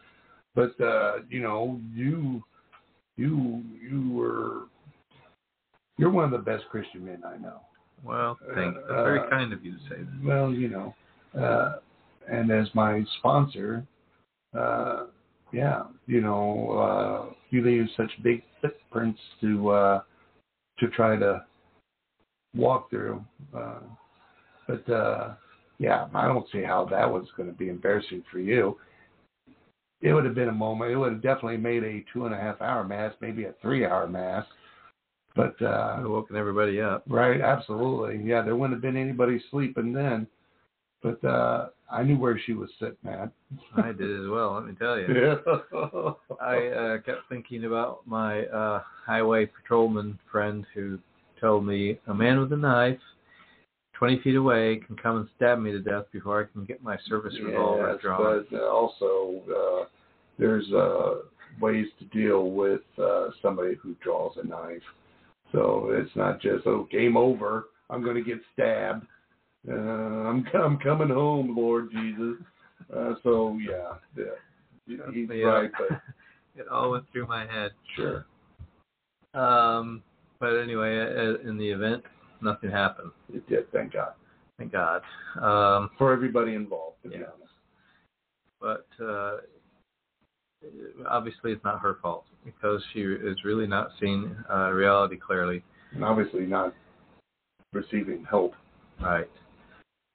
But 0.56 0.80
uh, 0.82 1.18
you 1.30 1.42
know, 1.42 1.80
you, 1.94 2.44
you, 3.16 3.62
you 3.82 4.12
were, 4.12 4.62
you're 5.98 6.10
one 6.12 6.26
of 6.26 6.32
the 6.32 6.38
best 6.40 6.66
Christian 6.70 7.06
men 7.06 7.22
I 7.26 7.38
know. 7.38 7.62
Well, 8.04 8.38
thanks. 8.56 8.78
That's 8.88 9.04
very 9.04 9.20
Uh, 9.20 9.30
kind 9.30 9.54
of 9.54 9.66
you 9.66 9.74
to 9.74 9.80
say 9.90 9.98
that. 9.98 10.24
Well, 10.24 10.52
you 10.52 10.70
know, 10.70 10.96
uh, 11.40 11.78
and 12.32 12.52
as 12.52 12.68
my 12.74 13.04
sponsor, 13.20 13.86
uh, 14.58 15.06
yeah, 15.52 15.84
you 16.08 16.22
know, 16.22 16.72
uh, 16.72 17.34
you 17.50 17.64
leave 17.64 17.88
such 17.96 18.12
big 18.24 18.44
footprints 18.62 19.20
to 19.42 19.70
uh, 19.70 20.02
to 20.80 20.88
try 20.90 21.16
to 21.16 21.44
walk 22.56 22.90
through. 22.90 23.24
Uh, 23.56 23.80
but 24.68 24.90
uh, 24.90 25.36
yeah, 25.80 26.08
I 26.14 26.28
don't 26.28 26.48
see 26.52 26.64
how 26.64 26.86
that 26.86 27.12
was 27.12 27.28
going 27.36 27.50
to 27.50 27.56
be 27.56 27.70
embarrassing 27.70 28.24
for 28.32 28.40
you. 28.40 28.78
It 30.02 30.14
would 30.14 30.26
have 30.26 30.36
been 30.36 30.50
a 30.50 30.54
moment. 30.54 30.92
It 30.92 30.98
would 30.98 31.14
have 31.14 31.22
definitely 31.22 31.58
made 31.58 31.84
a 31.84 32.04
two 32.14 32.26
and 32.26 32.34
a 32.34 32.38
half 32.38 32.62
hour 32.62 32.84
mass, 32.84 33.14
maybe 33.20 33.46
a 33.46 33.54
three 33.62 33.86
hour 33.86 34.08
mass. 34.08 34.46
But 35.36 35.60
uh, 35.62 36.02
woken 36.04 36.36
everybody 36.36 36.82
up. 36.82 37.04
Right, 37.08 37.42
absolutely. 37.42 38.22
Yeah, 38.24 38.42
there 38.42 38.56
wouldn't 38.56 38.76
have 38.76 38.82
been 38.82 39.00
anybody 39.00 39.42
sleeping 39.52 39.94
then. 39.94 40.28
But 41.04 41.24
uh 41.24 41.68
I 41.90 42.04
knew 42.04 42.18
where 42.18 42.40
she 42.46 42.54
was 42.54 42.70
sitting 42.80 42.98
at. 43.08 43.32
I 43.78 43.94
did 43.94 44.22
as 44.22 44.30
well, 44.30 44.56
let 44.56 44.66
me 44.66 44.74
tell 44.78 45.00
you. 45.00 45.08
Yeah. 45.74 46.12
I 46.42 46.68
uh, 46.68 46.98
kept 47.00 47.30
thinking 47.30 47.66
about 47.66 48.06
my 48.06 48.46
uh, 48.48 48.82
highway 49.06 49.46
patrolman 49.46 50.20
friend 50.30 50.66
who 50.74 51.00
told 51.40 51.66
me 51.66 52.00
a 52.08 52.14
man 52.14 52.40
with 52.40 52.52
a 52.52 52.58
knife, 52.58 53.00
20 53.98 54.22
feet 54.22 54.36
away, 54.36 54.80
can 54.86 54.96
come 54.96 55.18
and 55.18 55.28
stab 55.36 55.60
me 55.60 55.72
to 55.72 55.80
death 55.80 56.06
before 56.12 56.42
I 56.42 56.52
can 56.54 56.66
get 56.66 56.84
my 56.84 56.98
service 57.08 57.34
revolver 57.44 57.92
Yes, 57.94 58.02
drawn. 58.02 58.46
but 58.52 58.58
uh, 58.58 58.66
also 58.70 59.42
uh 59.50 59.86
there's 60.38 60.72
uh 60.72 61.16
ways 61.60 61.88
to 62.00 62.06
deal 62.06 62.52
with 62.52 62.82
uh 63.02 63.30
somebody 63.42 63.76
who 63.82 63.96
draws 64.04 64.38
a 64.38 64.46
knife. 64.48 64.82
So 65.52 65.90
it's 65.92 66.16
not 66.16 66.40
just 66.42 66.68
oh 66.68 66.88
game 66.92 67.18
over, 67.18 67.66
I'm 67.90 68.04
going 68.04 68.16
to 68.16 68.22
get 68.24 68.40
stabbed. 68.54 69.06
Uh, 69.68 69.74
I'm 69.74 70.46
I'm 70.54 70.78
coming 70.78 71.10
home, 71.10 71.56
Lord 71.58 71.90
Jesus. 71.92 72.36
Uh, 72.96 73.16
so 73.24 73.58
yeah, 73.60 73.96
yeah, 74.16 74.96
he's 75.14 75.30
Yeah. 75.30 75.46
right, 75.46 75.72
but 75.78 76.02
it 76.56 76.68
all 76.68 76.92
went 76.92 77.06
through 77.12 77.28
my 77.28 77.46
head. 77.48 77.72
sure. 77.96 78.26
Um, 79.34 80.04
but 80.40 80.58
anyway, 80.58 81.00
uh, 81.00 81.48
in 81.50 81.58
the 81.58 81.70
event, 81.70 82.04
nothing 82.42 82.72
happened. 82.72 83.12
It 83.34 83.48
did, 83.48 83.72
thank 83.72 83.94
God. 83.94 84.14
Thank 84.58 84.72
God. 84.72 85.02
Um, 85.42 85.90
For 85.98 86.12
everybody 86.14 86.54
involved, 86.56 86.98
to 87.04 87.10
be 87.10 87.16
Yeah. 87.18 87.26
honest. 87.34 87.54
but 88.60 88.88
uh, 89.04 89.38
obviously, 91.08 91.52
it's 91.52 91.64
not 91.64 91.80
her 91.82 91.98
fault 92.02 92.26
because 92.44 92.84
she 92.94 93.02
is 93.02 93.44
really 93.44 93.68
not 93.68 93.90
seeing 94.00 94.36
uh, 94.52 94.72
reality 94.72 95.16
clearly. 95.18 95.64
And 95.94 96.04
obviously 96.04 96.46
not 96.46 96.74
receiving 97.74 98.26
help. 98.30 98.54
Right. 99.02 99.30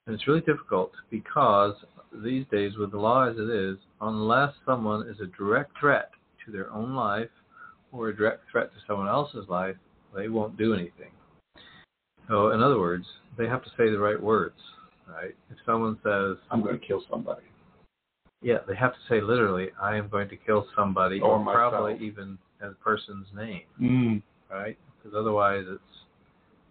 And 0.05 0.13
it's 0.13 0.27
really 0.27 0.41
difficult 0.41 0.91
because 1.09 1.73
these 2.11 2.45
days, 2.51 2.77
with 2.77 2.91
the 2.91 2.97
law 2.97 3.29
as 3.29 3.37
it 3.37 3.49
is, 3.49 3.77
unless 4.01 4.53
someone 4.65 5.07
is 5.07 5.19
a 5.21 5.27
direct 5.37 5.71
threat 5.79 6.11
to 6.45 6.51
their 6.51 6.69
own 6.71 6.93
life 6.93 7.29
or 7.93 8.09
a 8.09 8.15
direct 8.15 8.43
threat 8.51 8.71
to 8.73 8.79
someone 8.85 9.07
else's 9.07 9.47
life, 9.47 9.77
they 10.13 10.27
won't 10.27 10.57
do 10.57 10.73
anything. 10.73 11.11
So, 12.27 12.51
in 12.51 12.61
other 12.61 12.79
words, 12.79 13.05
they 13.37 13.47
have 13.47 13.63
to 13.63 13.69
say 13.71 13.89
the 13.89 13.99
right 13.99 14.21
words, 14.21 14.55
right? 15.07 15.35
If 15.51 15.57
someone 15.65 15.97
says, 16.03 16.37
I'm 16.51 16.61
going 16.61 16.79
to 16.79 16.85
kill 16.85 17.03
somebody. 17.09 17.43
yeah, 18.41 18.57
they 18.67 18.75
have 18.75 18.93
to 18.93 18.99
say 19.09 19.21
literally, 19.21 19.69
I 19.81 19.95
am 19.97 20.07
going 20.09 20.29
to 20.29 20.37
kill 20.37 20.67
somebody, 20.75 21.19
Or 21.19 21.37
or 21.37 21.43
probably 21.43 22.05
even 22.05 22.37
a 22.61 22.69
person's 22.71 23.27
name, 23.35 23.63
Mm. 23.81 24.21
right? 24.49 24.77
Because 25.01 25.17
otherwise 25.17 25.65
it's, 25.67 25.81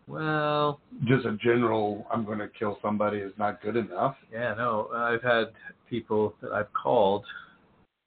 well, 0.09 0.81
Just 1.05 1.27
a 1.27 1.37
general, 1.37 2.07
I'm 2.11 2.25
going 2.25 2.39
to 2.41 2.49
kill 2.49 2.79
somebody 2.83 3.19
is 3.19 3.33
not 3.39 3.63
good 3.63 3.77
enough. 3.77 4.17
Yeah, 4.33 4.55
no, 4.55 4.89
I've 4.95 5.23
had 5.23 5.53
people 5.89 6.35
that 6.43 6.53
I've 6.53 6.73
called 6.73 7.25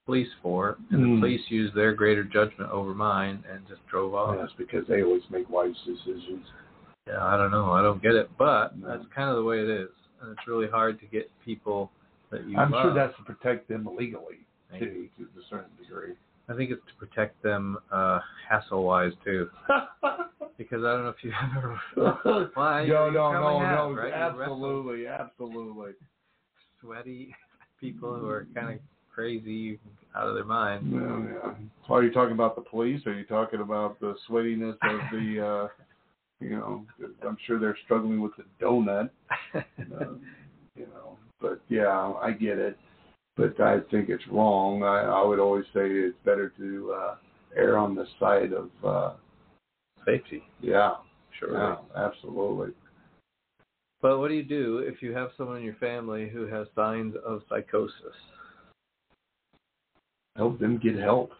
police 0.05 0.29
for, 0.41 0.77
and 0.91 0.99
Mm. 1.01 1.15
the 1.15 1.19
police 1.21 1.41
used 1.49 1.73
their 1.73 1.93
greater 1.93 2.23
judgment 2.23 2.69
over 2.71 2.93
mine 2.93 3.43
and 3.49 3.67
just 3.67 3.85
drove 3.87 4.13
off. 4.13 4.35
Yes, 4.39 4.51
because 4.57 4.85
they 4.87 5.03
always 5.03 5.23
make 5.29 5.49
wise 5.49 5.75
decisions. 5.85 6.45
Yeah, 7.07 7.23
I 7.23 7.37
don't 7.37 7.51
know, 7.51 7.71
I 7.71 7.83
don't 7.83 8.01
get 8.01 8.15
it, 8.15 8.29
but 8.37 8.73
that's 8.83 9.03
kind 9.13 9.29
of 9.29 9.35
the 9.35 9.43
way 9.43 9.59
it 9.59 9.69
is, 9.69 9.89
and 10.21 10.31
it's 10.31 10.47
really 10.47 10.67
hard 10.67 10.99
to 11.01 11.05
get 11.05 11.29
people 11.43 11.91
that 12.31 12.47
you 12.49 12.57
I'm 12.57 12.71
love. 12.71 12.83
sure 12.83 12.93
that's 12.95 13.15
to 13.17 13.23
protect 13.23 13.69
them 13.69 13.87
legally, 13.95 14.39
too, 14.79 15.07
to 15.17 15.23
a 15.23 15.43
certain 15.47 15.69
degree. 15.79 16.13
I 16.49 16.55
think 16.55 16.71
it's 16.71 16.81
to 16.87 16.95
protect 17.05 17.41
them 17.43 17.77
uh, 17.91 18.19
hassle-wise 18.49 19.13
too, 19.23 19.49
because 20.57 20.83
I 20.83 20.93
don't 20.93 21.03
know 21.03 21.13
if 21.15 21.23
you 21.23 21.31
have 21.31 21.51
ever 21.95 22.49
Why, 22.55 22.85
no, 22.87 23.11
no, 23.11 23.33
no, 23.33 23.59
no, 23.59 23.93
right? 23.93 24.11
Absolutely, 24.11 25.05
absolutely. 25.05 25.91
sweaty 26.81 27.35
people 27.79 28.15
who 28.15 28.27
are 28.29 28.47
kind 28.55 28.73
of 28.73 28.79
crazy, 29.13 29.79
out 30.15 30.27
of 30.27 30.35
their 30.35 30.45
mind. 30.45 30.91
Yeah, 30.91 30.99
yeah. 30.99 31.53
So 31.87 31.93
are 31.93 32.03
you 32.03 32.11
talking 32.11 32.33
about 32.33 32.55
the 32.55 32.61
police? 32.61 33.01
Or 33.05 33.11
are 33.11 33.15
you 33.15 33.25
talking 33.25 33.61
about 33.61 33.99
the 33.99 34.15
sweatiness 34.27 34.73
of 34.81 34.99
the, 35.11 35.45
uh, 35.45 35.67
you 36.39 36.49
know, 36.49 36.85
I'm 37.25 37.37
sure 37.45 37.59
they're 37.59 37.77
struggling 37.85 38.21
with 38.21 38.33
the 38.37 38.43
donut, 38.63 39.09
uh, 39.55 39.61
you 40.75 40.87
know. 40.87 41.17
But 41.39 41.61
yeah, 41.69 42.13
I 42.21 42.31
get 42.31 42.57
it. 42.57 42.77
But 43.37 43.59
I 43.59 43.79
think 43.91 44.09
it's 44.09 44.27
wrong. 44.31 44.83
I, 44.83 45.01
I 45.01 45.23
would 45.23 45.39
always 45.39 45.65
say 45.73 45.89
it's 45.89 46.17
better 46.23 46.53
to 46.57 46.93
uh, 46.93 47.15
err 47.55 47.77
on 47.77 47.95
the 47.95 48.05
side 48.19 48.53
of, 48.53 48.69
uh, 48.83 49.13
Safety, 50.05 50.43
yeah, 50.61 50.95
sure. 51.39 51.57
yeah, 51.57 51.75
absolutely. 51.95 52.73
But 54.01 54.19
what 54.19 54.27
do 54.27 54.35
you 54.35 54.43
do 54.43 54.79
if 54.79 55.01
you 55.01 55.13
have 55.13 55.29
someone 55.35 55.57
in 55.57 55.63
your 55.63 55.75
family 55.75 56.29
who 56.29 56.45
has 56.45 56.67
signs 56.75 57.15
of 57.25 57.41
psychosis? 57.49 58.15
Help 60.35 60.59
them 60.59 60.77
get 60.77 60.95
help. 60.99 61.31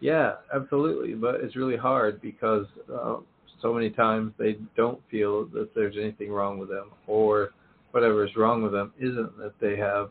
Yeah, 0.00 0.34
absolutely. 0.52 1.14
But 1.14 1.36
it's 1.36 1.54
really 1.54 1.76
hard 1.76 2.20
because 2.20 2.66
uh, 2.92 3.18
so 3.64 3.72
many 3.72 3.88
times 3.88 4.30
they 4.38 4.58
don't 4.76 5.00
feel 5.10 5.46
that 5.46 5.74
there's 5.74 5.96
anything 5.98 6.30
wrong 6.30 6.58
with 6.58 6.68
them, 6.68 6.90
or 7.06 7.50
whatever 7.92 8.24
is 8.26 8.36
wrong 8.36 8.62
with 8.62 8.72
them 8.72 8.92
isn't 9.00 9.38
that 9.38 9.54
they 9.58 9.74
have 9.76 10.10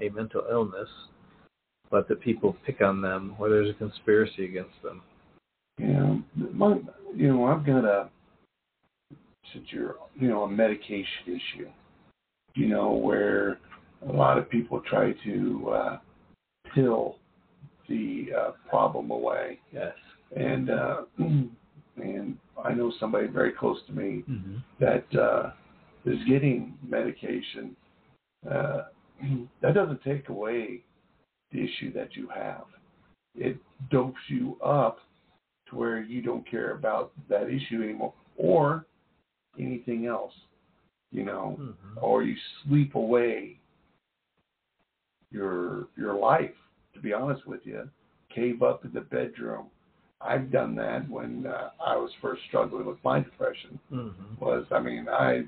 a 0.00 0.08
mental 0.10 0.44
illness, 0.48 0.88
but 1.90 2.08
that 2.08 2.20
people 2.20 2.56
pick 2.64 2.80
on 2.80 3.02
them 3.02 3.34
or 3.38 3.48
there's 3.48 3.68
a 3.68 3.74
conspiracy 3.74 4.44
against 4.44 4.80
them. 4.84 5.02
Yeah, 5.78 6.18
my, 6.52 6.78
you 7.16 7.32
know, 7.32 7.46
I've 7.46 7.66
got 7.66 7.84
a 7.84 8.08
since 9.52 9.66
you're 9.70 9.96
you 10.14 10.28
know 10.28 10.44
a 10.44 10.50
medication 10.50 11.26
issue, 11.26 11.68
you 12.54 12.68
know, 12.68 12.92
where 12.92 13.58
a 14.08 14.12
lot 14.12 14.38
of 14.38 14.48
people 14.48 14.80
try 14.88 15.12
to 15.24 15.70
uh, 15.70 15.98
pill 16.76 17.16
the 17.88 18.26
uh, 18.38 18.50
problem 18.70 19.10
away, 19.10 19.58
Yes. 19.72 19.94
and 20.36 20.70
uh, 20.70 20.96
and 21.96 22.36
I 22.62 22.72
know 22.74 22.92
somebody 23.00 23.26
very 23.26 23.52
close 23.52 23.78
to 23.86 23.92
me 23.92 24.24
Mm-hmm. 24.28 24.56
that 24.80 25.06
uh, 25.20 25.52
is 26.04 26.18
getting 26.28 26.74
medication. 26.86 27.76
Uh, 28.50 28.82
that 29.62 29.74
doesn't 29.74 30.02
take 30.02 30.28
away 30.28 30.82
the 31.52 31.62
issue 31.62 31.92
that 31.92 32.16
you 32.16 32.28
have. 32.34 32.64
It 33.36 33.56
dopes 33.90 34.20
you 34.28 34.56
up 34.62 34.98
to 35.68 35.76
where 35.76 36.02
you 36.02 36.20
don't 36.22 36.48
care 36.48 36.72
about 36.72 37.12
that 37.28 37.48
issue 37.48 37.82
anymore 37.82 38.12
or 38.36 38.86
anything 39.58 40.06
else, 40.06 40.32
you 41.12 41.24
know, 41.24 41.56
Mm-hmm. 41.60 41.98
or 42.04 42.22
you 42.24 42.36
sleep 42.64 42.94
away 42.96 43.58
your 45.30 45.88
your 45.96 46.14
life. 46.14 46.50
To 46.94 47.00
be 47.00 47.12
honest 47.12 47.46
with 47.46 47.60
you, 47.64 47.88
cave 48.34 48.62
up 48.62 48.84
in 48.84 48.92
the 48.92 49.00
bedroom. 49.00 49.66
I've 50.24 50.50
done 50.50 50.74
that 50.76 51.08
when 51.08 51.46
uh, 51.46 51.70
I 51.84 51.96
was 51.96 52.10
first 52.22 52.42
struggling 52.48 52.86
with 52.86 52.98
my 53.04 53.20
depression 53.20 53.78
Mm-hmm. 53.92 54.44
was 54.44 54.64
I 54.72 54.80
mean 54.80 55.06
I 55.08 55.42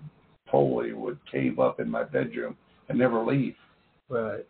totally 0.50 0.92
would 0.92 1.18
cave 1.30 1.58
up 1.58 1.80
in 1.80 1.90
my 1.90 2.04
bedroom 2.04 2.56
and 2.88 2.98
never 2.98 3.24
leave, 3.24 3.56
Right. 4.08 4.46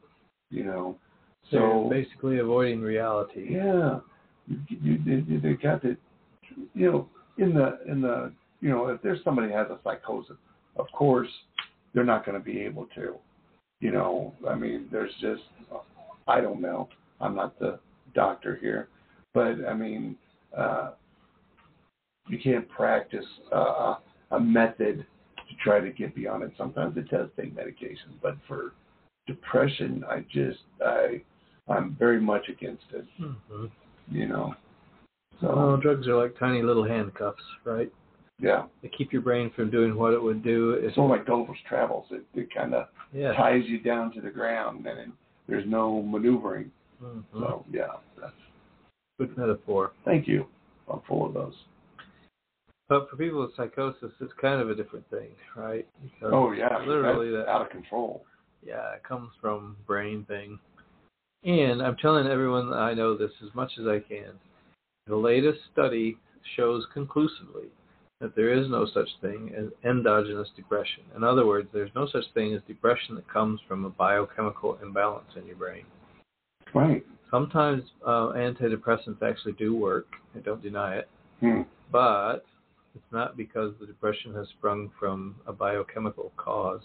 you 0.50 0.64
know. 0.64 0.98
So 1.50 1.84
So 1.84 1.88
basically 1.90 2.38
avoiding 2.40 2.80
reality. 2.82 3.46
yeah, 3.54 4.00
you, 4.48 4.58
you, 4.68 4.98
they, 5.24 5.36
they 5.48 5.54
got 5.54 5.80
to, 5.82 5.96
you 6.74 6.90
know, 6.90 7.08
in 7.38 7.54
the 7.54 7.78
in 7.90 8.00
the 8.02 8.32
you 8.60 8.68
know 8.70 8.88
if 8.88 9.00
there's 9.02 9.22
somebody 9.24 9.50
has 9.52 9.68
a 9.70 9.78
psychosis, 9.84 10.36
of 10.76 10.86
course 10.92 11.28
they're 11.94 12.04
not 12.04 12.26
going 12.26 12.36
to 12.38 12.44
be 12.44 12.60
able 12.60 12.86
to, 12.96 13.14
you 13.80 13.90
know. 13.92 14.34
I 14.48 14.54
mean, 14.54 14.88
there's 14.92 15.12
just 15.20 15.42
I 16.28 16.40
don't 16.40 16.60
know. 16.60 16.88
I'm 17.20 17.34
not 17.36 17.58
the 17.58 17.78
doctor 18.14 18.56
here, 18.60 18.88
but 19.36 19.68
I 19.68 19.74
mean, 19.74 20.16
uh, 20.56 20.92
you 22.26 22.38
can't 22.42 22.66
practice 22.70 23.26
uh, 23.54 23.96
a 24.30 24.40
method 24.40 25.04
to 25.36 25.54
try 25.62 25.78
to 25.78 25.90
get 25.90 26.14
beyond 26.14 26.42
it. 26.42 26.52
Sometimes 26.56 26.96
it 26.96 27.10
does 27.10 27.28
take 27.38 27.54
medication, 27.54 28.14
but 28.22 28.36
for 28.48 28.72
depression, 29.26 30.02
I 30.08 30.24
just 30.32 30.60
I 30.84 31.20
I'm 31.68 31.94
very 31.98 32.18
much 32.20 32.48
against 32.48 32.84
it. 32.94 33.04
Mm-hmm. 33.20 33.66
You 34.10 34.28
know, 34.28 34.54
so 35.40 35.54
Well, 35.54 35.76
drugs 35.76 36.08
are 36.08 36.16
like 36.16 36.38
tiny 36.38 36.62
little 36.62 36.84
handcuffs, 36.84 37.42
right? 37.64 37.92
yeah, 38.38 38.64
They 38.82 38.88
keep 38.96 39.12
your 39.12 39.22
brain 39.22 39.50
from 39.54 39.70
doing 39.70 39.96
what 39.96 40.12
it 40.14 40.22
would 40.22 40.42
do. 40.42 40.72
If, 40.72 40.84
it's 40.90 40.98
of 40.98 41.10
like 41.10 41.26
Gulliver's 41.26 41.58
Travels. 41.68 42.06
It, 42.10 42.24
it 42.34 42.48
kind 42.54 42.72
of 42.74 42.86
yeah. 43.12 43.32
ties 43.34 43.64
you 43.66 43.80
down 43.80 44.12
to 44.12 44.20
the 44.22 44.30
ground, 44.30 44.86
and 44.86 45.12
there's 45.48 45.66
no 45.66 46.02
maneuvering. 46.02 46.70
Mhm. 47.02 47.22
So 47.32 47.64
yeah, 47.70 47.96
that's, 48.18 48.32
Good 49.18 49.36
metaphor. 49.36 49.92
thank 50.04 50.28
you. 50.28 50.46
I'm 50.92 51.00
full 51.08 51.26
of 51.26 51.34
those. 51.34 51.54
But 52.88 53.10
for 53.10 53.16
people 53.16 53.40
with 53.40 53.56
psychosis, 53.56 54.12
it's 54.20 54.32
kind 54.40 54.60
of 54.60 54.70
a 54.70 54.74
different 54.74 55.08
thing, 55.10 55.30
right? 55.56 55.86
Because 56.02 56.30
Oh 56.32 56.52
yeah, 56.52 56.78
literally 56.86 57.30
that. 57.32 57.48
out 57.48 57.62
of 57.62 57.70
control. 57.70 58.24
Yeah, 58.64 58.94
it 58.94 59.02
comes 59.02 59.30
from 59.40 59.76
brain 59.86 60.24
thing. 60.28 60.58
And 61.44 61.82
I'm 61.82 61.96
telling 61.96 62.26
everyone 62.26 62.70
that 62.70 62.76
I 62.76 62.94
know 62.94 63.16
this 63.16 63.30
as 63.42 63.54
much 63.54 63.72
as 63.80 63.86
I 63.86 64.00
can. 64.00 64.32
The 65.06 65.16
latest 65.16 65.60
study 65.72 66.18
shows 66.56 66.84
conclusively 66.92 67.68
that 68.20 68.34
there 68.34 68.52
is 68.52 68.68
no 68.70 68.86
such 68.92 69.08
thing 69.20 69.52
as 69.56 69.66
endogenous 69.88 70.48
depression. 70.56 71.02
In 71.14 71.22
other 71.22 71.46
words, 71.46 71.68
there's 71.72 71.90
no 71.94 72.08
such 72.10 72.24
thing 72.34 72.54
as 72.54 72.62
depression 72.66 73.14
that 73.16 73.28
comes 73.28 73.60
from 73.68 73.84
a 73.84 73.90
biochemical 73.90 74.78
imbalance 74.82 75.28
in 75.36 75.46
your 75.46 75.56
brain. 75.56 75.84
Right. 76.74 77.04
Sometimes 77.30 77.82
uh, 78.06 78.32
antidepressants 78.36 79.22
actually 79.22 79.52
do 79.52 79.76
work. 79.76 80.06
I 80.34 80.40
don't 80.40 80.62
deny 80.62 80.96
it. 80.96 81.08
Hmm. 81.40 81.62
But 81.90 82.44
it's 82.94 83.12
not 83.12 83.36
because 83.36 83.74
the 83.80 83.86
depression 83.86 84.34
has 84.34 84.48
sprung 84.58 84.90
from 84.98 85.36
a 85.46 85.52
biochemical 85.52 86.32
cause. 86.36 86.82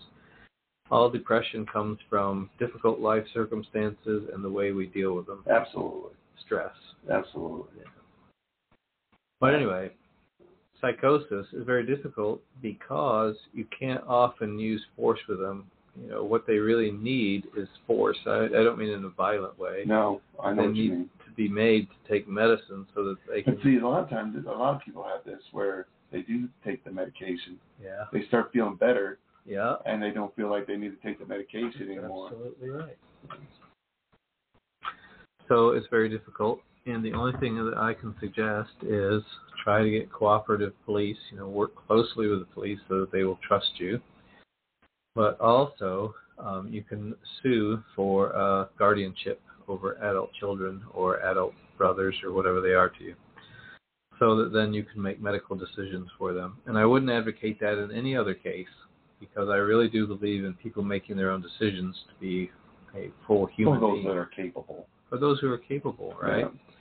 All 0.90 1.10
depression 1.10 1.66
comes 1.66 2.00
from 2.10 2.50
difficult 2.60 3.00
life 3.00 3.24
circumstances 3.34 4.28
and 4.34 4.44
the 4.44 4.50
way 4.50 4.74
we 4.74 4.88
deal 4.88 5.16
with 5.16 5.26
them, 5.26 5.44
Absolutely. 5.50 6.12
stress. 6.46 6.74
Absolutely. 7.10 7.84
But 9.40 9.56
anyway, 9.56 9.92
psychosis 10.82 11.48
is 11.54 11.66
very 11.66 11.86
difficult 11.86 12.42
because 12.62 13.36
you 13.54 13.66
can't 13.78 14.04
often 14.06 14.60
use 14.60 14.82
force 14.98 15.20
with 15.30 15.40
them. 15.40 15.66
You 16.00 16.08
know, 16.10 16.24
what 16.24 16.48
they 16.48 16.58
really 16.58 16.92
need 16.92 17.48
is 17.58 17.68
force. 17.86 18.18
I, 18.26 18.46
I 18.46 18.48
don't 18.64 18.78
mean 18.78 18.90
in 18.90 19.04
a 19.04 19.10
violent 19.10 19.60
way. 19.60 19.84
No, 19.86 20.22
I 20.42 20.52
know 20.54 20.62
they 20.64 20.68
what 20.70 20.76
you 20.76 20.84
need 20.84 20.98
mean. 20.98 21.10
to 21.28 21.32
be 21.34 21.50
made 21.50 21.88
to 21.90 22.12
take 22.12 22.28
medicine 22.28 22.88
so 22.96 23.04
that 23.04 23.18
they 23.28 23.42
But 23.42 23.56
can. 23.56 23.64
see, 23.64 23.78
a 23.78 23.88
lot 23.88 24.04
of 24.04 24.10
times, 24.10 24.36
a 24.48 24.50
lot 24.50 24.76
of 24.76 24.82
people 24.82 25.04
have 25.04 25.24
this 25.26 25.42
where 25.52 25.88
they 26.12 26.22
do 26.22 26.48
take 26.66 26.84
the 26.84 26.92
medication, 26.92 27.60
Yeah. 27.84 28.06
they 28.14 28.24
start 28.28 28.52
feeling 28.54 28.76
better, 28.76 29.20
Yeah. 29.46 29.78
and 29.86 30.02
they 30.02 30.12
don't 30.12 30.34
feel 30.36 30.50
like 30.50 30.66
they 30.66 30.78
need 30.78 30.90
to 31.00 31.08
take 31.08 31.20
the 31.20 31.26
medication 31.26 31.90
anymore. 31.90 32.28
Absolutely 32.28 32.70
right. 32.70 32.98
So 35.48 35.70
it's 35.72 35.88
very 35.88 36.08
difficult, 36.08 36.62
and 36.86 37.04
the 37.04 37.14
only 37.14 37.34
thing 37.40 37.56
that 37.66 37.78
I 37.78 37.94
can 37.94 38.16
suggest 38.22 38.72
is 38.84 39.22
try 39.64 39.84
to 39.84 39.90
get 39.90 40.12
cooperative 40.12 40.74
police. 40.86 41.18
You 41.32 41.38
know, 41.40 41.48
work 41.50 41.76
closely 41.88 42.28
with 42.28 42.40
the 42.40 42.46
police 42.46 42.80
so 42.88 43.02
that 43.02 43.12
they 43.12 43.24
will 43.26 43.40
trust 43.46 43.72
you. 43.78 44.00
But 45.16 45.40
also, 45.40 46.16
um, 46.40 46.70
you 46.72 46.84
can 46.84 47.16
sue 47.42 47.84
for 47.96 48.36
uh, 48.36 48.68
guardianship 48.78 49.42
over 49.68 49.96
adult 50.04 50.34
children 50.34 50.82
or 50.94 51.20
adult 51.22 51.54
brothers 51.78 52.16
or 52.24 52.32
whatever 52.32 52.62
they 52.62 52.74
are 52.74 52.90
to 52.90 53.04
you, 53.04 53.16
so 54.20 54.36
that 54.38 54.54
then 54.54 54.74
you 54.74 54.84
can 54.84 55.02
make 55.02 55.22
medical 55.22 55.56
decisions 55.56 56.10
for 56.18 56.34
them. 56.34 56.58
And 56.66 56.78
I 56.78 56.86
wouldn't 56.86 57.12
advocate 57.12 57.60
that 57.60 57.78
in 57.78 57.92
any 57.92 58.16
other 58.16 58.34
case 58.34 58.68
because 59.20 59.50
I 59.50 59.56
really 59.56 59.88
do 59.88 60.08
believe 60.08 60.44
in 60.46 60.54
people 60.56 60.84
making 60.84 61.16
their 61.18 61.32
own 61.32 61.42
decisions 61.42 61.96
to 62.10 62.14
be 62.20 62.52
a 62.96 63.12
full 63.28 63.46
human. 63.48 63.80
For 63.80 63.88
those 63.88 63.94
being. 63.96 64.08
that 64.08 64.18
are 64.18 64.26
capable. 64.26 64.88
For 65.10 65.18
those 65.18 65.40
who 65.40 65.52
are 65.52 65.58
capable, 65.58 66.16
right? 66.22 66.40
Yeah. 66.40 66.76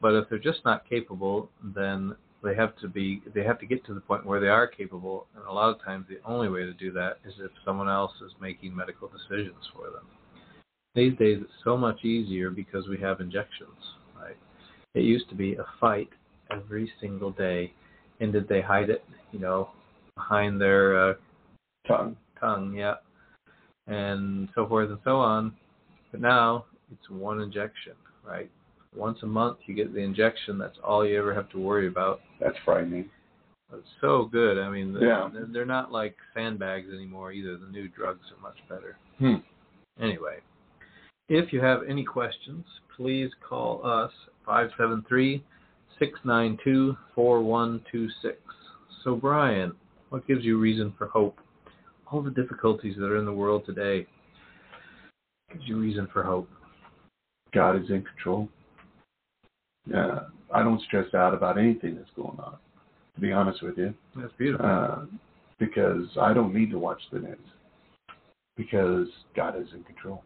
But 0.00 0.14
if 0.14 0.28
they're 0.28 0.38
just 0.38 0.64
not 0.64 0.88
capable, 0.88 1.50
then 1.74 2.14
they 2.44 2.54
have 2.54 2.76
to 2.76 2.88
be 2.88 3.22
they 3.34 3.42
have 3.42 3.58
to 3.58 3.66
get 3.66 3.84
to 3.86 3.94
the 3.94 4.00
point 4.00 4.24
where 4.26 4.40
they 4.40 4.48
are 4.48 4.66
capable 4.66 5.26
and 5.34 5.44
a 5.46 5.52
lot 5.52 5.74
of 5.74 5.82
times 5.82 6.06
the 6.08 6.20
only 6.24 6.48
way 6.48 6.60
to 6.60 6.72
do 6.74 6.92
that 6.92 7.18
is 7.26 7.34
if 7.38 7.50
someone 7.64 7.88
else 7.88 8.12
is 8.24 8.32
making 8.40 8.74
medical 8.74 9.08
decisions 9.08 9.64
for 9.74 9.90
them. 9.90 10.04
These 10.94 11.18
days 11.18 11.38
it's 11.40 11.52
so 11.64 11.76
much 11.76 12.04
easier 12.04 12.50
because 12.50 12.86
we 12.88 13.00
have 13.00 13.20
injections, 13.20 13.76
right? 14.20 14.36
It 14.94 15.02
used 15.02 15.28
to 15.30 15.34
be 15.34 15.54
a 15.54 15.64
fight 15.80 16.08
every 16.52 16.92
single 17.00 17.32
day. 17.32 17.72
And 18.20 18.32
did 18.32 18.46
they 18.48 18.60
hide 18.60 18.90
it, 18.90 19.04
you 19.32 19.40
know, 19.40 19.70
behind 20.14 20.60
their 20.60 21.10
uh, 21.10 21.14
Tongue. 21.86 22.16
tongue, 22.40 22.74
yeah, 22.74 22.94
and 23.86 24.48
so 24.54 24.66
forth 24.66 24.88
and 24.88 24.98
so 25.04 25.16
on. 25.16 25.52
But 26.10 26.20
now 26.20 26.64
it's 26.92 27.10
one 27.10 27.40
injection, 27.40 27.92
right? 28.26 28.50
Once 28.94 29.18
a 29.22 29.26
month 29.26 29.58
you 29.66 29.74
get 29.74 29.92
the 29.92 30.00
injection. 30.00 30.58
That's 30.58 30.78
all 30.84 31.06
you 31.06 31.18
ever 31.18 31.34
have 31.34 31.48
to 31.50 31.58
worry 31.58 31.88
about. 31.88 32.20
That's 32.40 32.56
frightening. 32.64 33.10
It's 33.72 33.86
so 34.00 34.28
good. 34.30 34.58
I 34.58 34.70
mean, 34.70 34.96
Yeah. 35.00 35.28
they're, 35.32 35.46
they're 35.52 35.64
not 35.64 35.90
like 35.90 36.16
sandbags 36.34 36.88
anymore 36.92 37.32
either. 37.32 37.56
The 37.56 37.66
new 37.72 37.88
drugs 37.88 38.24
are 38.36 38.42
much 38.42 38.58
better. 38.68 38.96
Hmm. 39.18 39.42
Anyway, 40.02 40.38
if 41.28 41.52
you 41.52 41.60
have 41.60 41.80
any 41.88 42.04
questions, 42.04 42.64
please 42.96 43.30
call 43.46 43.84
us 43.84 44.12
573 44.46 45.42
692 45.98 46.96
4126. 47.14 48.36
So, 49.02 49.16
Bryan, 49.16 49.72
what 50.10 50.26
gives 50.26 50.44
you 50.44 50.58
reason 50.58 50.92
for 50.96 51.06
hope? 51.08 51.38
All 52.10 52.22
the 52.22 52.30
difficulties 52.30 52.96
that 52.98 53.06
are 53.06 53.18
in 53.18 53.24
the 53.24 53.32
world 53.32 53.64
today 53.66 54.06
gives 55.52 55.64
you 55.66 55.78
reason 55.78 56.08
for 56.12 56.22
hope. 56.22 56.48
God 57.52 57.76
is 57.76 57.88
in 57.90 58.02
control. 58.02 58.48
Yeah, 59.86 60.20
I 60.52 60.62
don't 60.62 60.80
stress 60.82 61.12
out 61.14 61.34
about 61.34 61.58
anything 61.58 61.96
that's 61.96 62.10
going 62.16 62.38
on. 62.38 62.56
To 63.14 63.20
be 63.20 63.32
honest 63.32 63.62
with 63.62 63.78
you, 63.78 63.94
That's 64.16 64.32
beautiful. 64.38 64.66
uh, 64.66 65.04
because 65.58 66.06
I 66.20 66.32
don't 66.32 66.52
need 66.52 66.70
to 66.72 66.78
watch 66.78 67.00
the 67.12 67.20
news 67.20 67.38
because 68.56 69.06
God 69.36 69.60
is 69.60 69.68
in 69.72 69.84
control. 69.84 70.22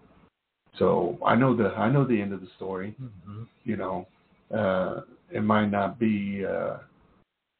So 0.78 1.18
I 1.26 1.34
know 1.34 1.56
the 1.56 1.68
I 1.70 1.90
know 1.90 2.06
the 2.06 2.20
end 2.20 2.32
of 2.32 2.40
the 2.40 2.48
story. 2.56 2.94
Mm-hmm. 3.00 3.42
You 3.64 3.76
know, 3.76 4.06
uh, 4.54 5.00
it 5.30 5.42
might 5.42 5.66
not 5.70 5.98
be 5.98 6.42
a 6.42 6.80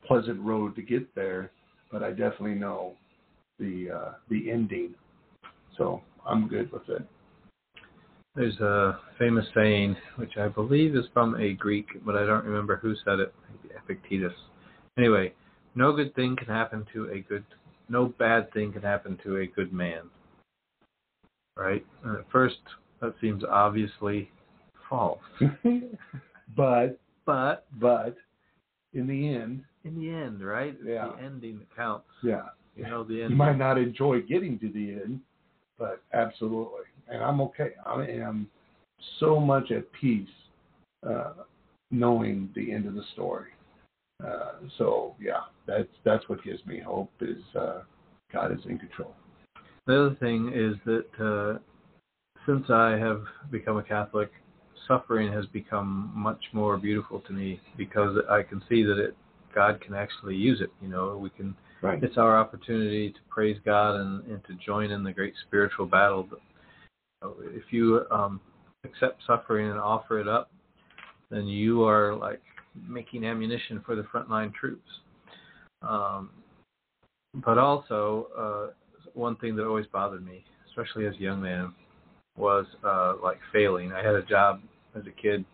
pleasant 0.07 0.41
road 0.41 0.77
to 0.77 0.83
get 0.83 1.15
there, 1.15 1.51
but 1.91 2.03
I 2.03 2.11
definitely 2.11 2.55
know 2.55 2.95
the 3.59 3.91
uh, 3.91 4.13
the 4.31 4.51
ending. 4.51 4.95
So 5.77 6.03
I'm 6.27 6.49
good 6.49 6.71
with 6.73 6.89
it. 6.89 7.03
There's 8.39 8.61
a 8.61 9.01
famous 9.19 9.45
saying, 9.53 9.97
which 10.15 10.37
I 10.37 10.47
believe 10.47 10.95
is 10.95 11.07
from 11.13 11.35
a 11.41 11.55
Greek, 11.55 11.87
but 12.07 12.15
I 12.15 12.25
don't 12.25 12.45
remember 12.45 12.77
who 12.77 12.95
said 13.05 13.19
it. 13.19 13.35
Maybe 13.65 13.75
Epictetus. 13.77 14.33
Anyway, 14.97 15.33
no 15.75 15.93
good 15.93 16.15
thing 16.15 16.37
can 16.37 16.47
happen 16.47 16.87
to 16.95 17.11
a 17.11 17.19
good, 17.19 17.45
no 17.89 18.07
bad 18.07 18.53
thing 18.53 18.73
can 18.73 18.83
happen 18.83 19.19
to 19.25 19.39
a 19.39 19.47
good 19.49 19.73
man. 19.73 20.03
Right? 21.57 21.85
And 22.05 22.17
at 22.17 22.31
first, 22.31 22.59
that 23.01 23.13
seems 23.21 23.43
obviously 23.43 24.31
false. 24.89 25.19
but 26.57 27.01
But 27.27 27.67
but 27.81 28.17
in 28.95 29.09
the 29.09 29.35
end, 29.35 29.65
in 29.83 29.99
the 29.99 30.11
end, 30.11 30.47
right? 30.47 30.77
It's 30.79 30.87
Yeah. 30.87 31.09
the 31.17 31.25
ending 31.25 31.59
that 31.59 31.75
counts. 31.77 32.07
yeah, 32.23 32.43
You 32.77 32.85
know, 32.85 33.03
the 33.03 33.21
end. 33.21 33.31
you 33.33 33.37
might 33.37 33.59
not 33.59 33.79
enjoy 33.79 34.21
getting 34.23 34.61
to 34.61 34.69
the 34.69 34.93
end, 34.93 35.21
but 35.77 36.03
absolutely, 36.13 36.83
and 37.11 37.23
I'm 37.23 37.41
okay. 37.43 37.71
I 37.85 38.05
am 38.05 38.49
so 39.21 39.39
much 39.39 39.71
at 39.71 39.91
peace 39.93 40.29
uh, 41.09 41.33
knowing 41.91 42.51
the 42.55 42.73
end 42.73 42.87
of 42.87 42.95
the 42.95 43.05
story. 43.13 43.51
Uh, 44.25 44.53
so 44.77 45.15
yeah, 45.21 45.43
that's 45.67 45.89
that's 46.05 46.29
what 46.29 46.43
gives 46.43 46.65
me 46.67 46.81
hope. 46.81 47.11
Is 47.21 47.43
uh, 47.59 47.83
God 48.33 48.53
is 48.53 48.65
in 48.67 48.79
control. 48.79 49.15
The 49.87 50.07
other 50.07 50.15
thing 50.17 50.53
is 50.55 50.75
that 50.85 51.25
uh, 51.25 51.59
since 52.47 52.67
I 52.69 52.91
have 52.99 53.23
become 53.51 53.79
a 53.79 53.83
Catholic, 53.83 54.31
suffering 54.87 55.33
has 55.33 55.47
become 55.47 56.11
much 56.15 56.43
more 56.53 56.77
beautiful 56.77 57.21
to 57.21 57.33
me 57.33 57.61
because 57.77 58.19
I 58.29 58.43
can 58.43 58.63
see 58.69 58.83
that 58.83 58.99
it 58.99 59.17
God 59.55 59.81
can 59.81 59.95
actually 59.95 60.37
use 60.37 60.61
it. 60.61 60.71
You 60.83 60.89
know, 60.89 61.17
we 61.17 61.31
can. 61.31 61.55
Right. 61.81 62.03
It's 62.03 62.19
our 62.19 62.37
opportunity 62.37 63.11
to 63.11 63.19
praise 63.29 63.57
God 63.65 64.01
and, 64.01 64.25
and 64.27 64.45
to 64.47 64.55
join 64.55 64.91
in 64.91 65.05
the 65.05 65.13
great 65.13 65.35
spiritual 65.47 65.87
battle. 65.87 66.29
If 67.23 67.65
you 67.71 68.03
um, 68.11 68.41
accept 68.85 69.23
suffering 69.27 69.71
and 69.71 69.79
offer 69.79 70.21
it 70.21 70.29
up, 70.29 70.51
then 71.31 71.47
you 71.47 71.85
are 71.85 72.15
like 72.15 72.41
making 72.89 73.25
ammunition 73.25 73.83
for 73.85 73.97
the 73.97 74.03
frontline 74.03 74.53
troops. 74.55 74.89
Um, 75.83 76.31
but 77.45 77.59
also, 77.59 78.29
uh, 78.37 79.01
one 79.15 79.37
thing 79.37 79.57
that 79.57 79.67
always 79.67 79.87
bothered 79.87 80.25
me, 80.25 80.45
especially 80.69 81.07
as 81.07 81.15
a 81.15 81.19
young 81.21 81.43
man, 81.43 81.75
was 82.37 82.67
uh, 82.85 83.15
like 83.23 83.39
failing. 83.53 83.93
I 83.93 83.99
had 84.05 84.15
a 84.15 84.23
job 84.23 84.61
as 84.97 85.03
a 85.07 85.21
kid 85.23 85.45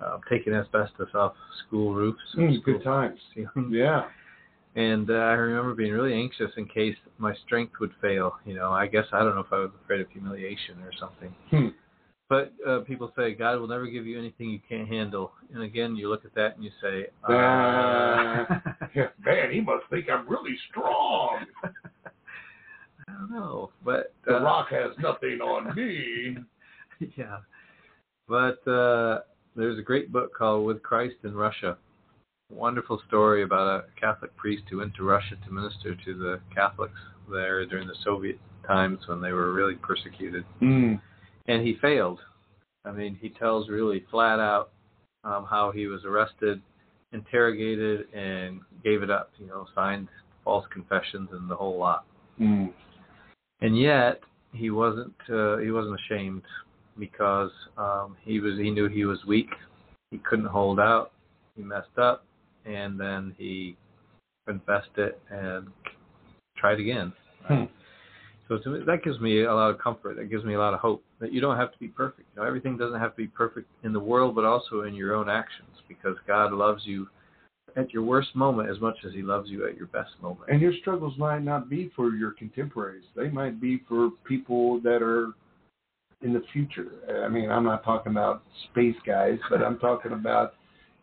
uh, 0.00 0.18
taking 0.28 0.52
asbestos 0.52 1.08
off 1.14 1.34
school 1.66 1.94
roofs, 1.94 2.18
Mm, 2.36 2.60
school 2.60 2.74
good 2.74 2.84
times. 2.84 3.18
ceilings. 3.34 3.72
Yeah. 3.72 4.02
And 4.76 5.08
uh, 5.08 5.14
I 5.14 5.32
remember 5.34 5.74
being 5.74 5.92
really 5.92 6.14
anxious 6.14 6.50
in 6.56 6.66
case 6.66 6.96
my 7.18 7.32
strength 7.46 7.74
would 7.80 7.92
fail. 8.02 8.36
You 8.44 8.54
know, 8.54 8.72
I 8.72 8.86
guess 8.88 9.04
I 9.12 9.20
don't 9.20 9.34
know 9.36 9.40
if 9.42 9.52
I 9.52 9.58
was 9.60 9.70
afraid 9.84 10.00
of 10.00 10.08
humiliation 10.10 10.80
or 10.82 10.90
something. 10.98 11.34
Hmm. 11.50 11.68
But 12.28 12.52
uh, 12.66 12.80
people 12.80 13.12
say 13.16 13.34
God 13.34 13.60
will 13.60 13.68
never 13.68 13.86
give 13.86 14.06
you 14.06 14.18
anything 14.18 14.50
you 14.50 14.58
can't 14.68 14.88
handle. 14.88 15.32
And 15.52 15.62
again, 15.62 15.94
you 15.94 16.08
look 16.08 16.24
at 16.24 16.34
that 16.34 16.56
and 16.56 16.64
you 16.64 16.70
say, 16.82 17.06
uh, 17.28 17.32
Yeah, 18.94 19.06
Man, 19.24 19.52
he 19.52 19.60
must 19.60 19.84
think 19.90 20.06
I'm 20.10 20.28
really 20.28 20.56
strong. 20.70 21.44
I 23.08 23.12
don't 23.12 23.30
know. 23.30 23.70
But 23.84 24.12
The 24.26 24.38
uh, 24.38 24.42
Rock 24.42 24.68
has 24.70 24.90
nothing 25.00 25.40
on 25.40 25.74
me. 25.76 26.38
yeah. 27.16 27.38
But 28.26 28.66
uh, 28.66 29.20
there's 29.54 29.78
a 29.78 29.82
great 29.82 30.10
book 30.10 30.32
called 30.34 30.66
With 30.66 30.82
Christ 30.82 31.16
in 31.24 31.34
Russia. 31.34 31.76
Wonderful 32.50 33.00
story 33.08 33.42
about 33.42 33.66
a 33.66 34.00
Catholic 34.00 34.36
priest 34.36 34.64
who 34.70 34.78
went 34.78 34.94
to 34.96 35.02
Russia 35.02 35.36
to 35.44 35.52
minister 35.52 35.94
to 36.04 36.14
the 36.14 36.40
Catholics 36.54 36.98
there 37.30 37.64
during 37.66 37.88
the 37.88 37.94
Soviet 38.04 38.38
times 38.66 39.00
when 39.06 39.20
they 39.20 39.32
were 39.32 39.52
really 39.52 39.74
persecuted. 39.74 40.44
Mm. 40.62 41.00
And 41.46 41.66
he 41.66 41.76
failed. 41.80 42.20
I 42.84 42.92
mean, 42.92 43.18
he 43.20 43.30
tells 43.30 43.68
really 43.68 44.04
flat 44.10 44.40
out 44.40 44.70
um, 45.24 45.46
how 45.48 45.72
he 45.74 45.86
was 45.86 46.04
arrested, 46.04 46.60
interrogated, 47.12 48.12
and 48.12 48.60
gave 48.82 49.02
it 49.02 49.10
up. 49.10 49.30
You 49.38 49.46
know, 49.46 49.66
signed 49.74 50.08
false 50.44 50.66
confessions 50.72 51.30
and 51.32 51.50
the 51.50 51.56
whole 51.56 51.78
lot. 51.78 52.04
Mm. 52.40 52.72
and 53.60 53.78
yet 53.78 54.20
he 54.52 54.70
wasn't 54.70 55.14
uh, 55.30 55.58
he 55.58 55.70
wasn't 55.70 55.96
ashamed 56.00 56.42
because 56.98 57.52
um, 57.78 58.16
he 58.22 58.40
was 58.40 58.58
he 58.58 58.70
knew 58.70 58.88
he 58.88 59.04
was 59.04 59.24
weak 59.24 59.50
he 60.10 60.18
couldn't 60.18 60.46
hold 60.46 60.80
out 60.80 61.12
he 61.54 61.62
messed 61.62 61.96
up 61.96 62.24
and 62.64 62.98
then 62.98 63.34
he 63.38 63.76
confessed 64.46 64.96
it 64.96 65.20
and 65.30 65.68
tried 66.56 66.80
again 66.80 67.12
Hmm. 67.46 67.64
so 68.48 68.56
to 68.56 68.70
me, 68.70 68.80
that 68.86 69.04
gives 69.04 69.20
me 69.20 69.42
a 69.42 69.54
lot 69.54 69.70
of 69.70 69.78
comfort 69.78 70.16
that 70.16 70.30
gives 70.30 70.44
me 70.44 70.54
a 70.54 70.58
lot 70.58 70.72
of 70.72 70.80
hope 70.80 71.02
that 71.20 71.30
you 71.30 71.42
don't 71.42 71.58
have 71.58 71.72
to 71.72 71.78
be 71.78 71.88
perfect 71.88 72.26
you 72.34 72.40
know 72.40 72.46
everything 72.46 72.78
doesn't 72.78 72.98
have 72.98 73.10
to 73.12 73.16
be 73.16 73.26
perfect 73.26 73.68
in 73.82 73.92
the 73.92 74.00
world 74.00 74.34
but 74.34 74.44
also 74.44 74.82
in 74.82 74.94
your 74.94 75.14
own 75.14 75.28
actions 75.28 75.68
because 75.88 76.16
God 76.26 76.52
loves 76.52 76.82
you 76.86 77.06
at 77.76 77.92
your 77.92 78.02
worst 78.02 78.34
moment 78.34 78.70
as 78.70 78.80
much 78.80 78.96
as 79.06 79.12
he 79.12 79.22
loves 79.22 79.50
you 79.50 79.66
at 79.66 79.76
your 79.76 79.88
best 79.88 80.10
moment 80.22 80.48
And 80.50 80.60
your 80.60 80.72
struggles 80.80 81.18
might 81.18 81.42
not 81.42 81.68
be 81.68 81.90
for 81.96 82.10
your 82.14 82.30
contemporaries. 82.32 83.04
They 83.16 83.28
might 83.28 83.60
be 83.60 83.82
for 83.88 84.10
people 84.24 84.80
that 84.80 85.02
are 85.02 85.32
in 86.22 86.32
the 86.32 86.42
future. 86.52 87.24
I 87.24 87.28
mean, 87.28 87.50
I'm 87.50 87.64
not 87.64 87.84
talking 87.84 88.12
about 88.12 88.42
space 88.70 88.96
guys, 89.06 89.38
but 89.50 89.62
I'm 89.62 89.78
talking 89.78 90.12
about, 90.12 90.54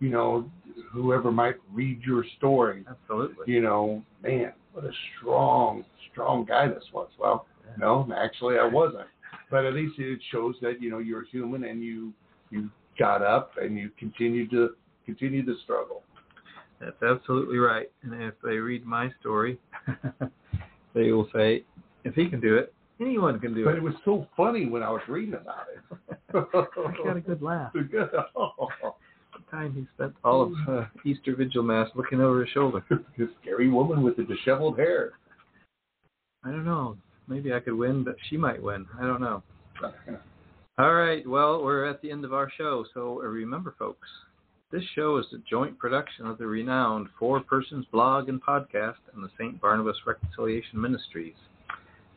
you 0.01 0.09
know, 0.09 0.49
whoever 0.91 1.31
might 1.31 1.55
read 1.71 2.01
your 2.01 2.25
story. 2.37 2.83
absolutely 2.89 3.53
You 3.53 3.61
know, 3.61 4.03
man, 4.21 4.51
what 4.73 4.83
a 4.83 4.91
strong, 5.17 5.85
strong 6.11 6.43
guy 6.43 6.67
this 6.67 6.83
was. 6.91 7.07
Well, 7.17 7.45
no, 7.77 8.11
actually, 8.17 8.57
I 8.57 8.65
wasn't. 8.65 9.07
But 9.49 9.65
at 9.65 9.73
least 9.73 9.97
it 9.97 10.19
shows 10.31 10.55
that 10.61 10.81
you 10.81 10.89
know 10.89 10.97
you're 10.97 11.23
human 11.25 11.63
and 11.63 11.81
you 11.81 12.11
you 12.49 12.69
got 12.99 13.21
up 13.21 13.53
and 13.61 13.77
you 13.77 13.91
continued 13.97 14.51
to 14.51 14.71
continue 15.05 15.45
to 15.45 15.55
struggle. 15.63 16.03
That's 16.79 17.01
absolutely 17.03 17.59
right. 17.59 17.89
And 18.01 18.21
if 18.21 18.33
they 18.43 18.55
read 18.57 18.85
my 18.85 19.11
story, 19.19 19.59
they 20.95 21.11
will 21.11 21.29
say, 21.33 21.63
if 22.03 22.15
he 22.15 22.27
can 22.27 22.41
do 22.41 22.57
it, 22.57 22.73
anyone 22.99 23.39
can 23.39 23.53
do 23.53 23.63
But 23.63 23.71
it. 23.71 23.73
But 23.73 23.77
it 23.77 23.83
was 23.83 23.93
so 24.03 24.27
funny 24.35 24.65
when 24.65 24.81
I 24.81 24.89
was 24.89 25.01
reading 25.07 25.35
about 25.35 25.65
it. 25.75 25.99
I 26.33 27.03
got 27.03 27.17
a 27.17 27.21
good 27.21 27.41
laugh. 27.41 27.71
Good. 27.91 27.91
The 27.91 28.91
time 29.51 29.73
he 29.73 29.85
spent 29.95 30.13
all 30.23 30.43
of 30.43 30.53
uh, 30.67 30.85
Easter 31.05 31.35
Vigil 31.35 31.63
Mass 31.63 31.89
looking 31.95 32.21
over 32.21 32.41
his 32.41 32.49
shoulder. 32.49 32.83
this 33.17 33.29
scary 33.41 33.69
woman 33.69 34.01
with 34.01 34.17
the 34.17 34.23
disheveled 34.23 34.77
hair. 34.77 35.11
I 36.43 36.49
don't 36.49 36.65
know. 36.65 36.97
Maybe 37.27 37.53
I 37.53 37.59
could 37.59 37.75
win, 37.75 38.03
but 38.03 38.15
she 38.29 38.37
might 38.37 38.61
win. 38.61 38.87
I 38.99 39.05
don't 39.05 39.21
know. 39.21 39.43
All 40.77 40.93
right. 40.93 41.27
Well, 41.27 41.63
we're 41.63 41.85
at 41.85 42.01
the 42.01 42.09
end 42.09 42.25
of 42.25 42.33
our 42.33 42.51
show. 42.57 42.85
So 42.93 43.21
uh, 43.21 43.27
remember, 43.27 43.75
folks, 43.77 44.07
this 44.71 44.83
show 44.95 45.17
is 45.17 45.25
a 45.33 45.49
joint 45.49 45.77
production 45.77 46.25
of 46.25 46.37
the 46.37 46.47
renowned 46.47 47.07
Four 47.19 47.41
Persons 47.41 47.85
blog 47.91 48.29
and 48.29 48.41
podcast 48.41 48.95
and 49.13 49.23
the 49.23 49.29
St. 49.37 49.59
Barnabas 49.59 49.97
Reconciliation 50.07 50.79
Ministries, 50.81 51.35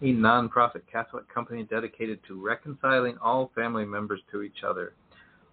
a 0.01 0.07
nonprofit 0.07 0.83
Catholic 0.91 1.25
company 1.33 1.65
dedicated 1.65 2.21
to 2.29 2.41
reconciling 2.41 3.19
all 3.21 3.51
family 3.57 3.85
members 3.85 4.21
to 4.31 4.43
each 4.43 4.63
other, 4.67 4.93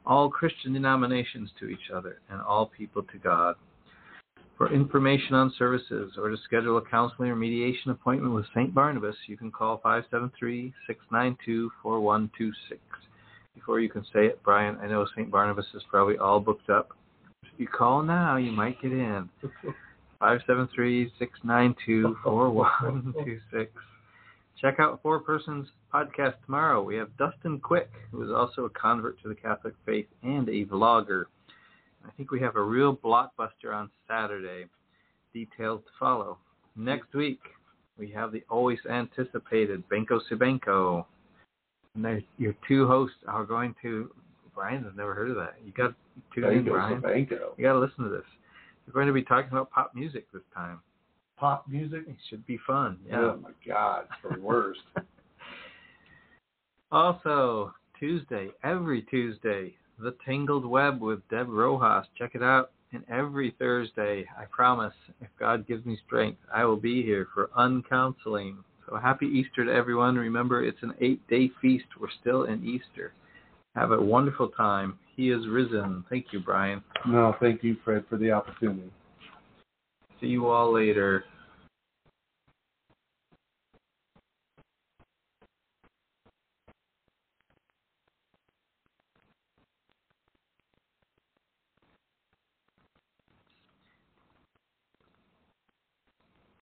all 0.05 0.29
Christian 0.29 0.73
denominations 0.73 1.49
to 1.59 1.67
each 1.67 1.91
other, 1.93 2.19
and 2.29 2.41
all 2.41 2.65
people 2.65 3.03
to 3.03 3.17
God. 3.17 3.55
For 4.57 4.71
information 4.71 5.33
on 5.33 5.53
services 5.57 6.13
or 6.17 6.29
to 6.29 6.37
schedule 6.45 6.77
a 6.77 6.85
counseling 6.85 7.31
or 7.31 7.35
mediation 7.35 7.89
appointment 7.91 8.33
with 8.35 8.45
St. 8.55 8.73
Barnabas, 8.73 9.15
you 9.27 9.35
can 9.35 9.51
call 9.51 9.77
573 9.77 10.73
692 10.85 11.71
4126. 11.81 12.79
Before 13.55 13.79
you 13.79 13.89
can 13.89 14.03
say 14.13 14.27
it, 14.27 14.41
Bryan, 14.43 14.77
I 14.81 14.87
know 14.87 15.05
St. 15.15 15.31
Barnabas 15.31 15.65
is 15.73 15.81
probably 15.89 16.17
all 16.17 16.39
booked 16.39 16.69
up. 16.69 16.89
If 17.43 17.49
you 17.57 17.67
call 17.67 18.03
now, 18.03 18.37
you 18.37 18.51
might 18.51 18.81
get 18.81 18.91
in. 18.91 19.29
573 20.19 21.11
692 21.17 22.17
4126. 22.23 23.71
Check 24.61 24.75
out 24.79 25.01
Four 25.01 25.21
Persons 25.21 25.67
podcast 25.93 26.35
tomorrow. 26.45 26.81
We 26.81 26.95
have 26.95 27.15
Dustin 27.17 27.59
Quick, 27.59 27.89
who 28.11 28.23
is 28.23 28.31
also 28.31 28.65
a 28.65 28.69
convert 28.69 29.21
to 29.21 29.29
the 29.29 29.35
Catholic 29.35 29.73
faith 29.85 30.07
and 30.23 30.47
a 30.47 30.65
vlogger. 30.65 31.25
I 32.05 32.09
think 32.17 32.31
we 32.31 32.39
have 32.41 32.55
a 32.55 32.61
real 32.61 32.95
blockbuster 32.95 33.73
on 33.73 33.89
Saturday. 34.07 34.65
Details 35.33 35.81
to 35.85 35.91
follow. 35.99 36.37
Next 36.75 37.13
week, 37.13 37.39
we 37.97 38.09
have 38.11 38.31
the 38.31 38.43
always 38.49 38.79
anticipated 38.89 39.83
Benko 39.89 40.19
Sibenko. 40.31 41.05
And 41.95 42.23
your 42.37 42.55
two 42.67 42.87
hosts 42.87 43.17
are 43.27 43.45
going 43.45 43.75
to. 43.81 44.11
Bryan 44.55 44.83
has 44.83 44.93
never 44.95 45.13
heard 45.13 45.29
of 45.29 45.35
that. 45.37 45.55
You 45.65 45.71
got 45.71 45.89
to 45.89 45.95
tune 46.33 46.51
in, 46.51 46.65
Bryan. 46.65 47.01
Banco. 47.01 47.53
You 47.57 47.63
got 47.63 47.73
to 47.73 47.79
listen 47.79 48.03
to 48.03 48.09
this. 48.09 48.25
We're 48.87 48.93
going 48.93 49.07
to 49.07 49.13
be 49.13 49.23
talking 49.23 49.51
about 49.51 49.71
pop 49.71 49.93
music 49.93 50.25
this 50.33 50.41
time. 50.53 50.79
pop 51.37 51.65
music. 51.67 52.03
It 52.07 52.15
should 52.29 52.45
be 52.45 52.59
fun. 52.65 52.97
Yeah. 53.07 53.17
Oh 53.17 53.39
my 53.41 53.51
God, 53.65 54.05
it's 54.23 54.35
the 54.35 54.41
worst. 54.41 54.79
also, 56.91 57.73
Tuesday, 57.99 58.49
every 58.63 59.03
Tuesday, 59.03 59.73
The 59.99 60.15
Tangled 60.25 60.65
Web 60.65 61.01
with 61.01 61.19
Deb 61.29 61.47
Rojas. 61.49 62.07
Check 62.17 62.31
it 62.35 62.43
out. 62.43 62.71
And 62.93 63.03
every 63.09 63.55
Thursday, 63.57 64.25
I 64.37 64.43
promise, 64.51 64.93
if 65.21 65.29
God 65.39 65.65
gives 65.65 65.85
me 65.85 65.97
strength, 66.05 66.39
I 66.53 66.65
will 66.65 66.75
be 66.75 67.03
here 67.03 67.27
for 67.33 67.49
Uncounseling. 67.57 68.57
So 68.89 68.97
happy 68.97 69.27
Easter 69.27 69.63
to 69.63 69.71
everyone. 69.71 70.17
Remember, 70.17 70.65
it's 70.65 70.81
an 70.81 70.93
eight 70.99 71.25
day 71.29 71.49
feast. 71.61 71.85
We're 71.99 72.09
still 72.19 72.43
in 72.43 72.65
Easter. 72.65 73.13
Have 73.75 73.91
a 73.91 74.01
wonderful 74.01 74.49
time. 74.49 74.99
He 75.15 75.29
is 75.29 75.47
risen. 75.47 76.03
Thank 76.09 76.27
you, 76.33 76.41
Bryan. 76.41 76.83
No, 77.07 77.33
thank 77.39 77.63
you, 77.63 77.77
Fred, 77.85 78.03
for 78.09 78.17
the 78.17 78.31
opportunity. 78.31 78.91
See 80.19 80.27
you 80.27 80.47
all 80.47 80.73
later. 80.73 81.23